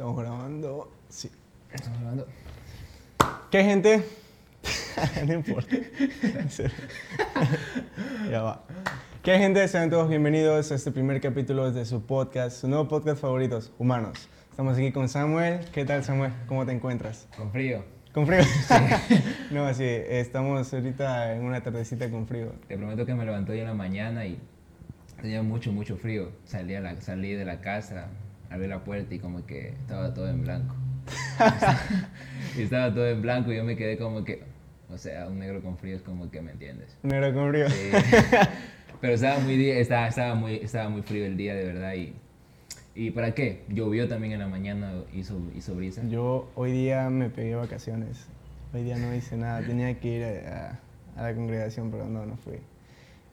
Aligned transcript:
Estamos 0.00 0.18
grabando. 0.18 0.90
Sí. 1.10 1.30
Estamos 1.70 2.00
grabando. 2.00 2.26
¿Qué 3.50 3.62
gente? 3.62 4.02
no 5.26 5.34
importa. 5.34 5.76
ya 8.30 8.40
va. 8.40 8.64
¿Qué 9.22 9.36
gente? 9.36 9.68
Sean 9.68 9.90
todos 9.90 10.08
bienvenidos 10.08 10.72
a 10.72 10.76
este 10.76 10.90
primer 10.90 11.20
capítulo 11.20 11.70
de 11.70 11.84
su 11.84 12.06
podcast, 12.06 12.62
su 12.62 12.68
nuevo 12.68 12.88
podcast 12.88 13.20
favoritos, 13.20 13.72
Humanos. 13.76 14.30
Estamos 14.48 14.78
aquí 14.78 14.90
con 14.90 15.10
Samuel. 15.10 15.66
¿Qué 15.70 15.84
tal, 15.84 16.02
Samuel? 16.02 16.32
¿Cómo 16.46 16.64
te 16.64 16.72
encuentras? 16.72 17.28
Con 17.36 17.52
frío. 17.52 17.84
¿Con 18.14 18.26
frío? 18.26 18.40
no, 19.50 19.74
sí, 19.74 19.84
estamos 19.84 20.72
ahorita 20.72 21.34
en 21.34 21.42
una 21.42 21.62
tardecita 21.62 22.10
con 22.10 22.26
frío. 22.26 22.54
Te 22.68 22.78
prometo 22.78 23.04
que 23.04 23.14
me 23.14 23.26
levanté 23.26 23.52
hoy 23.52 23.60
en 23.60 23.66
la 23.66 23.74
mañana 23.74 24.24
y 24.24 24.40
tenía 25.20 25.42
mucho, 25.42 25.72
mucho 25.72 25.98
frío. 25.98 26.32
Salí, 26.46 26.74
a 26.74 26.80
la, 26.80 26.98
salí 27.02 27.34
de 27.34 27.44
la 27.44 27.60
casa, 27.60 28.08
abrí 28.50 28.66
la 28.66 28.84
puerta 28.84 29.14
y 29.14 29.18
como 29.18 29.46
que 29.46 29.68
estaba 29.70 30.12
todo 30.12 30.28
en 30.28 30.42
blanco. 30.42 30.74
y 32.56 32.62
estaba 32.62 32.92
todo 32.92 33.08
en 33.08 33.22
blanco 33.22 33.52
y 33.52 33.56
yo 33.56 33.64
me 33.64 33.76
quedé 33.76 33.96
como 33.96 34.24
que, 34.24 34.42
o 34.90 34.98
sea, 34.98 35.28
un 35.28 35.38
negro 35.38 35.62
con 35.62 35.78
frío 35.78 35.96
es 35.96 36.02
como 36.02 36.30
que, 36.30 36.42
¿me 36.42 36.52
entiendes? 36.52 36.96
Negro 37.02 37.32
con 37.32 37.50
frío. 37.50 37.70
Sí. 37.70 37.90
Pero 39.00 39.14
estaba 39.14 39.38
muy, 39.38 39.70
estaba, 39.70 40.08
estaba, 40.08 40.34
muy, 40.34 40.56
estaba 40.56 40.90
muy 40.90 41.02
frío 41.02 41.24
el 41.24 41.36
día, 41.36 41.54
de 41.54 41.64
verdad. 41.64 41.94
Y, 41.94 42.12
¿Y 42.94 43.12
para 43.12 43.32
qué? 43.32 43.62
Llovió 43.68 44.08
también 44.08 44.34
en 44.34 44.40
la 44.40 44.48
mañana, 44.48 44.92
hizo, 45.14 45.40
hizo 45.56 45.74
brisa. 45.74 46.02
Yo 46.08 46.50
hoy 46.54 46.72
día 46.72 47.08
me 47.08 47.30
pegué 47.30 47.54
vacaciones. 47.54 48.26
Hoy 48.74 48.82
día 48.82 48.98
no 48.98 49.14
hice 49.14 49.36
nada. 49.36 49.62
Tenía 49.62 49.98
que 49.98 50.08
ir 50.08 50.24
a, 50.24 50.78
a 51.16 51.22
la 51.22 51.34
congregación, 51.34 51.90
pero 51.90 52.06
no, 52.06 52.26
no 52.26 52.36
fui. 52.36 52.58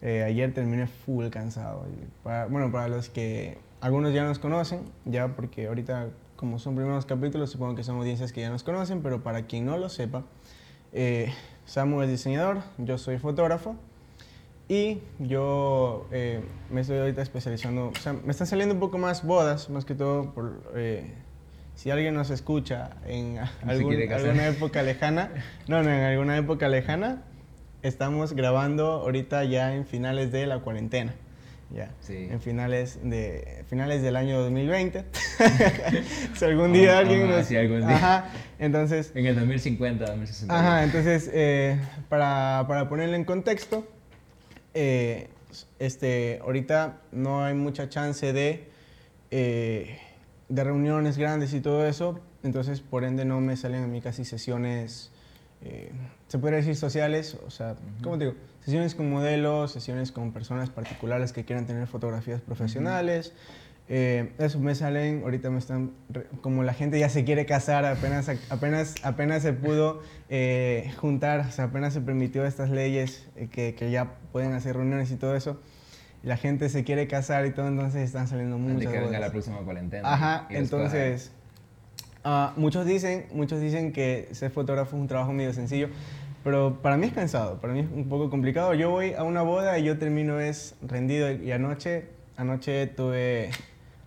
Eh, 0.01 0.23
ayer 0.23 0.53
terminé 0.53 0.87
full 0.87 1.27
cansado. 1.29 1.85
Para, 2.23 2.45
bueno, 2.45 2.71
para 2.71 2.87
los 2.87 3.09
que 3.09 3.57
algunos 3.87 4.13
ya 4.13 4.25
nos 4.25 4.37
conocen, 4.37 4.81
ya 5.05 5.29
porque 5.29 5.67
ahorita 5.67 6.09
como 6.35 6.59
son 6.59 6.75
primeros 6.75 7.05
capítulos, 7.05 7.49
supongo 7.49 7.75
que 7.75 7.85
son 7.85 7.95
audiencias 7.95 8.33
que 8.33 8.41
ya 8.41 8.49
nos 8.49 8.63
conocen, 8.63 9.01
pero 9.01 9.23
para 9.23 9.43
quien 9.43 9.65
no 9.65 9.77
lo 9.77 9.87
sepa, 9.87 10.23
eh, 10.91 11.33
Samu 11.65 12.01
es 12.01 12.09
diseñador, 12.09 12.59
yo 12.77 12.97
soy 12.97 13.17
fotógrafo 13.17 13.77
y 14.67 14.99
yo 15.19 16.05
eh, 16.11 16.43
me 16.69 16.81
estoy 16.81 16.97
ahorita 16.97 17.21
especializando, 17.21 17.87
o 17.87 17.95
sea, 17.95 18.11
me 18.11 18.29
están 18.29 18.45
saliendo 18.45 18.73
un 18.73 18.81
poco 18.81 18.97
más 18.97 19.25
bodas, 19.25 19.69
más 19.69 19.85
que 19.85 19.95
todo 19.95 20.33
por... 20.33 20.61
Eh, 20.75 21.13
si 21.75 21.89
alguien 21.89 22.13
nos 22.13 22.29
escucha 22.29 22.89
en 23.05 23.37
algún, 23.65 23.95
alguna 24.11 24.47
época 24.47 24.83
lejana, 24.83 25.31
no, 25.69 25.81
no, 25.81 25.89
en 25.89 26.03
alguna 26.03 26.35
época 26.35 26.67
lejana, 26.67 27.23
estamos 27.83 28.33
grabando 28.33 28.91
ahorita 28.91 29.45
ya 29.45 29.73
en 29.73 29.85
finales 29.85 30.33
de 30.33 30.45
la 30.45 30.59
cuarentena. 30.59 31.15
Ya, 31.69 31.91
Sí. 31.99 32.27
en 32.31 32.39
finales, 32.39 32.99
de, 33.03 33.63
finales 33.67 34.01
del 34.01 34.15
año 34.15 34.39
2020. 34.39 35.03
si 36.35 36.45
algún 36.45 36.71
día 36.71 36.95
Ah, 36.95 36.99
alguien 36.99 37.23
ah, 37.23 37.37
nos... 37.37 37.45
sí, 37.45 37.57
algún 37.57 37.79
día. 37.85 37.95
Ajá, 37.95 38.29
entonces... 38.57 39.11
En 39.15 39.25
el 39.25 39.35
2050, 39.35 40.05
2060. 40.05 40.57
Ajá, 40.57 40.83
entonces, 40.83 41.29
eh, 41.33 41.77
para, 42.07 42.63
para 42.67 42.87
ponerle 42.87 43.17
en 43.17 43.25
contexto, 43.25 43.85
eh, 44.73 45.27
este, 45.79 46.39
ahorita 46.41 47.01
no 47.11 47.43
hay 47.43 47.53
mucha 47.53 47.89
chance 47.89 48.31
de, 48.31 48.69
eh, 49.31 49.99
de 50.49 50.63
reuniones 50.63 51.17
grandes 51.17 51.53
y 51.53 51.59
todo 51.61 51.85
eso, 51.85 52.19
entonces 52.43 52.79
por 52.79 53.03
ende 53.03 53.25
no 53.25 53.41
me 53.41 53.57
salen 53.57 53.83
a 53.83 53.87
mí 53.87 53.99
casi 54.01 54.23
sesiones, 54.23 55.11
eh, 55.63 55.91
se 56.27 56.37
podría 56.39 56.57
decir 56.59 56.75
sociales, 56.75 57.37
o 57.45 57.49
sea, 57.49 57.75
¿cómo 58.03 58.17
te 58.17 58.25
digo? 58.25 58.37
Sesiones 58.67 58.95
con 58.95 59.09
modelos, 59.09 59.71
sesiones 59.71 60.11
con 60.11 60.33
personas 60.33 60.69
particulares 60.69 61.31
que 61.31 61.45
quieran 61.45 61.65
tener 61.65 61.87
fotografías 61.87 62.41
profesionales. 62.41 63.31
Eh, 63.87 64.33
eso 64.39 64.59
me 64.59 64.75
salen, 64.75 65.21
ahorita 65.23 65.49
me 65.49 65.57
están, 65.57 65.93
como 66.41 66.63
la 66.63 66.73
gente 66.73 66.99
ya 66.99 67.07
se 67.07 67.23
quiere 67.23 67.45
casar, 67.45 67.85
apenas, 67.85 68.29
apenas, 68.49 68.95
apenas 69.03 69.41
se 69.41 69.53
pudo 69.53 70.01
eh, 70.27 70.91
juntar, 70.97 71.45
o 71.47 71.51
sea, 71.51 71.63
apenas 71.63 71.93
se 71.93 72.01
permitió 72.01 72.45
estas 72.45 72.69
leyes 72.69 73.29
eh, 73.37 73.47
que, 73.49 73.73
que 73.73 73.89
ya 73.89 74.15
pueden 74.33 74.51
hacer 74.51 74.75
reuniones 74.75 75.11
y 75.11 75.15
todo 75.15 75.37
eso, 75.37 75.61
la 76.21 76.35
gente 76.35 76.67
se 76.67 76.83
quiere 76.83 77.07
casar 77.07 77.45
y 77.45 77.51
todo, 77.51 77.69
entonces 77.69 78.03
están 78.03 78.27
saliendo 78.27 78.57
muchas 78.57 78.91
que 78.91 78.99
venga 78.99 79.17
la 79.17 79.31
próxima 79.31 79.59
cuarentena. 79.59 80.13
Ajá, 80.13 80.45
entonces, 80.49 81.31
ah, 82.25 82.51
muchos, 82.57 82.85
dicen, 82.85 83.27
muchos 83.31 83.61
dicen 83.61 83.93
que 83.93 84.27
ser 84.33 84.51
fotógrafo 84.51 84.97
es 84.97 85.01
un 85.01 85.07
trabajo 85.07 85.31
medio 85.31 85.53
sencillo, 85.53 85.87
pero 86.47 86.81
para 86.81 86.95
mí 86.95 87.07
es 87.07 87.11
cansado, 87.11 87.59
para 87.59 87.73
mí 87.73 87.81
es 87.81 87.89
un 87.91 88.07
poco 88.07 88.29
complicado. 88.29 88.73
Yo 88.73 88.89
voy 88.89 89.11
a 89.11 89.23
una 89.23 89.41
boda 89.41 89.77
y 89.79 89.83
yo 89.83 89.97
termino 89.97 90.39
es 90.39 90.75
rendido 90.81 91.29
y 91.29 91.51
anoche, 91.51 92.05
anoche 92.37 92.87
tuve 92.87 93.49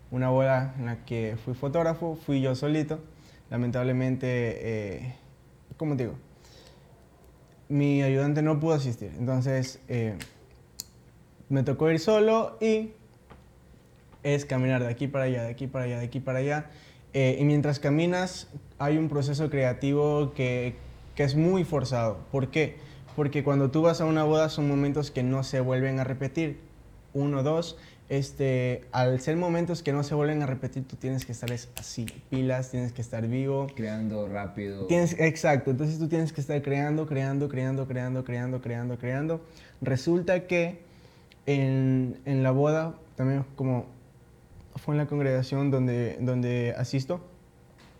una 0.09 0.31
boda 0.31 0.73
en 0.79 0.87
la 0.87 1.05
que 1.05 1.37
fui 1.45 1.53
fotógrafo, 1.53 2.15
fui 2.15 2.41
yo 2.41 2.55
solito. 2.55 2.99
Lamentablemente, 3.51 4.25
eh, 4.27 5.15
¿cómo 5.77 5.95
te 5.95 6.05
digo? 6.05 6.15
Mi 7.69 8.01
ayudante 8.01 8.41
no 8.41 8.59
pudo 8.59 8.73
asistir, 8.73 9.11
entonces 9.19 9.79
eh, 9.87 10.15
me 11.47 11.61
tocó 11.61 11.91
ir 11.91 11.99
solo 11.99 12.57
y 12.59 12.93
es 14.23 14.45
caminar 14.45 14.81
de 14.81 14.89
aquí 14.89 15.07
para 15.07 15.25
allá, 15.25 15.43
de 15.43 15.49
aquí 15.51 15.67
para 15.67 15.85
allá, 15.85 15.99
de 15.99 16.05
aquí 16.05 16.19
para 16.19 16.39
allá. 16.39 16.71
Eh, 17.13 17.37
y 17.39 17.43
mientras 17.43 17.79
caminas 17.79 18.47
hay 18.79 18.97
un 18.97 19.09
proceso 19.09 19.51
creativo 19.51 20.33
que, 20.33 20.89
que 21.15 21.23
es 21.23 21.35
muy 21.35 21.63
forzado. 21.63 22.19
¿Por 22.31 22.49
qué? 22.49 22.75
Porque 23.15 23.43
cuando 23.43 23.71
tú 23.71 23.81
vas 23.81 23.99
a 24.01 24.05
una 24.05 24.23
boda 24.23 24.49
son 24.49 24.67
momentos 24.67 25.11
que 25.11 25.23
no 25.23 25.43
se 25.43 25.59
vuelven 25.59 25.99
a 25.99 26.03
repetir. 26.03 26.59
Uno, 27.13 27.43
dos. 27.43 27.77
Este, 28.07 28.83
al 28.91 29.21
ser 29.21 29.37
momentos 29.37 29.83
que 29.83 29.93
no 29.93 30.03
se 30.03 30.15
vuelven 30.15 30.41
a 30.41 30.45
repetir, 30.45 30.83
tú 30.85 30.97
tienes 30.97 31.25
que 31.25 31.31
estar 31.31 31.49
es- 31.51 31.69
así, 31.77 32.05
pilas, 32.29 32.69
tienes 32.69 32.91
que 32.91 33.01
estar 33.01 33.25
vivo. 33.27 33.67
Creando 33.73 34.27
rápido. 34.27 34.85
Tienes, 34.87 35.17
exacto, 35.17 35.71
entonces 35.71 35.97
tú 35.97 36.09
tienes 36.09 36.33
que 36.33 36.41
estar 36.41 36.61
creando, 36.61 37.05
creando, 37.07 37.47
creando, 37.47 37.87
creando, 37.87 38.23
creando, 38.25 38.61
creando, 38.61 38.97
creando. 38.97 39.41
Resulta 39.81 40.45
que 40.45 40.79
en, 41.45 42.19
en 42.25 42.43
la 42.43 42.51
boda, 42.51 42.95
también 43.15 43.45
como 43.55 43.85
fue 44.75 44.93
en 44.95 44.97
la 44.99 45.05
congregación 45.07 45.71
donde, 45.71 46.17
donde 46.19 46.73
asisto, 46.77 47.21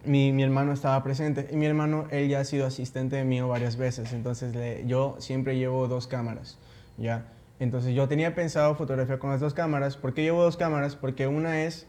mi, 0.06 0.32
mi 0.32 0.44
hermano 0.44 0.74
estaba 0.74 1.02
presente 1.04 1.48
y 1.52 1.56
mi 1.56 1.66
hermano, 1.66 2.08
él 2.12 2.28
ya 2.30 2.40
ha 2.40 2.46
sido 2.46 2.66
asistente 2.66 3.24
mío 3.24 3.48
varias 3.48 3.76
veces, 3.78 4.14
entonces 4.14 4.56
le- 4.56 4.86
yo 4.88 5.16
siempre 5.20 5.58
llevo 5.58 5.88
dos 5.88 6.08
cámaras, 6.08 6.58
¿ya? 6.98 7.26
Entonces 7.60 7.94
yo 7.94 8.08
tenía 8.08 8.34
pensado 8.34 8.74
fotografiar 8.76 9.20
con 9.20 9.30
las 9.30 9.40
dos 9.40 9.54
cámaras. 9.54 9.96
¿Por 9.96 10.14
qué 10.16 10.24
llevo 10.24 10.42
dos 10.44 10.58
cámaras? 10.58 10.96
Porque 10.96 11.28
una 11.28 11.62
es 11.64 11.86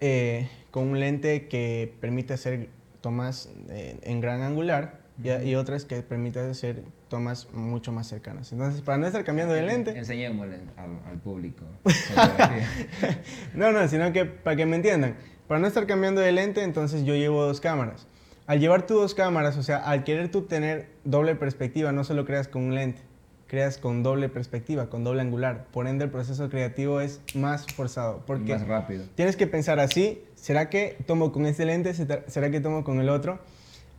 eh, 0.00 0.48
con 0.70 0.84
un 0.88 1.00
lente 1.00 1.48
que 1.48 1.92
permite 2.00 2.32
hacer 2.34 2.68
tomas 3.00 3.48
eh, 3.70 3.98
en 4.02 4.20
gran 4.20 4.42
angular 4.42 5.00
y, 5.22 5.30
y 5.48 5.54
otra 5.56 5.74
es 5.74 5.84
que 5.84 6.00
permite 6.02 6.38
hacer 6.38 6.84
tomas 7.08 7.48
mucho 7.52 7.90
más 7.90 8.06
cercanas. 8.06 8.52
Entonces, 8.52 8.82
para 8.82 8.98
no 8.98 9.06
estar 9.08 9.24
cambiando 9.24 9.52
de 9.52 9.62
lente, 9.62 9.98
Enseñémosle 9.98 10.60
al, 10.76 11.00
al 11.10 11.18
público. 11.18 11.64
no, 13.54 13.72
no, 13.72 13.88
sino 13.88 14.12
que 14.12 14.24
para 14.26 14.56
que 14.56 14.66
me 14.66 14.76
entiendan, 14.76 15.16
para 15.50 15.58
no 15.58 15.66
estar 15.66 15.84
cambiando 15.88 16.20
de 16.20 16.30
lente, 16.30 16.62
entonces 16.62 17.04
yo 17.04 17.16
llevo 17.16 17.42
dos 17.42 17.60
cámaras. 17.60 18.06
Al 18.46 18.60
llevar 18.60 18.86
tú 18.86 18.94
dos 18.94 19.16
cámaras, 19.16 19.56
o 19.56 19.64
sea, 19.64 19.78
al 19.78 20.04
querer 20.04 20.30
tú 20.30 20.42
tener 20.42 20.90
doble 21.02 21.34
perspectiva, 21.34 21.90
no 21.90 22.04
solo 22.04 22.24
creas 22.24 22.46
con 22.46 22.62
un 22.62 22.76
lente, 22.76 23.02
creas 23.48 23.76
con 23.76 24.04
doble 24.04 24.28
perspectiva, 24.28 24.88
con 24.88 25.02
doble 25.02 25.22
angular. 25.22 25.66
Por 25.72 25.88
ende, 25.88 26.04
el 26.04 26.10
proceso 26.12 26.48
creativo 26.50 27.00
es 27.00 27.20
más 27.34 27.66
forzado. 27.66 28.22
Porque 28.28 28.52
Más 28.52 28.64
rápido. 28.64 29.06
Tienes 29.16 29.34
que 29.34 29.48
pensar 29.48 29.80
así, 29.80 30.22
¿será 30.36 30.70
que 30.70 30.96
tomo 31.04 31.32
con 31.32 31.46
este 31.46 31.64
lente? 31.64 31.94
¿Será 31.94 32.50
que 32.52 32.60
tomo 32.60 32.84
con 32.84 33.00
el 33.00 33.08
otro? 33.08 33.40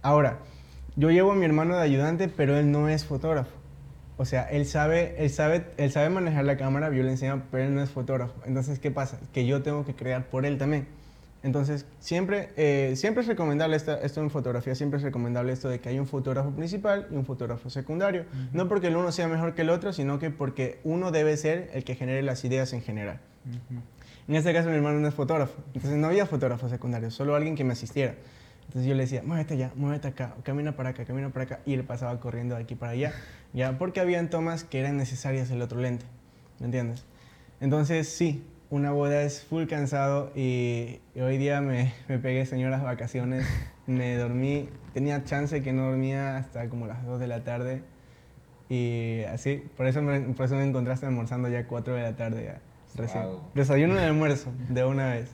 Ahora, 0.02 0.38
yo 0.96 1.12
llevo 1.12 1.34
a 1.34 1.36
mi 1.36 1.44
hermano 1.44 1.76
de 1.76 1.82
ayudante, 1.82 2.30
pero 2.30 2.56
él 2.58 2.72
no 2.72 2.88
es 2.88 3.04
fotógrafo. 3.04 3.52
O 4.16 4.24
sea, 4.24 4.44
él 4.44 4.66
sabe, 4.66 5.16
él 5.18 5.30
sabe, 5.30 5.66
él 5.76 5.92
sabe 5.92 6.10
manejar 6.10 6.46
la 6.46 6.56
cámara, 6.56 6.88
yo 6.92 7.04
le 7.04 7.12
enseño, 7.12 7.44
pero 7.52 7.66
él 7.66 7.76
no 7.76 7.84
es 7.84 7.90
fotógrafo. 7.90 8.36
Entonces, 8.46 8.80
¿qué 8.80 8.90
pasa? 8.90 9.20
Que 9.34 9.46
yo 9.46 9.62
tengo 9.62 9.84
que 9.84 9.94
crear 9.94 10.28
por 10.30 10.46
él 10.46 10.58
también. 10.58 11.01
Entonces, 11.44 11.88
siempre, 12.00 12.50
eh, 12.56 12.94
siempre 12.96 13.22
es 13.22 13.28
recomendable 13.28 13.76
esta- 13.76 14.00
esto 14.02 14.22
en 14.22 14.30
fotografía, 14.30 14.76
siempre 14.76 14.98
es 14.98 15.04
recomendable 15.04 15.52
esto 15.52 15.70
de 15.70 15.80
que 15.80 15.90
hay 15.90 15.98
un 15.98 16.06
fotógrafo 16.06 16.52
principal 16.52 17.08
y 17.10 17.16
un 17.16 17.26
fotógrafo 17.26 17.70
secundario. 17.72 18.26
No 18.54 18.68
porque 18.68 18.88
el 18.88 18.96
uno 18.96 19.12
sea 19.12 19.28
mejor 19.28 19.56
que 19.56 19.64
el 19.64 19.72
otro, 19.72 19.92
sino 19.92 20.20
que 20.20 20.30
porque 20.30 20.80
uno 20.84 21.10
debe 21.12 21.36
ser 21.38 21.72
el 21.74 21.84
que 21.84 21.96
genere 21.96 22.22
las 22.22 22.44
ideas 22.46 22.74
en 22.74 22.82
general. 22.82 23.20
En 24.28 24.36
este 24.36 24.54
caso 24.54 24.70
mi 24.70 24.76
hermano 24.76 25.00
no 25.00 25.08
es 25.08 25.16
fotógrafo, 25.16 25.56
entonces 25.74 25.98
no 26.00 26.08
había 26.08 26.28
fotógrafo 26.28 26.70
secundario, 26.70 27.10
solo 27.10 27.36
alguien 27.36 27.56
que 27.56 27.64
me 27.64 27.74
asistiera. 27.74 28.14
Entonces 28.68 28.88
yo 28.88 28.94
le 28.96 29.02
decía, 29.04 29.24
muévete 29.26 29.56
allá, 29.56 29.72
muévete 29.76 30.08
acá, 30.10 30.36
camina 30.44 30.76
para 30.76 30.90
acá, 30.90 31.04
camina 31.06 31.30
para 31.30 31.44
acá, 31.46 31.60
y 31.66 31.74
él 31.74 31.84
pasaba 31.84 32.20
corriendo 32.20 32.56
de 32.56 32.62
aquí 32.62 32.76
para 32.76 32.92
allá, 32.94 33.14
ya, 33.52 33.78
porque 33.80 34.00
habían 34.00 34.30
tomas 34.30 34.64
que 34.64 34.80
eran 34.80 34.96
necesarias 34.96 35.50
el 35.50 35.62
otro 35.62 35.82
lente, 35.82 36.06
¿me 36.60 36.68
entiendes? 36.68 37.04
Entonces 37.60 38.08
sí, 38.08 38.44
una 38.72 38.92
boda 38.92 39.22
es 39.22 39.44
full 39.44 39.66
cansado 39.68 40.32
y, 40.36 41.00
y 41.14 41.20
hoy 41.22 41.38
día 41.38 41.62
me, 41.62 41.94
me 42.08 42.18
pegué 42.18 42.46
señoras 42.46 42.82
vacaciones, 42.84 43.46
me 43.86 44.16
dormí, 44.16 44.70
tenía 44.94 45.24
chance 45.24 45.62
que 45.62 45.74
no 45.74 45.84
dormía 45.90 46.38
hasta 46.38 46.68
como 46.70 46.88
las 46.88 47.06
2 47.06 47.20
de 47.20 47.28
la 47.28 47.44
tarde 47.44 47.84
y 48.70 49.24
así, 49.26 49.64
por 49.78 49.86
eso 49.88 50.02
me, 50.02 50.20
por 50.22 50.46
eso 50.46 50.56
me 50.56 50.64
encontraste 50.64 51.06
almorzando 51.06 51.50
ya 51.50 51.68
4 51.68 51.94
de 51.94 52.02
la 52.02 52.16
tarde 52.16 52.46
ya. 52.46 52.62
Recién. 52.96 53.24
Wow. 53.24 53.42
Desayuno 53.54 53.96
y 53.96 54.00
almuerzo 54.00 54.52
de 54.70 54.84
una 54.86 55.10
vez. 55.10 55.30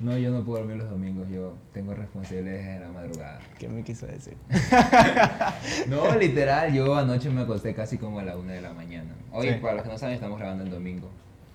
No, 0.00 0.16
yo 0.18 0.30
no 0.30 0.44
puedo 0.44 0.58
dormir 0.58 0.76
los 0.78 0.90
domingos, 0.90 1.28
yo 1.28 1.54
tengo 1.72 1.94
responsabilidades 1.94 2.66
en 2.66 2.80
la 2.82 2.88
madrugada. 2.88 3.40
¿Qué 3.58 3.68
me 3.68 3.82
quiso 3.82 4.06
decir? 4.06 4.36
no, 5.88 6.14
literal, 6.16 6.72
yo 6.72 6.94
anoche 6.96 7.30
me 7.30 7.42
acosté 7.42 7.74
casi 7.74 7.98
como 7.98 8.18
a 8.18 8.22
la 8.24 8.36
una 8.36 8.52
de 8.52 8.60
la 8.60 8.72
mañana. 8.72 9.14
Hoy, 9.32 9.48
Sí. 9.50 9.54
para 9.60 9.74
los 9.74 9.82
que 9.84 9.88
no 9.90 9.98
saben, 9.98 10.14
estamos 10.14 10.38
grabando 10.38 10.64
el 10.64 10.70
domingo. 10.70 11.10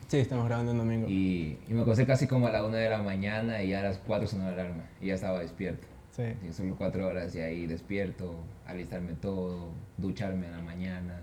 Sí, 0.09 0.17
estamos 0.17 0.47
grabando 0.47 0.71
el 0.71 0.79
domingo. 0.79 1.07
Y, 1.07 1.59
y 1.67 1.73
me 1.73 1.83
acosté 1.83 2.03
casi 2.07 2.25
como 2.25 2.47
a 2.47 2.51
la 2.51 2.63
una 2.63 2.77
de 2.77 2.89
la 2.89 3.03
mañana 3.03 3.61
y 3.61 3.69
ya 3.69 3.81
a 3.81 3.83
las 3.83 3.99
4 3.99 4.27
sonó 4.27 4.45
la 4.45 4.53
alarma 4.53 4.83
y 4.99 5.07
ya 5.07 5.13
estaba 5.13 5.39
despierto. 5.39 5.85
Sí. 6.09 6.23
Sí, 6.41 6.51
solo 6.51 6.75
cuatro 6.75 7.05
horas 7.05 7.35
y 7.35 7.41
ahí 7.41 7.67
despierto, 7.67 8.33
alistarme 8.65 9.13
todo, 9.13 9.69
ducharme 9.97 10.47
en 10.47 10.53
la 10.53 10.61
mañana. 10.63 11.21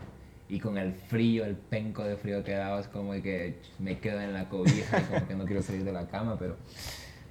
Y 0.49 0.61
con 0.61 0.79
el 0.79 0.93
frío, 0.93 1.45
el 1.45 1.57
penco 1.57 2.05
de 2.05 2.17
frío 2.17 2.45
que 2.45 2.53
daba, 2.53 2.79
es 2.79 2.87
como 2.87 3.11
que 3.11 3.57
me 3.81 3.99
quedo 3.99 4.21
en 4.21 4.33
la 4.33 4.49
cobija 4.49 5.01
y 5.01 5.03
como 5.03 5.27
que 5.27 5.35
no 5.35 5.45
quiero 5.47 5.63
salir 5.63 5.83
de 5.83 5.93
la 5.93 6.07
cama, 6.07 6.39
pero... 6.39 6.57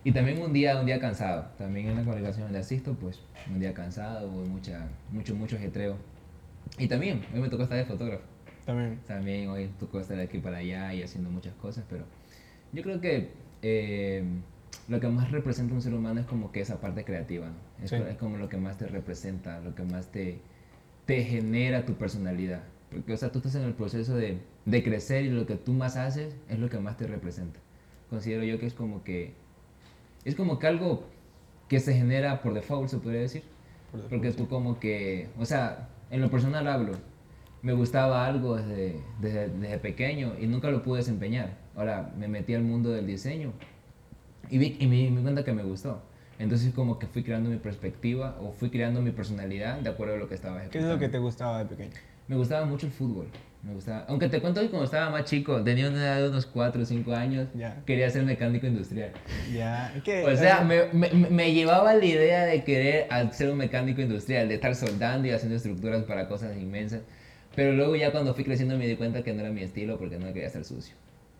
Y 0.04 0.12
también 0.12 0.42
un 0.42 0.52
día, 0.52 0.78
un 0.78 0.86
día 0.86 1.00
cansado. 1.00 1.48
También 1.58 1.88
en 1.88 1.96
la 1.96 2.04
congregación 2.04 2.48
donde 2.48 2.60
asisto, 2.60 2.96
pues 3.00 3.22
un 3.50 3.62
día 3.62 3.74
cansado, 3.74 4.28
mucha, 4.28 4.88
mucho, 5.10 5.34
mucho 5.34 5.56
ajetreo. 5.56 5.96
Y 6.78 6.90
también, 6.90 7.26
hoy 7.34 7.40
me 7.40 7.48
tocó 7.48 7.64
estar 7.64 7.78
de 7.78 7.86
fotógrafo. 7.86 8.35
También. 8.66 9.00
También 9.08 9.50
hoy 9.50 9.70
tocó 9.80 10.00
estar 10.00 10.18
de 10.18 10.24
aquí 10.24 10.40
para 10.40 10.58
allá 10.58 10.94
y 10.94 11.04
haciendo 11.04 11.30
muchas 11.30 11.54
cosas, 11.56 11.84
pero 11.90 12.04
yo 12.74 12.82
creo 12.84 13.00
que 13.00 13.30
eh, 13.62 14.24
lo 14.88 15.00
que 15.00 15.08
más 15.08 15.32
representa 15.32 15.74
a 15.74 15.76
un 15.76 15.82
ser 15.82 15.94
humano 15.94 16.20
es 16.20 16.26
como 16.26 16.52
que 16.52 16.62
esa 16.62 16.82
parte 16.82 17.04
creativa. 17.04 17.48
Es, 17.84 17.90
Sí. 17.92 17.96
es 17.98 18.18
como 18.18 18.38
lo 18.38 18.50
que 18.50 18.58
más 18.58 18.78
te 18.78 18.88
representa, 18.88 19.60
lo 19.62 19.76
que 19.76 19.84
más 19.84 20.08
te, 20.12 20.40
te 21.06 21.24
genera 21.24 21.86
tu 21.86 21.94
personalidad. 21.94 22.64
Porque, 22.92 23.14
o 23.14 23.18
sea, 23.18 23.32
tú 23.32 23.40
estás 23.40 23.56
en 23.56 23.64
el 23.64 23.74
proceso 23.74 24.16
de, 24.16 24.40
de 24.66 24.84
crecer 24.84 25.26
y 25.26 25.30
lo 25.30 25.46
que 25.46 25.56
tú 25.56 25.74
más 25.74 25.96
haces 25.98 26.36
es 26.50 26.60
lo 26.60 26.70
que 26.70 26.80
más 26.80 26.98
te 26.98 27.06
representa. 27.08 27.60
Considero 28.10 28.44
yo 28.44 28.60
que 28.60 28.66
es 28.68 28.74
como 28.74 29.04
que, 29.04 29.34
es 30.24 30.36
como 30.36 30.60
que 30.60 30.68
algo 30.68 31.04
que 31.68 31.80
se 31.80 31.94
genera 31.94 32.42
por 32.42 32.54
default, 32.54 32.90
se 32.90 32.98
podría 32.98 33.22
decir. 33.22 33.44
Por 33.92 34.02
default, 34.02 34.10
Porque 34.10 34.32
sí. 34.32 34.38
tú 34.38 34.48
como 34.48 34.80
que, 34.80 35.28
o 35.40 35.46
sea, 35.46 35.90
en 36.12 36.22
lo 36.22 36.30
personal 36.30 36.68
hablo, 36.68 36.94
me 37.66 37.74
gustaba 37.74 38.28
algo 38.28 38.58
desde, 38.58 39.02
desde, 39.20 39.50
desde 39.50 39.80
pequeño 39.80 40.36
y 40.40 40.46
nunca 40.46 40.70
lo 40.70 40.84
pude 40.84 41.00
desempeñar. 41.00 41.58
Ahora 41.76 42.12
me 42.16 42.28
metí 42.28 42.54
al 42.54 42.62
mundo 42.62 42.92
del 42.92 43.08
diseño 43.08 43.54
y, 44.52 44.60
vi, 44.60 44.78
y 44.80 44.86
me 44.86 44.98
di 44.98 45.10
cuenta 45.24 45.44
que 45.44 45.52
me 45.52 45.64
gustó. 45.64 46.00
Entonces 46.38 46.72
como 46.76 47.00
que 47.00 47.08
fui 47.08 47.24
creando 47.24 47.50
mi 47.50 47.58
perspectiva 47.58 48.38
o 48.40 48.52
fui 48.52 48.70
creando 48.70 49.02
mi 49.02 49.10
personalidad 49.10 49.80
de 49.80 49.90
acuerdo 49.90 50.14
a 50.14 50.18
lo 50.18 50.30
que 50.30 50.36
estaba 50.36 50.58
¿Qué 50.58 50.64
es 50.64 50.70
ejecutando. 50.70 50.94
lo 50.94 51.00
que 51.00 51.10
te 51.10 51.18
gustaba 51.18 51.58
de 51.58 51.66
pequeño? 51.66 51.90
Me 52.28 52.36
gustaba 52.36 52.66
mucho 52.68 52.86
el 52.86 52.92
fútbol. 52.92 53.26
Me 53.64 53.74
gustaba, 53.74 54.06
aunque 54.10 54.30
te 54.30 54.40
cuento 54.42 54.62
que 54.62 54.70
cuando 54.70 54.86
estaba 54.86 55.10
más 55.10 55.24
chico, 55.24 55.64
tenía 55.64 55.90
una 55.90 55.98
edad 55.98 56.22
de 56.22 56.30
unos 56.30 56.46
4 56.46 56.84
o 56.84 56.86
5 56.86 57.14
años, 57.14 57.48
quería 57.88 58.08
ser 58.12 58.26
mecánico 58.26 58.68
industrial. 58.68 59.10
Ya. 59.52 59.92
O 60.24 60.36
sea, 60.36 60.62
me, 60.64 60.84
me, 60.94 61.10
me 61.32 61.52
llevaba 61.52 61.96
la 61.96 62.06
idea 62.06 62.46
de 62.46 62.64
querer 62.64 63.08
ser 63.32 63.50
un 63.50 63.58
mecánico 63.58 64.02
industrial, 64.02 64.50
de 64.50 64.54
estar 64.54 64.76
soldando 64.76 65.28
y 65.28 65.32
haciendo 65.32 65.56
estructuras 65.56 66.04
para 66.04 66.28
cosas 66.28 66.56
inmensas. 66.58 67.02
Pero 67.56 67.74
luego 67.74 67.96
ya 67.96 68.12
cuando 68.12 68.34
fui 68.34 68.44
creciendo 68.44 68.78
me 68.78 68.88
di 68.88 68.96
cuenta 68.96 69.24
que 69.24 69.34
no 69.34 69.42
era 69.42 69.50
mi 69.50 69.62
estilo 69.62 69.98
porque 69.98 70.18
no 70.18 70.28
quería 70.28 70.48
estar 70.48 70.64
sucio. 70.64 70.96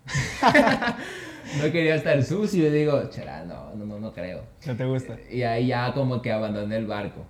no 1.62 1.72
quería 1.72 1.96
estar 1.96 2.22
sucio 2.24 2.68
y 2.68 2.70
digo, 2.70 3.10
chara, 3.10 3.44
no, 3.46 3.74
no, 3.76 4.00
no, 4.00 4.14
creo. 4.14 4.44
no 4.66 4.76
te 4.76 4.86
gusta. 4.86 5.18
Y 5.32 5.44
ahí 5.44 5.68
ya 5.68 5.94
como 5.94 6.22
que 6.22 6.32
abandoné 6.32 6.78
el 6.78 6.86
barco. 6.88 7.26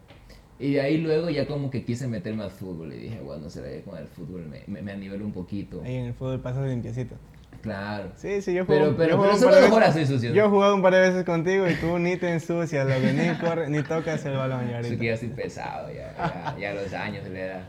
Y 0.59 0.73
de 0.73 0.81
ahí 0.81 0.97
luego 0.97 1.29
ya 1.29 1.47
como 1.47 1.69
que 1.69 1.83
quise 1.83 2.07
meterme 2.07 2.43
al 2.43 2.51
fútbol 2.51 2.93
y 2.93 2.97
dije, 2.97 3.19
bueno, 3.21 3.49
será 3.49 3.69
que 3.69 3.81
con 3.81 3.97
el 3.97 4.07
fútbol 4.07 4.45
me, 4.45 4.61
me, 4.67 4.81
me 4.81 4.91
anivelo 4.93 5.25
un 5.25 5.33
poquito. 5.33 5.81
Ahí 5.83 5.95
en 5.95 6.05
el 6.05 6.13
fútbol 6.13 6.39
pasas 6.39 6.67
limpiecito. 6.67 7.15
Claro. 7.61 8.11
Sí, 8.15 8.41
sí, 8.41 8.53
yo 8.53 8.65
Pero- 8.65 8.79
juego. 8.93 8.97
pero- 8.97 9.09
yo 9.17 9.21
pero 9.23 9.37
solo 9.37 9.79
veces- 9.79 9.93
soy 9.93 10.05
sucio. 10.05 10.33
Yo 10.33 10.45
he 10.45 10.49
jugado 10.49 10.75
un 10.75 10.81
par 10.81 10.93
de 10.93 10.99
veces 11.01 11.23
contigo 11.25 11.67
y 11.67 11.73
tú 11.75 11.97
ni 11.99 12.15
te 12.15 12.29
ensucias, 12.31 12.87
lo 12.87 12.93
que 13.01 13.11
ni 13.11 13.35
corres, 13.39 13.69
ni 13.69 13.81
tocas 13.83 14.23
el 14.25 14.37
balón 14.37 14.69
ya 14.69 14.77
ahorita. 14.77 14.97
que 14.97 15.05
ya 15.05 15.13
estoy 15.13 15.29
pesado, 15.29 15.91
ya, 15.91 16.13
ya, 16.17 16.55
ya 16.59 16.73
los 16.73 16.93
años 16.93 17.27
le 17.27 17.47
da. 17.47 17.63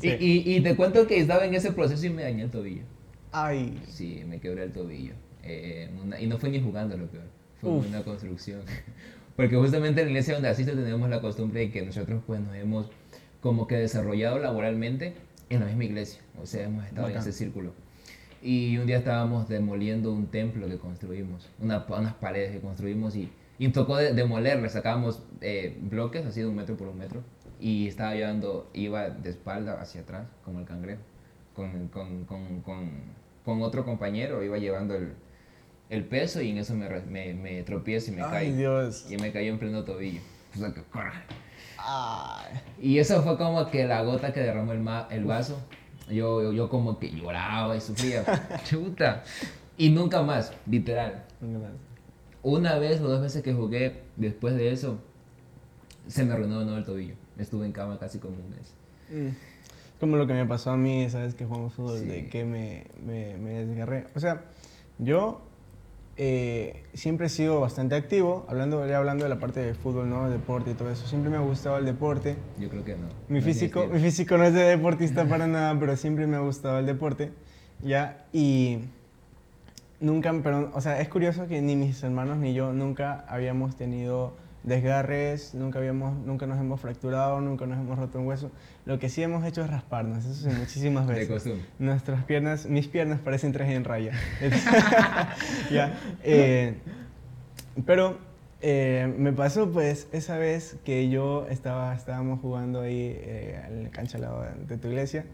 Sí. 0.00 0.16
Y, 0.18 0.50
y, 0.50 0.56
y 0.56 0.60
te 0.62 0.76
cuento 0.76 1.06
que 1.06 1.18
estaba 1.18 1.44
en 1.44 1.54
ese 1.54 1.72
proceso 1.72 2.04
y 2.06 2.10
me 2.10 2.22
dañé 2.22 2.42
el 2.42 2.50
tobillo. 2.50 2.82
Ay, 3.32 3.80
Sí, 3.88 4.22
me 4.26 4.40
quebré 4.40 4.64
el 4.64 4.72
tobillo. 4.72 5.14
Eh, 5.42 5.88
una- 6.02 6.20
y 6.20 6.26
no 6.26 6.38
fue 6.38 6.50
ni 6.50 6.60
jugando 6.60 6.96
lo 6.96 7.06
peor, 7.06 7.24
fue 7.60 7.70
Uf. 7.70 7.86
una 7.88 8.02
construcción. 8.02 8.60
Porque 9.36 9.56
justamente 9.56 10.00
en 10.00 10.08
la 10.08 10.10
iglesia 10.10 10.34
donde 10.34 10.48
asisto 10.48 10.72
tenemos 10.72 11.08
la 11.08 11.20
costumbre 11.20 11.60
de 11.60 11.70
que 11.70 11.82
nosotros 11.82 12.22
pues 12.26 12.40
nos 12.40 12.54
hemos 12.56 12.90
como 13.40 13.66
que 13.66 13.76
desarrollado 13.76 14.38
laboralmente 14.38 15.14
en 15.48 15.60
la 15.60 15.66
misma 15.66 15.84
iglesia. 15.84 16.20
O 16.42 16.46
sea, 16.46 16.64
hemos 16.66 16.84
estado 16.84 17.06
Bacán. 17.06 17.22
en 17.22 17.28
ese 17.28 17.36
círculo. 17.38 17.72
Y 18.42 18.76
un 18.78 18.86
día 18.86 18.98
estábamos 18.98 19.48
demoliendo 19.48 20.12
un 20.12 20.26
templo 20.26 20.66
que 20.68 20.76
construimos, 20.78 21.48
una, 21.58 21.84
unas 21.88 22.14
paredes 22.14 22.52
que 22.52 22.60
construimos 22.60 23.14
y, 23.16 23.30
y 23.58 23.68
tocó 23.68 23.96
de, 23.96 24.12
demolerle, 24.14 24.68
sacábamos 24.68 25.22
eh, 25.42 25.76
bloques 25.82 26.24
así 26.26 26.40
de 26.40 26.46
un 26.46 26.56
metro 26.56 26.76
por 26.76 26.88
un 26.88 26.98
metro 26.98 27.22
y 27.60 27.88
estaba 27.88 28.14
llevando, 28.14 28.70
iba 28.72 29.10
de 29.10 29.30
espalda 29.30 29.80
hacia 29.80 30.00
atrás 30.02 30.26
como 30.44 30.60
el 30.60 30.64
cangrejo, 30.64 31.02
con, 31.54 31.88
con, 31.88 32.24
con, 32.24 32.62
con, 33.44 33.62
otro 33.62 33.84
compañero, 33.84 34.42
iba 34.42 34.58
llevando 34.58 34.94
el, 34.94 35.12
el 35.90 36.04
peso 36.04 36.40
y 36.40 36.50
en 36.50 36.58
eso 36.58 36.74
me, 36.74 36.88
me, 37.02 37.34
me 37.34 37.62
tropiezo 37.62 38.12
y 38.12 38.16
me 38.16 38.22
ay 38.22 38.30
caigo. 38.30 38.56
Dios. 38.56 39.10
Y 39.10 39.16
me 39.16 39.32
cayó 39.32 39.52
en 39.52 39.58
pleno 39.58 39.84
tobillo. 39.84 40.20
O 40.54 40.58
sea, 40.58 40.72
que, 40.72 40.82
Ay. 41.78 42.60
y 42.80 42.98
eso 42.98 43.22
fue 43.22 43.36
como 43.38 43.70
que 43.70 43.86
la 43.86 44.02
gota 44.02 44.32
que 44.32 44.40
derramó 44.40 44.72
el, 44.72 44.80
ma- 44.80 45.06
el 45.10 45.24
vaso. 45.24 45.58
Yo, 46.08 46.42
yo, 46.42 46.52
yo 46.52 46.68
como 46.68 46.98
que 46.98 47.10
lloraba 47.10 47.76
y 47.76 47.80
sufría. 47.80 48.24
Chuta. 48.64 49.22
Y 49.76 49.90
nunca 49.90 50.22
más, 50.22 50.52
literal. 50.66 51.24
Una 52.42 52.78
vez 52.78 53.00
o 53.00 53.08
dos 53.08 53.20
veces 53.20 53.42
que 53.42 53.52
jugué, 53.52 54.02
después 54.16 54.54
de 54.56 54.72
eso, 54.72 54.98
se 56.06 56.24
me 56.24 56.32
arruinó 56.32 56.58
de 56.60 56.64
nuevo 56.64 56.78
el 56.78 56.84
tobillo. 56.84 57.14
Estuve 57.40 57.66
en 57.66 57.72
cama 57.72 57.98
casi 57.98 58.18
como 58.18 58.36
un 58.36 58.50
mes. 58.50 58.74
Mm. 59.10 59.34
Como 59.98 60.16
lo 60.16 60.26
que 60.26 60.32
me 60.34 60.46
pasó 60.46 60.70
a 60.70 60.76
mí, 60.76 61.08
sabes 61.10 61.34
que 61.34 61.44
jugamos 61.44 61.74
fútbol, 61.74 61.98
Sí. 61.98 62.06
de 62.06 62.28
que 62.28 62.44
me, 62.44 62.84
me, 63.04 63.36
me 63.36 63.64
desgarré. 63.66 64.06
O 64.14 64.20
sea, 64.20 64.44
yo 64.98 65.42
eh, 66.16 66.82
siempre 66.94 67.26
he 67.26 67.30
sido 67.30 67.60
bastante 67.60 67.94
activo, 67.94 68.44
hablando, 68.48 68.86
ya 68.86 68.98
hablando 68.98 69.24
de 69.24 69.30
la 69.30 69.38
parte 69.38 69.60
de 69.60 69.74
fútbol, 69.74 70.08
¿no? 70.08 70.28
Deporte 70.28 70.70
y 70.70 70.74
todo 70.74 70.90
eso. 70.90 71.06
Siempre 71.06 71.30
me 71.30 71.36
ha 71.36 71.40
gustado 71.40 71.76
el 71.78 71.84
deporte. 71.86 72.36
Yo 72.58 72.68
creo 72.68 72.84
que 72.84 72.94
no. 72.96 73.08
Mi 73.28 73.40
No 73.40 73.44
físico, 73.44 73.86
mi 73.86 73.98
físico 74.00 74.36
no 74.38 74.44
es 74.44 74.54
de 74.54 74.62
deportista 74.62 75.24
para 75.26 75.46
nada, 75.48 75.78
pero 75.78 75.96
siempre 75.96 76.26
me 76.26 76.36
ha 76.36 76.40
gustado 76.40 76.78
el 76.78 76.86
deporte, 76.86 77.30
¿ya? 77.82 78.24
Y 78.32 78.80
nunca, 80.00 80.32
pero, 80.42 80.70
o 80.74 80.80
sea, 80.80 81.00
es 81.00 81.08
curioso 81.08 81.46
que 81.46 81.60
ni 81.62 81.76
mis 81.76 82.02
hermanos 82.02 82.38
ni 82.38 82.54
yo 82.54 82.72
nunca 82.72 83.24
habíamos 83.28 83.76
tenido 83.76 84.34
desgarres, 84.62 85.54
nunca, 85.54 85.78
habíamos, 85.78 86.16
nunca 86.26 86.46
nos 86.46 86.58
hemos 86.60 86.80
fracturado, 86.80 87.40
nunca 87.40 87.66
nos 87.66 87.78
hemos 87.78 87.98
roto 87.98 88.18
un 88.20 88.26
hueso. 88.26 88.50
Lo 88.84 88.98
que 88.98 89.08
sí 89.08 89.22
hemos 89.22 89.44
hecho 89.46 89.62
es 89.64 89.70
rasparnos, 89.70 90.24
eso 90.24 90.48
sí, 90.50 90.56
muchísimas 90.56 91.06
De 91.06 91.14
veces. 91.14 91.28
costumbre. 91.30 91.64
Nuestras 91.78 92.24
piernas, 92.24 92.66
mis 92.66 92.86
piernas 92.88 93.20
parecen 93.20 93.52
traje 93.52 93.74
en 93.74 93.84
raya. 93.84 94.12
ya, 95.70 95.98
eh, 96.22 96.74
pero 97.86 98.18
eh, 98.60 99.12
me 99.18 99.32
pasó 99.32 99.70
pues 99.70 100.08
esa 100.12 100.36
vez 100.36 100.76
que 100.84 101.08
yo 101.08 101.46
estaba, 101.48 101.94
estábamos 101.94 102.40
jugando 102.40 102.82
ahí 102.82 103.14
eh, 103.16 103.60
en 103.68 103.84
la 103.84 103.90
cancha 103.90 104.16
al 104.18 104.22
lado 104.22 104.42
de, 104.42 104.64
de 104.66 104.76
tu 104.78 104.88
iglesia 104.88 105.24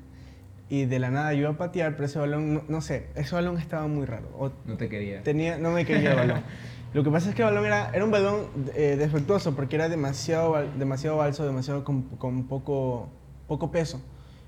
y 0.69 0.85
de 0.85 0.99
la 0.99 1.11
nada 1.11 1.33
yo 1.33 1.41
iba 1.43 1.51
a 1.51 1.57
patear, 1.57 1.93
pero 1.95 2.07
ese 2.07 2.19
balón, 2.19 2.55
no, 2.55 2.63
no 2.69 2.81
sé, 2.81 3.07
ese 3.15 3.35
balón 3.35 3.57
estaba 3.59 3.87
muy 3.87 4.05
raro. 4.05 4.29
O 4.39 4.51
No 4.65 4.77
te 4.77 4.89
quería. 4.89 5.23
tenía, 5.23 5.59
no 5.59 5.71
me 5.71 5.85
quería 5.85 6.11
el 6.11 6.17
balón. 6.17 6.43
Lo 6.97 7.05
que 7.05 7.11
pasa 7.11 7.29
es 7.29 7.35
que 7.35 7.43
el 7.43 7.49
balón 7.49 7.67
era, 7.67 7.91
era 7.93 8.07
un 8.07 8.11
balón 8.11 8.47
eh, 8.75 8.97
defectuoso 8.99 9.55
porque 9.55 9.77
era 9.77 9.91
demasiado, 9.91 10.67
demasiado 10.79 11.19
balso, 11.19 11.45
demasiado 11.45 11.85
con, 11.85 12.05
con 12.17 12.45
poco, 12.45 13.11
poco 13.47 13.71
peso. 13.71 14.01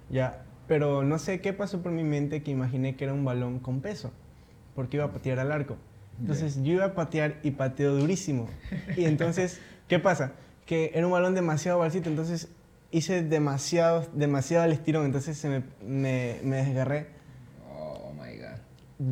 Ya, 0.09 0.47
pero 0.67 1.05
no 1.05 1.19
sé 1.19 1.43
qué 1.43 1.53
pasó 1.53 1.83
por 1.83 1.93
mi 1.93 2.05
mente 2.05 2.43
que 2.43 2.51
imaginé 2.51 2.97
que 2.97 3.05
era 3.05 3.13
un 3.13 3.23
balón 3.23 3.59
con 3.59 3.83
peso 3.83 4.13
porque 4.75 4.97
iba 4.97 5.05
a 5.05 5.13
patear 5.13 5.41
al 5.41 5.53
arco. 5.53 5.77
Entonces 6.19 6.63
yo 6.63 6.73
iba 6.73 6.87
a 6.87 6.95
patear 6.95 7.39
y 7.43 7.51
pateo 7.51 7.95
durísimo. 7.95 8.49
Y 8.97 9.05
entonces, 9.05 9.61
¿qué 9.87 9.99
pasa? 9.99 10.33
Que 10.65 10.93
era 10.95 11.05
un 11.05 11.13
balón 11.13 11.35
demasiado 11.35 11.81
balsito, 11.81 12.09
entonces 12.09 12.49
hice 12.91 13.23
demasiado, 13.23 14.07
demasiado 14.15 14.65
al 14.65 14.73
estirón, 14.73 15.05
entonces 15.05 15.37
se 15.37 15.51
me, 15.51 15.63
me, 15.87 16.41
me 16.43 16.65
desgarré. 16.65 17.18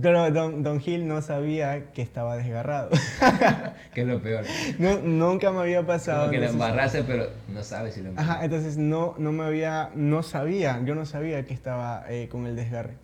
Pero 0.02 0.30
Don, 0.32 0.64
Don 0.64 0.80
Gil 0.80 1.06
no 1.06 1.22
sabía 1.22 1.92
que 1.92 2.02
estaba 2.02 2.36
desgarrado. 2.36 2.90
Que 3.94 4.02
es 4.02 4.06
lo 4.08 4.20
peor. 4.20 4.44
No, 4.78 4.98
nunca 4.98 5.52
me 5.52 5.60
había 5.60 5.86
pasado. 5.86 6.22
Como 6.22 6.32
que 6.32 6.40
lo 6.40 6.46
embarraste, 6.50 7.02
pero 7.04 7.28
no 7.48 7.62
sabes 7.62 7.94
si 7.94 8.00
lo 8.02 8.08
embarraste. 8.08 8.32
Ajá, 8.34 8.44
entonces 8.44 8.76
no, 8.76 9.14
no 9.18 9.32
me 9.32 9.44
había, 9.44 9.90
no 9.94 10.22
sabía, 10.22 10.82
yo 10.84 10.94
no 10.94 11.06
sabía 11.06 11.44
que 11.44 11.54
estaba 11.54 12.04
eh, 12.08 12.28
con 12.28 12.46
el 12.46 12.56
desgarre. 12.56 12.94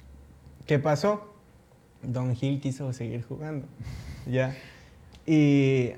¿Qué 0.66 0.78
pasó? 0.78 1.32
Don 2.02 2.34
Gil 2.34 2.60
quiso 2.60 2.92
seguir 2.92 3.22
jugando, 3.24 3.66
ya. 4.26 4.54
Y 5.24 5.92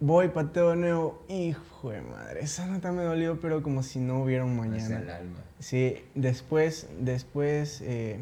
voy, 0.00 0.28
pateo 0.28 0.70
de 0.70 0.76
nuevo, 0.76 1.22
hijo 1.28 1.90
de 1.90 2.00
madre, 2.02 2.40
esa 2.40 2.66
nota 2.66 2.90
me 2.90 3.02
dolió, 3.02 3.38
pero 3.40 3.62
como 3.62 3.82
si 3.84 4.00
no 4.00 4.20
hubiera 4.22 4.44
un 4.44 4.56
No 4.56 4.62
sé, 4.64 4.68
el 4.86 4.92
mañana. 4.94 5.16
alma. 5.16 5.38
Sí, 5.60 6.04
después, 6.16 6.88
después 6.98 7.80
eh, 7.82 8.18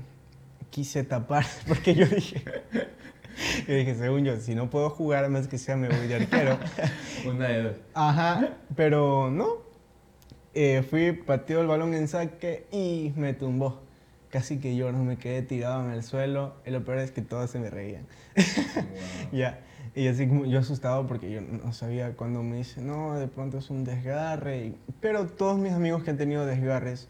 quise 0.71 1.05
tapar, 1.05 1.45
porque 1.69 1.95
yo 1.95 2.07
dije, 2.07 2.43
y 3.67 3.73
dije, 3.73 3.95
según 3.95 4.25
yo, 4.25 4.37
si 4.37 4.55
no 4.55 4.71
puedo 4.71 4.91
jugar, 4.91 5.29
más 5.31 5.49
que 5.49 5.59
sea, 5.59 5.77
me 5.77 5.89
voy 5.89 6.07
de 6.07 6.17
arquero. 6.17 6.59
Una 7.27 7.49
de 7.49 7.63
dos. 7.63 7.77
Ajá, 7.95 8.57
pero 8.77 9.31
no. 9.31 9.59
Eh, 10.55 10.85
fui, 10.89 11.13
pateó 11.13 11.61
el 11.61 11.67
balón 11.67 11.95
en 11.95 12.09
saque 12.09 12.67
y 12.73 13.13
me 13.17 13.35
tumbó. 13.35 13.83
Casi 14.31 14.59
que 14.59 14.77
yo 14.77 14.93
no 14.93 15.03
me 15.03 15.17
quedé 15.17 15.43
tirado 15.43 15.85
en 15.85 15.93
el 15.93 16.03
suelo. 16.03 16.55
Y 16.65 16.71
lo 16.71 16.85
peor 16.85 16.99
es 16.99 17.11
que 17.11 17.23
todos 17.23 17.51
se 17.51 17.59
me 17.59 17.71
reían. 17.71 18.07
Wow. 18.37 18.85
Ya. 19.33 19.61
Y 19.95 20.07
así 20.07 20.29
como 20.29 20.47
yo 20.47 20.61
asustado 20.61 21.09
porque 21.09 21.33
yo 21.33 21.41
no 21.41 21.73
sabía 21.73 22.13
cuando 22.13 22.45
me 22.45 22.59
dice, 22.59 22.81
no, 22.81 23.19
de 23.19 23.27
pronto 23.27 23.59
es 23.59 23.71
un 23.71 23.85
desgarre. 23.85 24.75
Pero 25.01 25.27
todos 25.27 25.59
mis 25.59 25.73
amigos 25.73 26.05
que 26.05 26.11
han 26.11 26.17
tenido 26.17 26.47
desgarres 26.47 27.09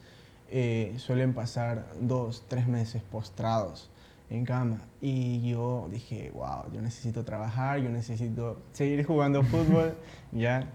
eh, 0.50 0.94
suelen 0.98 1.32
pasar 1.34 1.86
dos, 2.00 2.44
tres 2.48 2.66
meses 2.66 3.02
postrados 3.02 3.90
en 4.30 4.44
cama. 4.44 4.80
Y 5.00 5.48
yo 5.50 5.88
dije, 5.90 6.30
wow, 6.34 6.70
yo 6.72 6.80
necesito 6.82 7.24
trabajar, 7.24 7.80
yo 7.80 7.88
necesito 7.90 8.60
seguir 8.72 9.04
jugando 9.04 9.42
fútbol, 9.44 9.94
ya. 10.32 10.68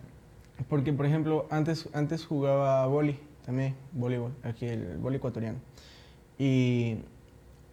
Porque, 0.70 0.94
por 0.94 1.06
ejemplo, 1.06 1.48
antes, 1.50 1.90
antes 1.94 2.26
jugaba 2.26 2.86
boli, 2.88 3.20
también, 3.46 3.76
voleibol, 3.92 4.32
aquí 4.44 4.66
el 4.66 4.98
boli 4.98 5.18
ecuatoriano. 5.18 5.60
Y 6.38 6.98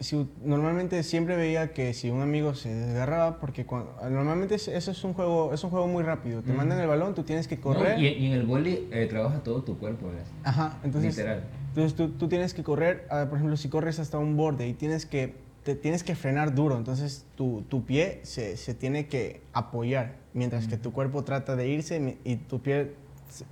si, 0.01 0.29
normalmente 0.45 1.03
siempre 1.05 1.37
veía 1.37 1.73
que 1.73 1.95
si 1.95 2.11
un 2.11 2.23
amigo 2.23 2.55
se 2.55 2.75
desgarraba, 2.75 3.39
porque 3.39 3.65
cuando- 3.67 3.95
normalmente 4.11 4.57
es- 4.57 4.69
eso 4.69 4.91
es 4.91 5.05
un 5.05 5.15
juego, 5.15 5.53
es 5.55 5.63
un 5.65 5.71
juego 5.71 5.87
muy 5.87 6.03
rápido. 6.03 6.43
Te 6.43 6.49
Ujú. 6.51 6.57
mandan 6.59 6.81
el 6.81 6.89
balón, 6.89 7.15
tú 7.15 7.23
tienes 7.23 7.47
que 7.49 7.57
No, 7.57 7.63
correr. 7.63 7.99
y, 8.01 8.07
y 8.09 8.27
en 8.27 8.33
el 8.33 8.47
boli 8.47 8.89
eh, 8.93 9.07
trabaja 9.09 9.43
todo 9.43 9.63
tu 9.63 9.79
cuerpo, 9.79 10.09
¿verdad? 10.09 10.25
Ajá, 10.45 10.79
entonces, 10.83 11.17
Literal. 11.17 11.45
Entonces 11.73 11.95
tú, 11.97 12.11
tú 12.11 12.29
tienes 12.29 12.53
que 12.53 12.63
correr, 12.63 13.07
por 13.09 13.39
ejemplo, 13.39 13.57
si 13.57 13.71
corres 13.71 13.99
hasta 13.99 14.19
un 14.19 14.37
borde 14.37 14.69
y 14.69 14.75
tienes 14.75 15.07
que, 15.07 15.35
te 15.65 15.75
tienes 15.75 16.05
que 16.05 16.15
frenar 16.15 16.55
duro, 16.55 16.77
entonces 16.77 17.25
tu, 17.35 17.63
tu 17.63 17.87
pie 17.87 18.21
se, 18.25 18.59
se 18.59 18.75
tiene 18.75 19.07
que 19.07 19.41
apoyar, 19.55 20.17
mientras 20.35 20.69
que 20.69 20.77
tu 20.77 20.93
cuerpo 20.93 21.25
trata 21.25 21.57
de 21.57 21.69
irse 21.69 22.19
y 22.25 22.37
tu 22.37 22.61
pie 22.61 22.93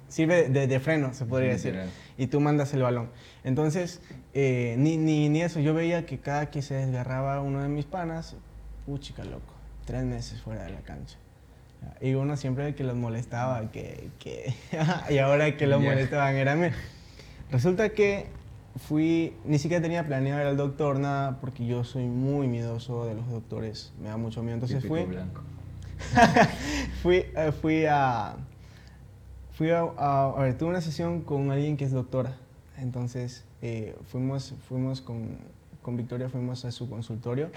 sirve 0.09 0.51
de, 0.51 0.67
de 0.67 0.81
freno, 0.81 1.15
se 1.15 1.25
podría 1.25 1.53
decir, 1.53 1.81
y 2.19 2.27
tú 2.27 2.41
mandas 2.41 2.75
el 2.75 2.83
balón. 2.83 3.09
Entonces, 3.43 4.03
eh, 4.35 4.75
ni, 4.77 4.99
ni, 4.99 5.31
ni 5.31 5.41
eso, 5.41 5.59
yo 5.59 5.73
veía 5.73 6.05
que 6.05 6.19
cada 6.19 6.51
que 6.51 6.61
se 6.61 6.75
desgarraba 6.75 7.41
uno 7.41 7.63
de 7.63 7.71
mis 7.71 7.87
panas, 7.87 8.37
puchica 8.85 9.25
loco, 9.25 9.55
tres 9.87 10.05
meses 10.05 10.43
fuera 10.43 10.65
de 10.65 10.73
la 10.73 10.81
cancha. 10.81 11.17
Y 12.03 12.13
uno 12.13 12.37
siempre 12.37 12.75
que 12.75 12.85
los 12.85 12.97
molestaba, 12.97 13.71
que, 13.71 14.11
que 14.19 14.53
y 15.09 15.17
ahora 15.17 15.57
que 15.57 15.67
los 15.67 15.81
molestaban 15.81 16.37
era 16.37 16.55
mí. 16.55 16.69
Resulta 17.51 17.89
que 17.91 18.27
fui, 18.77 19.35
ni 19.45 19.59
siquiera 19.59 19.83
tenía 19.83 20.07
planeado 20.07 20.41
ir 20.41 20.47
al 20.47 20.57
doctor, 20.57 20.99
nada, 20.99 21.41
porque 21.41 21.67
yo 21.67 21.85
soy 21.85 22.05
muy 22.07 22.47
miedoso 22.49 23.07
de 23.07 23.15
los 23.15 23.29
doctores, 23.29 23.93
me 24.01 24.09
da 24.09 24.17
mucho 24.17 24.43
miedo. 24.43 24.55
Entonces 24.55 24.79
Típico 24.83 24.95
fui, 24.95 25.05
blanco. 25.05 25.43
fui, 27.03 27.17
eh, 27.37 27.53
fui 27.61 27.85
a, 27.87 28.37
fui 29.53 29.71
a, 29.71 29.81
a- 29.97 30.31
a 30.37 30.43
ver, 30.43 30.57
tuve 30.57 30.71
una 30.71 30.81
sesión 30.81 31.23
con 31.23 31.51
alguien 31.51 31.77
que 31.77 31.85
es 31.85 31.93
doctora. 31.93 32.37
Entonces 32.79 33.45
eh, 33.63 33.97
fuimos, 34.11 34.55
fuimos 34.69 35.01
con, 35.01 35.39
con 35.83 35.97
Victoria, 35.97 36.29
fuimos 36.29 36.65
a 36.65 36.71
su 36.73 36.89
consultorio 36.89 37.51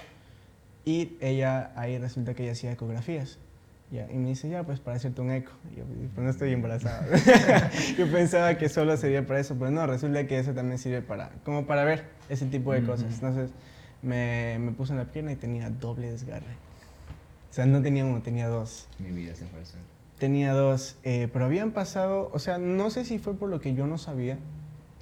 y 0.84 1.16
ella, 1.20 1.72
ahí 1.76 1.96
resulta 1.98 2.34
que 2.34 2.42
ella 2.42 2.52
hacía 2.52 2.72
ecografías. 2.72 3.38
Ya, 3.90 4.10
y 4.10 4.16
me 4.16 4.30
dice, 4.30 4.48
ya, 4.48 4.64
pues 4.64 4.80
para 4.80 4.96
hacerte 4.96 5.20
un 5.20 5.30
eco. 5.30 5.52
Y 5.72 5.76
yo, 5.76 5.84
pues 6.14 6.24
no 6.24 6.30
estoy 6.30 6.52
embarazada. 6.52 7.06
yo 7.98 8.10
pensaba 8.10 8.56
que 8.56 8.68
solo 8.68 8.96
sería 8.96 9.26
para 9.26 9.40
eso, 9.40 9.56
pero 9.58 9.70
no, 9.70 9.86
resulta 9.86 10.26
que 10.26 10.38
eso 10.38 10.52
también 10.52 10.78
sirve 10.78 11.02
para, 11.02 11.30
como 11.44 11.66
para 11.66 11.84
ver 11.84 12.04
ese 12.28 12.46
tipo 12.46 12.72
de 12.72 12.82
cosas. 12.82 13.12
Entonces 13.14 13.50
me, 14.02 14.58
me 14.58 14.72
puse 14.72 14.92
en 14.92 14.98
la 14.98 15.04
pierna 15.04 15.32
y 15.32 15.36
tenía 15.36 15.70
doble 15.70 16.10
desgarre. 16.10 16.64
O 17.50 17.54
sea, 17.54 17.66
no 17.66 17.80
tenía 17.82 18.04
uno, 18.04 18.20
tenía 18.20 18.48
dos. 18.48 18.88
Mi 18.98 19.12
vida 19.12 19.34
se 19.36 19.46
fue 19.46 19.64
suelo. 19.64 19.86
Tenía 20.18 20.54
dos, 20.54 20.96
eh, 21.04 21.28
pero 21.32 21.44
habían 21.44 21.70
pasado, 21.70 22.30
o 22.32 22.38
sea, 22.40 22.58
no 22.58 22.90
sé 22.90 23.04
si 23.04 23.18
fue 23.18 23.34
por 23.34 23.48
lo 23.48 23.60
que 23.60 23.74
yo 23.74 23.86
no 23.86 23.98
sabía, 23.98 24.38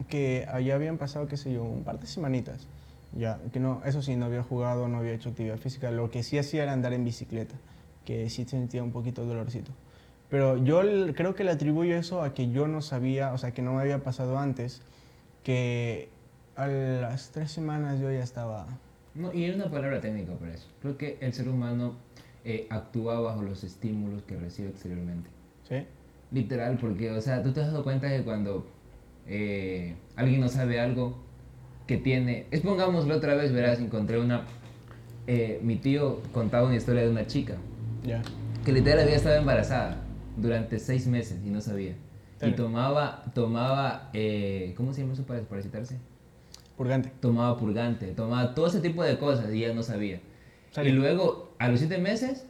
que 0.09 0.47
allá 0.53 0.75
habían 0.75 0.99
pasado, 0.99 1.29
qué 1.29 1.37
sé 1.37 1.53
yo, 1.53 1.63
un 1.65 1.85
par 1.85 1.99
de 1.99 2.07
semanitas. 2.07 2.67
Ya, 3.15 3.39
que 3.53 3.61
no, 3.61 3.83
eso 3.85 4.03
sí, 4.03 4.17
no 4.17 4.27
había 4.27 4.43
jugado, 4.43 4.89
no 4.89 4.99
había 4.99 5.13
hecho 5.13 5.31
actividad 5.31 5.57
física. 5.59 5.91
Lo 5.91 6.11
que 6.11 6.23
sí 6.23 6.39
hacía 6.39 6.63
era 6.63 6.73
andar 6.73 6.93
en 6.93 7.05
bicicleta, 7.05 7.55
que 8.05 8.29
sí 8.31 8.45
sentía 8.45 8.83
un 8.83 8.93
poquito 8.93 9.25
dolorcito. 9.25 9.73
Pero 10.31 10.57
yo 10.57 10.81
creo 11.15 11.35
que 11.35 11.45
le 11.45 11.51
atribuyo 11.51 11.95
eso 11.95 12.23
a 12.23 12.33
que 12.33 12.51
yo 12.51 12.67
no 12.67 12.81
sabía, 12.81 13.35
o 13.35 13.39
sea, 13.39 13.53
que 13.53 13.61
no 13.61 13.75
me 13.75 13.83
había 13.83 14.03
pasado 14.03 14.39
antes, 14.39 14.81
que 15.45 16.09
a 16.57 16.67
las 16.67 17.33
tres 17.33 17.51
semanas 17.51 18.01
yo 18.01 18.11
ya 18.11 18.23
estaba... 18.23 18.67
No, 19.15 19.31
y 19.35 19.45
hay 19.45 19.51
una 19.51 19.71
palabra 19.71 20.01
técnica 20.01 20.33
para 20.33 20.55
eso. 20.55 20.69
Creo 20.81 20.97
que 20.97 21.19
el 21.21 21.35
ser 21.35 21.51
humano 21.51 21.97
eh, 22.47 22.67
actúa 22.71 23.21
bajo 23.21 23.43
los 23.43 23.63
estímulos 23.63 24.23
que 24.23 24.37
recibe 24.37 24.71
exteriormente. 24.71 25.29
¿Sí? 25.69 25.85
Literal, 26.31 26.79
porque, 26.81 27.11
o 27.11 27.21
sea, 27.21 27.43
tú 27.43 27.53
te 27.53 27.61
has 27.61 27.67
dado 27.67 27.85
cuenta 27.85 28.09
que 28.09 28.23
cuando 28.23 28.67
eh, 29.27 29.97
alguien 30.17 30.41
no 30.41 30.49
sabe 30.49 30.81
algo 30.81 31.19
que 31.87 31.99
tiene. 31.99 32.47
Expongámoslo 32.51 33.15
otra 33.17 33.35
vez, 33.35 33.53
verás, 33.53 33.81
encontré 33.81 34.19
una. 34.19 34.47
eh, 35.27 35.61
mi 35.63 35.77
tío 35.77 36.23
contaba 36.33 36.67
una 36.67 36.77
historia 36.77 37.03
de 37.03 37.11
una 37.11 37.27
chica 37.27 37.59
Que 38.65 38.73
literal 38.73 39.01
había 39.01 39.17
estado 39.17 39.37
embarazada 39.37 39.97
durante 40.37 40.79
seis 40.79 41.07
meses 41.07 41.41
y 41.45 41.51
no 41.51 41.61
sabía. 41.61 41.95
Y 42.45 42.53
tomaba, 42.53 43.23
tomaba, 43.35 44.11
eh, 44.13 44.75
¿cómo 44.77 44.93
se 44.93 45.03
llama 45.03 45.13
eso 45.13 45.25
para 45.25 45.39
desparasitarse? 45.39 45.99
Purgante. 46.77 47.13
Tomaba 47.21 47.57
purgante, 47.57 48.09
tomaba 48.13 48.55
todo 48.55 48.67
ese 48.67 48.81
tipo 48.81 49.05
de 49.05 49.17
cosas 49.19 49.53
y 49.55 49.65
ella 49.65 49.75
no 49.75 49.83
sabía. 49.85 50.21
Salió. 50.73 50.93
Y 50.93 50.97
luego, 50.97 51.55
a 51.59 51.69
los 51.69 51.79
siete 51.79 51.99
meses, 51.99 52.47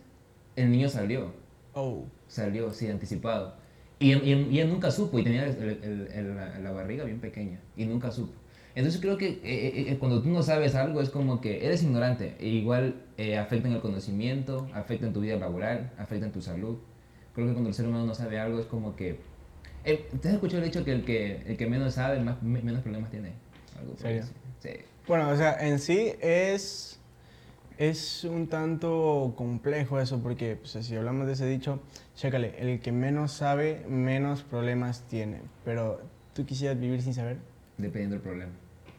el 0.57 0.71
niño 0.71 0.89
salió. 0.89 1.33
Oh. 1.75 2.05
Salió, 2.29 2.73
sí, 2.73 2.89
anticipado. 2.89 3.55
Y, 3.99 4.13
y, 4.15 4.49
y 4.51 4.61
él 4.61 4.69
nunca 4.71 4.91
supo 4.91 5.19
y 5.19 5.25
tenía 5.25 5.45
el- 5.47 5.79
el- 5.83 6.09
el- 6.13 6.35
la, 6.37 6.59
la 6.59 6.73
barriga 6.73 7.05
bien 7.05 7.21
pequeña 7.21 7.61
y 7.77 7.85
nunca 7.85 8.11
supo. 8.11 8.33
Entonces 8.75 9.01
creo 9.01 9.19
que 9.19 9.29
eh, 9.29 9.41
eh, 9.45 9.85
eh, 9.89 9.97
cuando 9.99 10.23
tú 10.23 10.31
no 10.31 10.43
sabes 10.43 10.75
algo 10.75 11.01
es 11.03 11.11
como 11.11 11.41
que 11.41 11.67
eres 11.67 11.83
ignorante. 11.83 12.37
E 12.41 12.49
igual 12.49 13.03
eh, 13.19 13.37
afecta 13.37 13.69
en 13.69 13.75
el 13.75 13.81
conocimiento, 13.81 14.69
afecta 14.75 15.07
en 15.07 15.13
tu 15.13 15.21
vida 15.21 15.37
laboral, 15.37 15.91
afecta 15.99 16.27
en 16.27 16.33
tu 16.33 16.41
salud. 16.41 16.79
Creo 17.35 17.47
que 17.47 17.53
cuando 17.53 17.69
el 17.69 17.75
ser 17.75 17.87
humano 17.87 18.07
no 18.07 18.15
sabe 18.15 18.39
algo 18.39 18.59
es 18.59 18.67
como 18.67 18.97
que... 18.97 19.19
Eh, 19.85 20.09
¿Te 20.21 20.29
has 20.29 20.35
escuchado 20.35 20.63
el 20.63 20.69
dicho 20.71 20.85
que 20.85 20.93
el 20.93 21.05
que, 21.05 21.43
el 21.47 21.57
que 21.57 21.67
menos 21.67 21.95
sabe 21.95 22.21
más, 22.21 22.43
me- 22.43 22.63
menos 22.63 22.83
problemas 22.83 23.11
tiene? 23.11 23.33
Algo. 23.79 23.95
Sí. 24.61 24.71
Bueno, 25.09 25.29
o 25.31 25.37
sea, 25.37 25.57
en 25.67 25.79
sí 25.81 26.13
es, 26.21 27.01
es 27.79 28.25
un 28.25 28.47
tanto 28.47 29.35
complejo 29.37 30.01
eso, 30.01 30.21
porque 30.23 30.57
pues, 30.57 30.73
si 30.87 30.95
hablamos 30.95 31.27
de 31.27 31.33
ese 31.33 31.47
dicho, 31.47 31.81
chécale, 32.15 32.55
el 32.59 32.81
que 32.81 32.93
menos 32.93 33.33
sabe, 33.33 33.85
menos 33.89 34.43
problemas 34.43 35.03
tiene. 35.09 35.41
Pero 35.65 36.01
tú 36.35 36.47
quisieras 36.47 36.79
vivir 36.79 37.03
sin 37.03 37.13
saber. 37.15 37.39
Dependiendo 37.83 38.15
del 38.17 38.23
problema. 38.23 38.53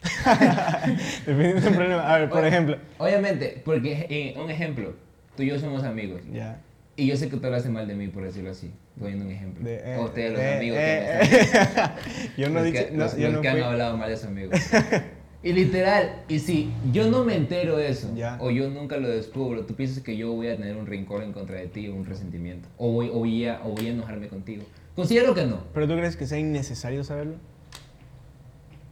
Dependiendo 1.25 1.61
del 1.61 1.73
problema. 1.73 2.13
A 2.13 2.19
ver, 2.19 2.29
por 2.29 2.39
Oye, 2.39 2.47
ejemplo. 2.49 2.77
Obviamente, 2.97 3.61
porque 3.63 4.05
eh, 4.09 4.35
un 4.39 4.49
ejemplo, 4.49 4.93
tú 5.35 5.43
y 5.43 5.47
yo 5.47 5.59
somos 5.59 5.83
amigos. 5.83 6.21
Ya. 6.31 6.59
Y 6.95 7.07
yo 7.07 7.17
sé 7.17 7.27
que 7.29 7.37
tú 7.37 7.45
hablaste 7.47 7.69
mal 7.69 7.87
de 7.87 7.95
mí, 7.95 8.07
por 8.09 8.23
decirlo 8.23 8.51
así, 8.51 8.71
poniendo 8.99 9.25
un 9.25 9.31
ejemplo. 9.31 9.63
De, 9.63 9.75
eh, 9.83 9.97
o 9.97 10.03
ustedes, 10.03 10.31
los 10.33 10.41
eh, 10.41 10.57
amigos 10.57 10.77
eh, 10.79 11.19
que 11.29 11.35
están- 11.39 11.95
yo 12.37 12.49
no 12.49 12.55
los 12.55 12.63
dije, 12.65 12.85
que, 12.85 12.91
no, 12.91 13.03
los- 13.05 13.17
yo 13.17 13.23
los 13.27 13.33
no 13.33 13.41
que 13.41 13.47
han 13.49 13.55
fui. 13.55 13.63
hablado 13.63 13.97
mal 13.97 14.09
de 14.09 14.17
sus 14.17 14.27
amigos. 14.27 14.59
y 15.43 15.53
literal, 15.53 16.21
y 16.27 16.37
si 16.39 16.71
yo 16.91 17.09
no 17.09 17.23
me 17.23 17.35
entero 17.35 17.77
de 17.77 17.89
eso, 17.89 18.11
Ya. 18.15 18.37
o 18.39 18.51
yo 18.51 18.69
nunca 18.69 18.97
lo 18.97 19.07
descubro, 19.07 19.65
tú 19.65 19.73
piensas 19.73 20.03
que 20.03 20.15
yo 20.17 20.31
voy 20.33 20.49
a 20.49 20.55
tener 20.57 20.75
un 20.75 20.85
rencor 20.85 21.23
en 21.23 21.31
contra 21.33 21.55
de 21.57 21.65
ti, 21.67 21.87
o 21.87 21.95
un 21.95 22.05
resentimiento, 22.05 22.69
o 22.77 22.91
voy, 22.91 23.09
o 23.09 23.19
voy, 23.19 23.45
a, 23.47 23.61
o 23.63 23.69
voy 23.69 23.87
a 23.87 23.89
enojarme 23.91 24.27
contigo. 24.27 24.63
Considero 24.95 25.33
que 25.33 25.45
no. 25.45 25.63
¿Pero 25.73 25.87
tú 25.87 25.95
crees 25.95 26.15
que 26.15 26.27
sea 26.27 26.37
innecesario 26.37 27.03
saberlo? 27.03 27.37